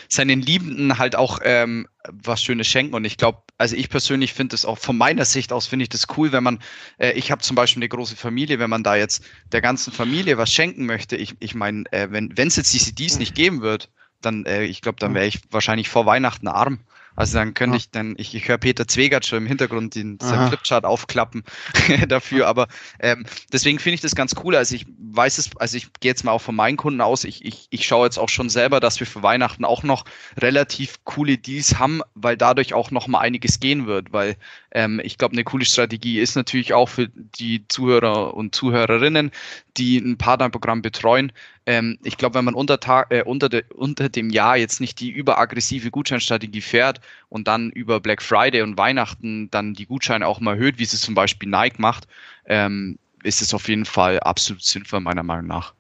seinen 0.07 0.41
Liebenden 0.41 0.99
halt 0.99 1.15
auch 1.15 1.39
ähm, 1.43 1.87
was 2.07 2.43
Schönes 2.43 2.67
schenken. 2.67 2.93
Und 2.93 3.05
ich 3.05 3.17
glaube, 3.17 3.39
also 3.57 3.75
ich 3.75 3.89
persönlich 3.89 4.33
finde 4.33 4.55
es 4.55 4.63
auch 4.63 4.77
von 4.77 4.95
meiner 4.95 5.25
Sicht 5.25 5.51
aus, 5.51 5.65
finde 5.65 5.83
ich 5.83 5.89
das 5.89 6.05
cool, 6.17 6.31
wenn 6.31 6.43
man, 6.43 6.59
äh, 6.99 7.13
ich 7.13 7.31
habe 7.31 7.41
zum 7.41 7.55
Beispiel 7.55 7.81
eine 7.81 7.89
große 7.89 8.15
Familie, 8.15 8.59
wenn 8.59 8.69
man 8.69 8.83
da 8.83 8.95
jetzt 8.95 9.25
der 9.51 9.61
ganzen 9.61 9.91
Familie 9.91 10.37
was 10.37 10.53
schenken 10.53 10.85
möchte. 10.85 11.15
Ich, 11.15 11.35
ich 11.39 11.55
meine, 11.55 11.83
äh, 11.91 12.07
wenn 12.11 12.31
es 12.37 12.57
jetzt 12.57 12.73
die 12.73 12.79
CDs 12.79 13.17
nicht 13.17 13.33
geben 13.33 13.61
wird, 13.61 13.89
dann, 14.25 14.45
äh, 14.45 14.63
ich 14.63 14.81
glaube, 14.81 14.97
dann 14.99 15.13
wäre 15.13 15.25
ich 15.25 15.41
wahrscheinlich 15.51 15.89
vor 15.89 16.05
Weihnachten 16.05 16.47
arm. 16.47 16.79
Also 17.15 17.37
dann 17.37 17.53
könnte 17.53 17.77
ich 17.77 17.91
dann, 17.91 18.15
ich, 18.17 18.33
ich 18.33 18.47
höre 18.47 18.57
Peter 18.57 18.87
Zwegert 18.87 19.25
schon 19.25 19.39
im 19.39 19.45
Hintergrund 19.45 19.95
den 19.95 20.19
seinen 20.19 20.47
Flipchart 20.47 20.83
aufklappen 20.83 21.43
dafür, 22.07 22.47
aber 22.47 22.67
ähm, 22.99 23.25
deswegen 23.51 23.77
finde 23.77 23.95
ich 23.95 24.01
das 24.01 24.15
ganz 24.15 24.35
cool. 24.43 24.55
Also 24.55 24.75
ich 24.75 24.87
weiß 24.97 25.37
es, 25.37 25.55
also 25.57 25.77
ich 25.77 25.93
gehe 25.99 26.09
jetzt 26.09 26.23
mal 26.23 26.31
auch 26.31 26.41
von 26.41 26.55
meinen 26.55 26.77
Kunden 26.77 27.01
aus, 27.01 27.23
ich, 27.23 27.45
ich, 27.45 27.67
ich 27.69 27.85
schaue 27.85 28.07
jetzt 28.07 28.17
auch 28.17 28.29
schon 28.29 28.49
selber, 28.49 28.79
dass 28.79 28.99
wir 28.99 29.05
für 29.05 29.21
Weihnachten 29.21 29.63
auch 29.63 29.83
noch 29.83 30.05
relativ 30.37 31.03
coole 31.03 31.37
Deals 31.37 31.77
haben, 31.77 32.01
weil 32.15 32.35
dadurch 32.35 32.73
auch 32.73 32.89
noch 32.89 33.07
mal 33.07 33.19
einiges 33.19 33.59
gehen 33.59 33.85
wird, 33.85 34.11
weil 34.11 34.35
ähm, 34.71 34.99
ich 35.03 35.19
glaube, 35.19 35.33
eine 35.33 35.43
coole 35.43 35.65
Strategie 35.65 36.19
ist 36.19 36.35
natürlich 36.35 36.73
auch 36.73 36.89
für 36.89 37.09
die 37.09 37.67
Zuhörer 37.67 38.33
und 38.33 38.55
Zuhörerinnen, 38.55 39.31
die 39.77 39.97
ein 39.97 40.17
Partnerprogramm 40.17 40.81
betreuen. 40.81 41.31
Ähm, 41.65 41.97
ich 42.03 42.17
glaube, 42.17 42.35
wenn 42.35 42.45
man 42.45 42.55
unter, 42.55 42.79
Tag, 42.79 43.11
äh, 43.11 43.23
unter, 43.23 43.47
de, 43.49 43.63
unter 43.73 44.09
dem 44.09 44.29
Jahr 44.29 44.57
jetzt 44.57 44.81
nicht 44.81 44.99
die 44.99 45.09
überaggressive 45.09 45.91
Gutscheinstrategie 45.91 46.61
fährt 46.61 46.99
und 47.29 47.47
dann 47.47 47.69
über 47.69 47.99
Black 47.99 48.21
Friday 48.21 48.61
und 48.61 48.77
Weihnachten 48.77 49.49
dann 49.49 49.73
die 49.73 49.85
Gutscheine 49.85 50.27
auch 50.27 50.39
mal 50.39 50.55
erhöht, 50.55 50.79
wie 50.79 50.83
es 50.83 50.99
zum 50.99 51.15
Beispiel 51.15 51.49
Nike 51.49 51.79
macht, 51.79 52.07
ähm, 52.45 52.97
ist 53.23 53.41
es 53.41 53.53
auf 53.53 53.69
jeden 53.69 53.85
Fall 53.85 54.19
absolut 54.19 54.63
sinnvoll, 54.63 54.99
meiner 54.99 55.23
Meinung 55.23 55.47
nach. 55.47 55.73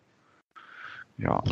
Ja. 1.17 1.43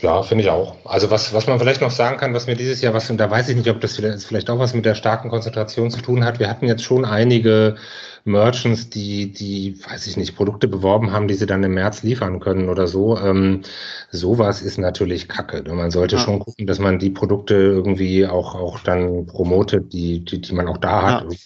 Ja, 0.00 0.22
finde 0.22 0.44
ich 0.44 0.50
auch. 0.50 0.76
Also 0.84 1.10
was, 1.10 1.32
was 1.32 1.46
man 1.46 1.58
vielleicht 1.58 1.80
noch 1.80 1.90
sagen 1.90 2.18
kann, 2.18 2.34
was 2.34 2.46
mir 2.46 2.54
dieses 2.54 2.80
Jahr, 2.80 2.94
was, 2.94 3.10
und 3.10 3.18
da 3.18 3.30
weiß 3.30 3.48
ich 3.48 3.56
nicht, 3.56 3.68
ob 3.68 3.80
das 3.80 3.96
vielleicht 3.96 4.48
auch 4.48 4.58
was 4.58 4.74
mit 4.74 4.84
der 4.84 4.94
starken 4.94 5.28
Konzentration 5.28 5.90
zu 5.90 6.00
tun 6.00 6.24
hat. 6.24 6.38
Wir 6.38 6.48
hatten 6.48 6.66
jetzt 6.66 6.84
schon 6.84 7.04
einige 7.04 7.76
Merchants, 8.24 8.90
die, 8.90 9.32
die, 9.32 9.76
weiß 9.88 10.06
ich 10.06 10.16
nicht, 10.16 10.36
Produkte 10.36 10.68
beworben 10.68 11.12
haben, 11.12 11.26
die 11.26 11.34
sie 11.34 11.46
dann 11.46 11.64
im 11.64 11.74
März 11.74 12.02
liefern 12.02 12.38
können 12.40 12.68
oder 12.68 12.86
so. 12.86 13.18
Ähm, 13.18 13.62
sowas 14.10 14.62
ist 14.62 14.78
natürlich 14.78 15.28
Kacke. 15.28 15.62
Man 15.72 15.90
sollte 15.90 16.16
ja. 16.16 16.22
schon 16.22 16.38
gucken, 16.38 16.66
dass 16.66 16.78
man 16.78 16.98
die 16.98 17.10
Produkte 17.10 17.54
irgendwie 17.54 18.26
auch, 18.26 18.54
auch 18.54 18.80
dann 18.80 19.26
promotet, 19.26 19.92
die, 19.92 20.24
die, 20.24 20.40
die 20.40 20.54
man 20.54 20.68
auch 20.68 20.78
da 20.78 21.02
hat. 21.02 21.24
Ja. 21.32 21.38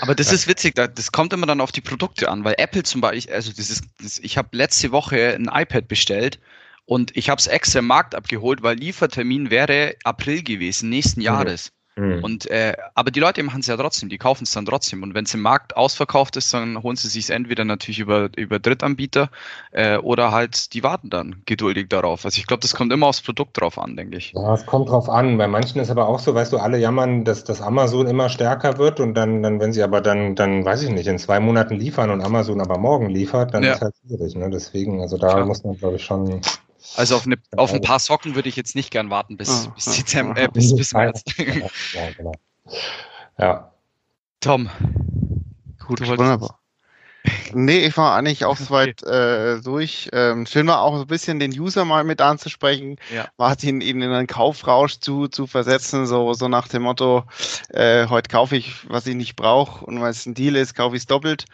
Aber 0.00 0.14
das 0.14 0.32
ist 0.32 0.46
witzig, 0.46 0.74
das 0.74 1.12
kommt 1.12 1.32
immer 1.32 1.46
dann 1.46 1.60
auf 1.60 1.72
die 1.72 1.80
Produkte 1.80 2.28
an, 2.28 2.44
weil 2.44 2.54
Apple 2.58 2.82
zum 2.82 3.00
Beispiel, 3.00 3.34
also 3.34 3.50
das 3.56 3.70
ist, 3.70 3.84
das, 4.02 4.18
ich 4.18 4.36
habe 4.36 4.48
letzte 4.52 4.92
Woche 4.92 5.34
ein 5.34 5.50
iPad 5.52 5.88
bestellt 5.88 6.38
und 6.86 7.16
ich 7.16 7.28
habe 7.28 7.38
es 7.38 7.46
extra 7.46 7.80
im 7.80 7.86
Markt 7.86 8.14
abgeholt, 8.14 8.62
weil 8.62 8.76
Liefertermin 8.76 9.50
wäre 9.50 9.94
April 10.04 10.42
gewesen, 10.42 10.88
nächsten 10.88 11.20
Jahres. 11.20 11.72
Mhm. 11.98 12.22
Und 12.22 12.50
äh, 12.50 12.74
aber 12.94 13.10
die 13.10 13.20
Leute 13.20 13.42
machen 13.42 13.60
es 13.60 13.68
ja 13.68 13.76
trotzdem, 13.76 14.10
die 14.10 14.18
kaufen 14.18 14.44
es 14.44 14.52
dann 14.52 14.66
trotzdem. 14.66 15.02
Und 15.02 15.14
wenn 15.14 15.24
es 15.24 15.32
im 15.32 15.40
Markt 15.40 15.76
ausverkauft 15.76 16.36
ist, 16.36 16.52
dann 16.52 16.82
holen 16.82 16.96
sie 16.96 17.08
sich 17.08 17.30
entweder 17.30 17.64
natürlich 17.64 18.00
über, 18.00 18.28
über 18.36 18.58
Drittanbieter 18.58 19.30
äh, 19.72 19.96
oder 19.96 20.30
halt 20.30 20.74
die 20.74 20.82
warten 20.82 21.08
dann 21.08 21.42
geduldig 21.46 21.88
darauf. 21.88 22.26
Also 22.26 22.38
ich 22.38 22.46
glaube, 22.46 22.60
das 22.60 22.74
kommt 22.74 22.92
immer 22.92 23.06
aufs 23.06 23.22
Produkt 23.22 23.58
drauf 23.58 23.78
an, 23.78 23.96
denke 23.96 24.18
ich. 24.18 24.32
Ja, 24.34 24.54
es 24.54 24.66
kommt 24.66 24.90
drauf 24.90 25.08
an. 25.08 25.38
Bei 25.38 25.48
manchen 25.48 25.80
ist 25.80 25.90
aber 25.90 26.06
auch 26.06 26.18
so, 26.18 26.34
weißt 26.34 26.52
du, 26.52 26.58
alle 26.58 26.78
jammern, 26.78 27.24
dass 27.24 27.44
das 27.44 27.62
Amazon 27.62 28.06
immer 28.06 28.28
stärker 28.28 28.76
wird 28.76 29.00
und 29.00 29.14
dann, 29.14 29.42
dann, 29.42 29.58
wenn 29.58 29.72
sie 29.72 29.82
aber 29.82 30.02
dann, 30.02 30.34
dann, 30.34 30.66
weiß 30.66 30.82
ich 30.82 30.90
nicht, 30.90 31.06
in 31.06 31.18
zwei 31.18 31.40
Monaten 31.40 31.76
liefern 31.76 32.10
und 32.10 32.20
Amazon 32.20 32.60
aber 32.60 32.76
morgen 32.76 33.08
liefert, 33.08 33.54
dann 33.54 33.62
ja. 33.62 33.72
ist 33.72 33.80
halt 33.80 33.94
schwierig. 34.06 34.34
Ne? 34.36 34.50
Deswegen, 34.50 35.00
also 35.00 35.16
da 35.16 35.28
Klar. 35.28 35.46
muss 35.46 35.64
man, 35.64 35.78
glaube 35.78 35.96
ich, 35.96 36.04
schon 36.04 36.42
also 36.94 37.16
auf, 37.16 37.26
eine, 37.26 37.36
auf 37.56 37.72
ein 37.72 37.80
paar 37.80 37.98
Socken 37.98 38.34
würde 38.34 38.48
ich 38.48 38.56
jetzt 38.56 38.74
nicht 38.74 38.90
gern 38.90 39.10
warten 39.10 39.36
bis, 39.36 39.66
oh, 39.66 39.70
bis, 39.72 39.84
Dezember, 39.96 40.40
äh, 40.40 40.48
bis, 40.48 40.74
bis 40.74 40.92
März. 40.94 41.22
ja, 41.92 42.10
genau. 42.12 42.32
ja. 43.38 43.72
Tom. 44.40 44.70
Gut, 45.86 46.06
wunderbar. 46.06 46.60
Nee, 47.52 47.86
ich 47.86 47.96
war 47.96 48.16
eigentlich 48.16 48.44
auch 48.44 48.56
soweit 48.56 49.02
äh, 49.02 49.60
durch. 49.60 50.08
Ähm, 50.12 50.46
schön 50.46 50.66
war 50.66 50.82
auch 50.82 51.00
ein 51.00 51.06
bisschen 51.06 51.38
den 51.38 51.58
User 51.58 51.84
mal 51.84 52.04
mit 52.04 52.20
anzusprechen, 52.20 52.96
ja. 53.14 53.26
Martin 53.36 53.80
ihn 53.80 54.02
in 54.02 54.12
einen 54.12 54.26
Kaufrausch 54.26 54.98
zu, 54.98 55.28
zu 55.28 55.46
versetzen, 55.46 56.06
so, 56.06 56.32
so 56.34 56.48
nach 56.48 56.68
dem 56.68 56.82
Motto, 56.82 57.24
äh, 57.70 58.06
heute 58.08 58.28
kaufe 58.28 58.56
ich, 58.56 58.88
was 58.88 59.06
ich 59.06 59.14
nicht 59.14 59.36
brauche 59.36 59.84
und 59.84 60.00
weil 60.00 60.10
es 60.10 60.26
ein 60.26 60.34
Deal 60.34 60.56
ist, 60.56 60.74
kaufe 60.74 60.96
ich 60.96 61.02
es 61.02 61.06
doppelt. 61.06 61.44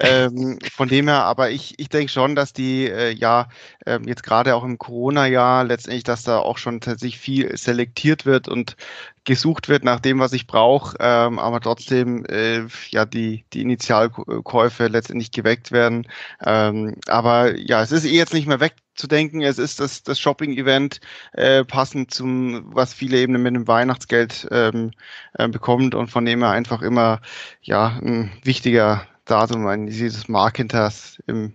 Ähm, 0.00 0.58
von 0.72 0.88
dem 0.88 1.08
her, 1.08 1.24
aber 1.24 1.50
ich, 1.50 1.78
ich 1.78 1.88
denke 1.88 2.10
schon, 2.10 2.34
dass 2.34 2.52
die 2.52 2.86
äh, 2.86 3.12
ja 3.12 3.48
äh, 3.86 3.98
jetzt 4.04 4.22
gerade 4.22 4.54
auch 4.54 4.64
im 4.64 4.78
Corona-Jahr 4.78 5.64
letztendlich, 5.64 6.04
dass 6.04 6.24
da 6.24 6.38
auch 6.38 6.58
schon 6.58 6.80
tatsächlich 6.80 7.18
viel 7.18 7.56
selektiert 7.56 8.26
wird 8.26 8.48
und 8.48 8.76
gesucht 9.24 9.68
wird 9.68 9.84
nach 9.84 10.00
dem, 10.00 10.18
was 10.18 10.32
ich 10.32 10.46
brauche, 10.46 10.96
ähm, 11.00 11.38
aber 11.38 11.60
trotzdem 11.60 12.24
äh, 12.26 12.66
ja 12.90 13.04
die, 13.04 13.44
die 13.52 13.62
Initialkäufe 13.62 14.88
letztendlich 14.88 15.30
geweckt 15.30 15.70
werden. 15.70 16.08
Ähm, 16.44 16.96
aber 17.06 17.56
ja, 17.56 17.82
es 17.82 17.92
ist 17.92 18.04
eh 18.04 18.16
jetzt 18.16 18.34
nicht 18.34 18.48
mehr 18.48 18.60
wegzudenken. 18.60 19.42
Es 19.42 19.58
ist 19.58 19.78
das, 19.80 20.02
das 20.02 20.18
Shopping-Event 20.18 21.00
äh, 21.32 21.64
passend 21.64 22.12
zum, 22.12 22.74
was 22.74 22.94
viele 22.94 23.18
eben 23.18 23.40
mit 23.40 23.54
dem 23.54 23.68
Weihnachtsgeld 23.68 24.48
ähm, 24.50 24.90
äh, 25.34 25.48
bekommt 25.48 25.94
und 25.94 26.08
von 26.08 26.24
dem 26.24 26.40
her 26.42 26.50
einfach 26.50 26.82
immer 26.82 27.20
ja 27.62 27.98
ein 28.02 28.32
wichtiger 28.42 29.06
Datum, 29.24 29.66
ein 29.68 29.86
dieses 29.86 30.28
Marketers 30.28 31.22
im 31.26 31.54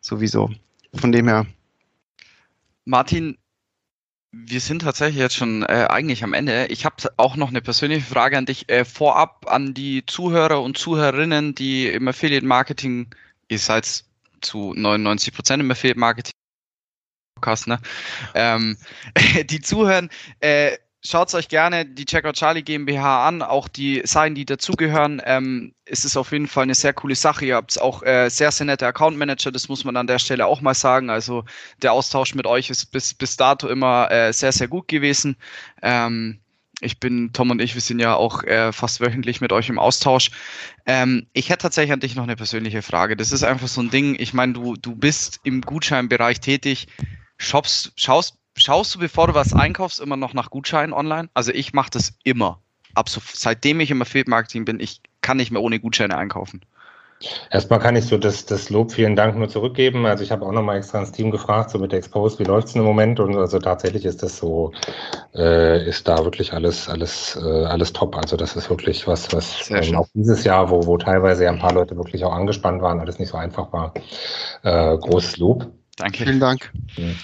sowieso. 0.00 0.50
Von 0.94 1.12
dem 1.12 1.28
her. 1.28 1.46
Martin, 2.84 3.38
wir 4.44 4.60
sind 4.60 4.82
tatsächlich 4.82 5.18
jetzt 5.18 5.36
schon 5.36 5.62
äh, 5.62 5.86
eigentlich 5.88 6.22
am 6.22 6.34
Ende. 6.34 6.66
Ich 6.66 6.84
habe 6.84 6.96
auch 7.16 7.36
noch 7.36 7.48
eine 7.48 7.62
persönliche 7.62 8.04
Frage 8.04 8.36
an 8.36 8.46
dich. 8.46 8.68
Äh, 8.68 8.84
vorab 8.84 9.46
an 9.50 9.74
die 9.74 10.04
Zuhörer 10.06 10.62
und 10.62 10.76
Zuhörerinnen, 10.76 11.54
die 11.54 11.88
im 11.88 12.08
Affiliate 12.08 12.46
Marketing, 12.46 13.08
ihr 13.48 13.58
seid 13.58 14.04
zu 14.40 14.74
99 14.74 15.32
Prozent 15.32 15.60
im 15.62 15.70
Affiliate 15.70 15.98
Marketing 15.98 16.32
Podcast, 17.36 17.66
ne? 17.66 17.80
Ähm, 18.34 18.76
die 19.50 19.60
zuhören, 19.60 20.10
äh, 20.40 20.76
schaut 21.06 21.32
euch 21.34 21.48
gerne 21.48 21.86
die 21.86 22.04
Checkout 22.04 22.34
Charlie 22.34 22.62
GmbH 22.62 23.26
an, 23.26 23.42
auch 23.42 23.68
die 23.68 24.02
Seiten, 24.04 24.34
die 24.34 24.44
dazugehören. 24.44 25.22
Ähm, 25.24 25.74
es 25.84 26.04
ist 26.04 26.16
auf 26.16 26.32
jeden 26.32 26.48
Fall 26.48 26.64
eine 26.64 26.74
sehr 26.74 26.92
coole 26.92 27.14
Sache. 27.14 27.46
Ihr 27.46 27.56
habt 27.56 27.80
auch 27.80 28.02
äh, 28.02 28.28
sehr, 28.28 28.50
sehr 28.50 28.66
nette 28.66 28.86
Account 28.86 29.16
Manager, 29.16 29.52
das 29.52 29.68
muss 29.68 29.84
man 29.84 29.96
an 29.96 30.06
der 30.06 30.18
Stelle 30.18 30.46
auch 30.46 30.60
mal 30.60 30.74
sagen. 30.74 31.10
Also 31.10 31.44
der 31.82 31.92
Austausch 31.92 32.34
mit 32.34 32.46
euch 32.46 32.70
ist 32.70 32.86
bis, 32.86 33.14
bis 33.14 33.36
dato 33.36 33.68
immer 33.68 34.10
äh, 34.10 34.32
sehr, 34.32 34.52
sehr 34.52 34.68
gut 34.68 34.88
gewesen. 34.88 35.36
Ähm, 35.82 36.40
ich 36.80 37.00
bin, 37.00 37.32
Tom 37.32 37.50
und 37.50 37.62
ich, 37.62 37.74
wir 37.74 37.80
sind 37.80 38.00
ja 38.00 38.14
auch 38.14 38.42
äh, 38.44 38.70
fast 38.72 39.00
wöchentlich 39.00 39.40
mit 39.40 39.52
euch 39.52 39.70
im 39.70 39.78
Austausch. 39.78 40.30
Ähm, 40.84 41.26
ich 41.32 41.48
hätte 41.48 41.62
tatsächlich 41.62 41.92
an 41.92 42.00
dich 42.00 42.16
noch 42.16 42.24
eine 42.24 42.36
persönliche 42.36 42.82
Frage. 42.82 43.16
Das 43.16 43.32
ist 43.32 43.44
einfach 43.44 43.68
so 43.68 43.80
ein 43.80 43.90
Ding. 43.90 44.16
Ich 44.18 44.34
meine, 44.34 44.52
du, 44.52 44.74
du 44.74 44.94
bist 44.94 45.40
im 45.44 45.62
Gutscheinbereich 45.62 46.40
tätig. 46.40 46.88
Shops, 47.38 47.92
schaust 47.96 48.36
schaust 48.56 48.94
du, 48.94 48.98
bevor 48.98 49.28
du 49.28 49.34
was 49.34 49.52
einkaufst, 49.52 50.00
immer 50.00 50.16
noch 50.16 50.34
nach 50.34 50.50
Gutscheinen 50.50 50.92
online? 50.92 51.28
Also 51.34 51.52
ich 51.52 51.72
mache 51.72 51.90
das 51.90 52.14
immer. 52.24 52.60
Ab 52.94 53.08
so, 53.08 53.20
seitdem 53.24 53.80
ich 53.80 53.90
im 53.90 54.00
Affiliate 54.00 54.30
Marketing 54.30 54.64
bin, 54.64 54.80
ich 54.80 55.00
kann 55.20 55.36
nicht 55.36 55.50
mehr 55.50 55.62
ohne 55.62 55.80
Gutscheine 55.80 56.16
einkaufen. 56.16 56.62
Erstmal 57.50 57.78
kann 57.78 57.96
ich 57.96 58.04
so 58.04 58.18
das, 58.18 58.44
das 58.44 58.68
Lob, 58.68 58.92
vielen 58.92 59.16
Dank 59.16 59.36
nur 59.36 59.48
zurückgeben. 59.48 60.04
Also 60.04 60.22
ich 60.22 60.30
habe 60.30 60.44
auch 60.44 60.52
nochmal 60.52 60.76
extra 60.76 60.98
ins 61.00 61.12
Team 61.12 61.30
gefragt, 61.30 61.70
so 61.70 61.78
mit 61.78 61.92
der 61.92 61.98
Expose, 61.98 62.38
wie 62.38 62.44
läuft 62.44 62.68
es 62.68 62.74
im 62.74 62.82
Moment? 62.82 63.20
Und 63.20 63.34
also 63.36 63.58
tatsächlich 63.58 64.04
ist 64.04 64.22
das 64.22 64.36
so, 64.36 64.72
äh, 65.34 65.88
ist 65.88 66.06
da 66.08 66.24
wirklich 66.24 66.52
alles, 66.52 66.88
alles, 66.90 67.36
äh, 67.42 67.64
alles 67.64 67.94
top. 67.94 68.16
Also 68.16 68.36
das 68.36 68.54
ist 68.54 68.68
wirklich 68.68 69.06
was, 69.06 69.32
was 69.32 69.70
ähm, 69.70 69.96
auch 69.96 70.08
dieses 70.12 70.44
Jahr, 70.44 70.68
wo, 70.68 70.86
wo 70.86 70.98
teilweise 70.98 71.44
ja 71.44 71.50
ein 71.50 71.58
paar 71.58 71.72
Leute 71.72 71.96
wirklich 71.96 72.22
auch 72.24 72.32
angespannt 72.32 72.82
waren, 72.82 73.00
alles 73.00 73.18
nicht 73.18 73.30
so 73.30 73.38
einfach 73.38 73.72
war. 73.72 73.94
Äh, 74.62 74.98
großes 74.98 75.38
Lob. 75.38 75.68
Danke. 75.96 76.24
Vielen 76.24 76.40
Dank. 76.40 76.70
Mhm. 76.98 77.16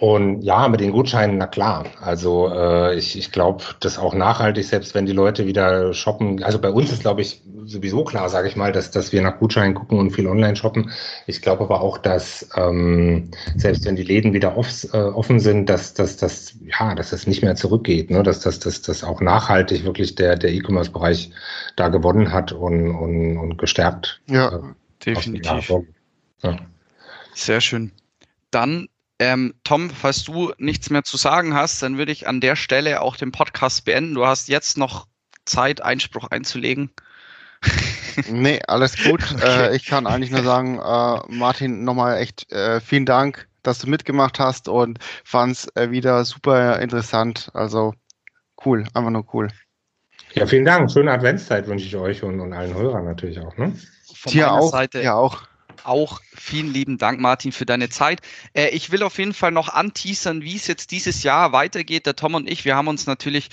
Und 0.00 0.40
ja, 0.40 0.66
mit 0.68 0.80
den 0.80 0.92
Gutscheinen, 0.92 1.36
na 1.36 1.46
klar. 1.46 1.84
Also 2.00 2.48
äh, 2.50 2.96
ich, 2.96 3.18
ich 3.18 3.32
glaube, 3.32 3.62
das 3.80 3.98
auch 3.98 4.14
nachhaltig, 4.14 4.64
selbst 4.64 4.94
wenn 4.94 5.04
die 5.04 5.12
Leute 5.12 5.46
wieder 5.46 5.92
shoppen. 5.92 6.42
Also 6.42 6.58
bei 6.58 6.70
uns 6.70 6.90
ist, 6.90 7.02
glaube 7.02 7.20
ich, 7.20 7.42
sowieso 7.66 8.02
klar, 8.04 8.30
sage 8.30 8.48
ich 8.48 8.56
mal, 8.56 8.72
dass, 8.72 8.90
dass 8.90 9.12
wir 9.12 9.20
nach 9.20 9.38
Gutscheinen 9.38 9.74
gucken 9.74 9.98
und 9.98 10.12
viel 10.12 10.26
online 10.26 10.56
shoppen. 10.56 10.90
Ich 11.26 11.42
glaube 11.42 11.64
aber 11.64 11.82
auch, 11.82 11.98
dass 11.98 12.48
ähm, 12.56 13.30
selbst 13.56 13.84
wenn 13.84 13.94
die 13.94 14.02
Läden 14.02 14.32
wieder 14.32 14.56
off, 14.56 14.84
äh, 14.94 14.96
offen 14.96 15.38
sind, 15.38 15.68
dass, 15.68 15.92
dass, 15.92 16.16
dass, 16.16 16.54
ja, 16.64 16.94
dass 16.94 17.10
das 17.10 17.26
nicht 17.26 17.42
mehr 17.42 17.54
zurückgeht, 17.54 18.10
ne? 18.10 18.22
dass, 18.22 18.40
dass, 18.40 18.58
dass, 18.58 18.80
dass 18.80 19.04
auch 19.04 19.20
nachhaltig 19.20 19.84
wirklich 19.84 20.14
der, 20.14 20.36
der 20.36 20.50
E-Commerce-Bereich 20.50 21.30
da 21.76 21.88
gewonnen 21.88 22.32
hat 22.32 22.52
und, 22.52 22.88
und, 22.88 23.36
und 23.36 23.58
gestärkt. 23.58 24.22
Ja, 24.30 24.48
äh, 24.48 24.60
definitiv. 25.04 25.70
Ja. 26.42 26.56
Sehr 27.34 27.60
schön. 27.60 27.92
Dann 28.50 28.88
ähm, 29.20 29.54
Tom, 29.64 29.90
falls 29.90 30.24
du 30.24 30.52
nichts 30.56 30.88
mehr 30.88 31.04
zu 31.04 31.18
sagen 31.18 31.54
hast, 31.54 31.82
dann 31.82 31.98
würde 31.98 32.10
ich 32.10 32.26
an 32.26 32.40
der 32.40 32.56
Stelle 32.56 33.02
auch 33.02 33.16
den 33.16 33.32
Podcast 33.32 33.84
beenden. 33.84 34.14
Du 34.14 34.26
hast 34.26 34.48
jetzt 34.48 34.78
noch 34.78 35.06
Zeit, 35.44 35.82
Einspruch 35.82 36.28
einzulegen. 36.30 36.90
nee, 38.30 38.60
alles 38.66 38.96
gut. 39.04 39.22
Okay. 39.34 39.68
Äh, 39.68 39.76
ich 39.76 39.84
kann 39.84 40.06
eigentlich 40.06 40.30
nur 40.30 40.42
sagen, 40.42 40.78
äh, 40.78 41.32
Martin, 41.32 41.84
nochmal 41.84 42.16
echt 42.16 42.50
äh, 42.50 42.80
vielen 42.80 43.04
Dank, 43.04 43.46
dass 43.62 43.78
du 43.80 43.90
mitgemacht 43.90 44.38
hast 44.38 44.68
und 44.68 44.98
fand 45.22 45.52
es 45.52 45.76
äh, 45.76 45.90
wieder 45.90 46.24
super 46.24 46.80
interessant. 46.80 47.50
Also 47.52 47.92
cool, 48.64 48.86
einfach 48.94 49.10
nur 49.10 49.26
cool. 49.34 49.48
Ja, 50.32 50.46
vielen 50.46 50.64
Dank. 50.64 50.90
Schöne 50.90 51.12
Adventszeit 51.12 51.66
wünsche 51.66 51.84
ich 51.84 51.96
euch 51.96 52.22
und, 52.22 52.40
und 52.40 52.54
allen 52.54 52.74
Hörern 52.74 53.04
natürlich 53.04 53.38
auch. 53.38 53.54
Ne? 53.58 53.74
Von 54.14 54.32
Dir 54.32 54.50
auch. 54.50 54.70
Seite 54.70 55.02
ja 55.02 55.14
auch 55.14 55.42
auch 55.84 56.20
vielen 56.34 56.72
lieben 56.72 56.98
Dank, 56.98 57.20
Martin, 57.20 57.52
für 57.52 57.66
deine 57.66 57.88
Zeit. 57.88 58.20
Äh, 58.54 58.68
ich 58.70 58.90
will 58.90 59.02
auf 59.02 59.18
jeden 59.18 59.34
Fall 59.34 59.52
noch 59.52 59.68
anteasern, 59.68 60.42
wie 60.42 60.56
es 60.56 60.66
jetzt 60.66 60.90
dieses 60.90 61.22
Jahr 61.22 61.52
weitergeht. 61.52 62.06
Der 62.06 62.16
Tom 62.16 62.34
und 62.34 62.50
ich, 62.50 62.64
wir 62.64 62.76
haben 62.76 62.88
uns 62.88 63.06
natürlich 63.06 63.50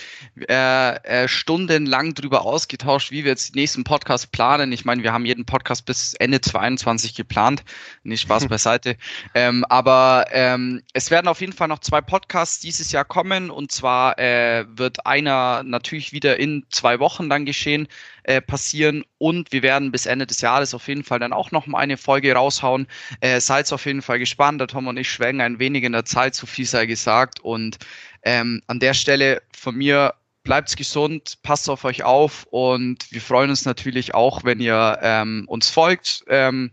äh, 0.47 0.95
äh, 0.95 1.27
stundenlang 1.27 2.13
darüber 2.13 2.43
ausgetauscht, 2.45 3.11
wie 3.11 3.23
wir 3.23 3.31
jetzt 3.31 3.55
den 3.55 3.61
nächsten 3.61 3.83
Podcast 3.83 4.31
planen. 4.31 4.71
Ich 4.71 4.85
meine, 4.85 5.03
wir 5.03 5.13
haben 5.13 5.25
jeden 5.25 5.45
Podcast 5.45 5.85
bis 5.85 6.13
Ende 6.13 6.41
22 6.41 7.15
geplant. 7.15 7.63
Nicht 8.03 8.21
Spaß 8.21 8.47
beiseite. 8.49 8.97
Ähm, 9.33 9.65
aber 9.65 10.25
ähm, 10.31 10.81
es 10.93 11.11
werden 11.11 11.27
auf 11.27 11.41
jeden 11.41 11.53
Fall 11.53 11.67
noch 11.67 11.79
zwei 11.79 12.01
Podcasts 12.01 12.59
dieses 12.59 12.91
Jahr 12.91 13.05
kommen. 13.05 13.49
Und 13.49 13.71
zwar 13.71 14.17
äh, 14.19 14.65
wird 14.69 15.05
einer 15.05 15.63
natürlich 15.63 16.13
wieder 16.13 16.39
in 16.39 16.65
zwei 16.69 16.99
Wochen 16.99 17.29
dann 17.29 17.45
geschehen 17.45 17.87
äh, 18.27 18.41
passieren 18.41 19.03
und 19.17 19.51
wir 19.51 19.63
werden 19.63 19.91
bis 19.91 20.05
Ende 20.05 20.27
des 20.27 20.41
Jahres 20.41 20.73
auf 20.73 20.87
jeden 20.87 21.03
Fall 21.03 21.19
dann 21.19 21.33
auch 21.33 21.51
noch 21.51 21.65
mal 21.65 21.79
eine 21.79 21.97
Folge 21.97 22.33
raushauen. 22.33 22.87
Äh, 23.21 23.39
seid 23.39 23.71
auf 23.71 23.85
jeden 23.85 24.01
Fall 24.01 24.19
gespannt. 24.19 24.59
Der 24.61 24.67
Tom 24.67 24.87
und 24.87 24.97
ich 24.97 25.09
schwängen 25.09 25.41
ein 25.41 25.59
wenig 25.59 25.83
in 25.83 25.93
der 25.93 26.05
Zeit, 26.05 26.35
so 26.35 26.45
viel 26.45 26.65
sei 26.65 26.85
gesagt. 26.85 27.39
Und 27.39 27.77
ähm, 28.23 28.61
an 28.67 28.79
der 28.79 28.93
Stelle 28.93 29.41
von 29.53 29.75
mir 29.75 30.13
bleibt 30.43 30.75
gesund, 30.75 31.39
passt 31.43 31.69
auf 31.69 31.83
euch 31.83 32.03
auf 32.03 32.47
und 32.51 33.11
wir 33.11 33.21
freuen 33.21 33.49
uns 33.49 33.65
natürlich 33.65 34.13
auch, 34.13 34.45
wenn 34.45 34.61
ihr 34.61 34.97
ähm, 35.01 35.43
uns 35.47 35.69
folgt 35.69 36.23
ähm, 36.27 36.71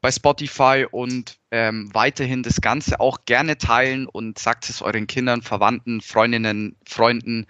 bei 0.00 0.12
Spotify 0.12 0.86
und 0.88 1.38
ähm, 1.50 1.90
weiterhin 1.92 2.44
das 2.44 2.60
Ganze 2.60 3.00
auch 3.00 3.18
gerne 3.24 3.58
teilen 3.58 4.06
und 4.06 4.38
sagt 4.38 4.68
es 4.68 4.82
euren 4.82 5.08
Kindern, 5.08 5.42
Verwandten, 5.42 6.00
Freundinnen, 6.00 6.76
Freunden, 6.86 7.46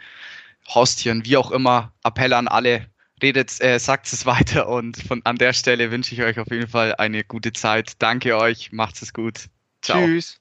Haustieren, 0.68 1.24
wie 1.26 1.36
auch 1.36 1.50
immer. 1.50 1.92
Appell 2.02 2.32
an 2.32 2.48
alle, 2.48 2.86
redet, 3.22 3.60
äh, 3.60 3.78
sagt 3.78 4.12
es 4.12 4.26
weiter 4.26 4.68
und 4.68 5.02
von 5.02 5.20
an 5.24 5.36
der 5.36 5.52
Stelle 5.52 5.90
wünsche 5.90 6.14
ich 6.14 6.22
euch 6.22 6.38
auf 6.38 6.50
jeden 6.50 6.68
Fall 6.68 6.94
eine 6.96 7.24
gute 7.24 7.52
Zeit. 7.52 8.00
Danke 8.00 8.36
euch, 8.36 8.72
macht 8.72 9.00
es 9.02 9.12
gut. 9.12 9.48
Ciao. 9.82 10.04
Tschüss. 10.04 10.40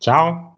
Ciao. 0.00 0.56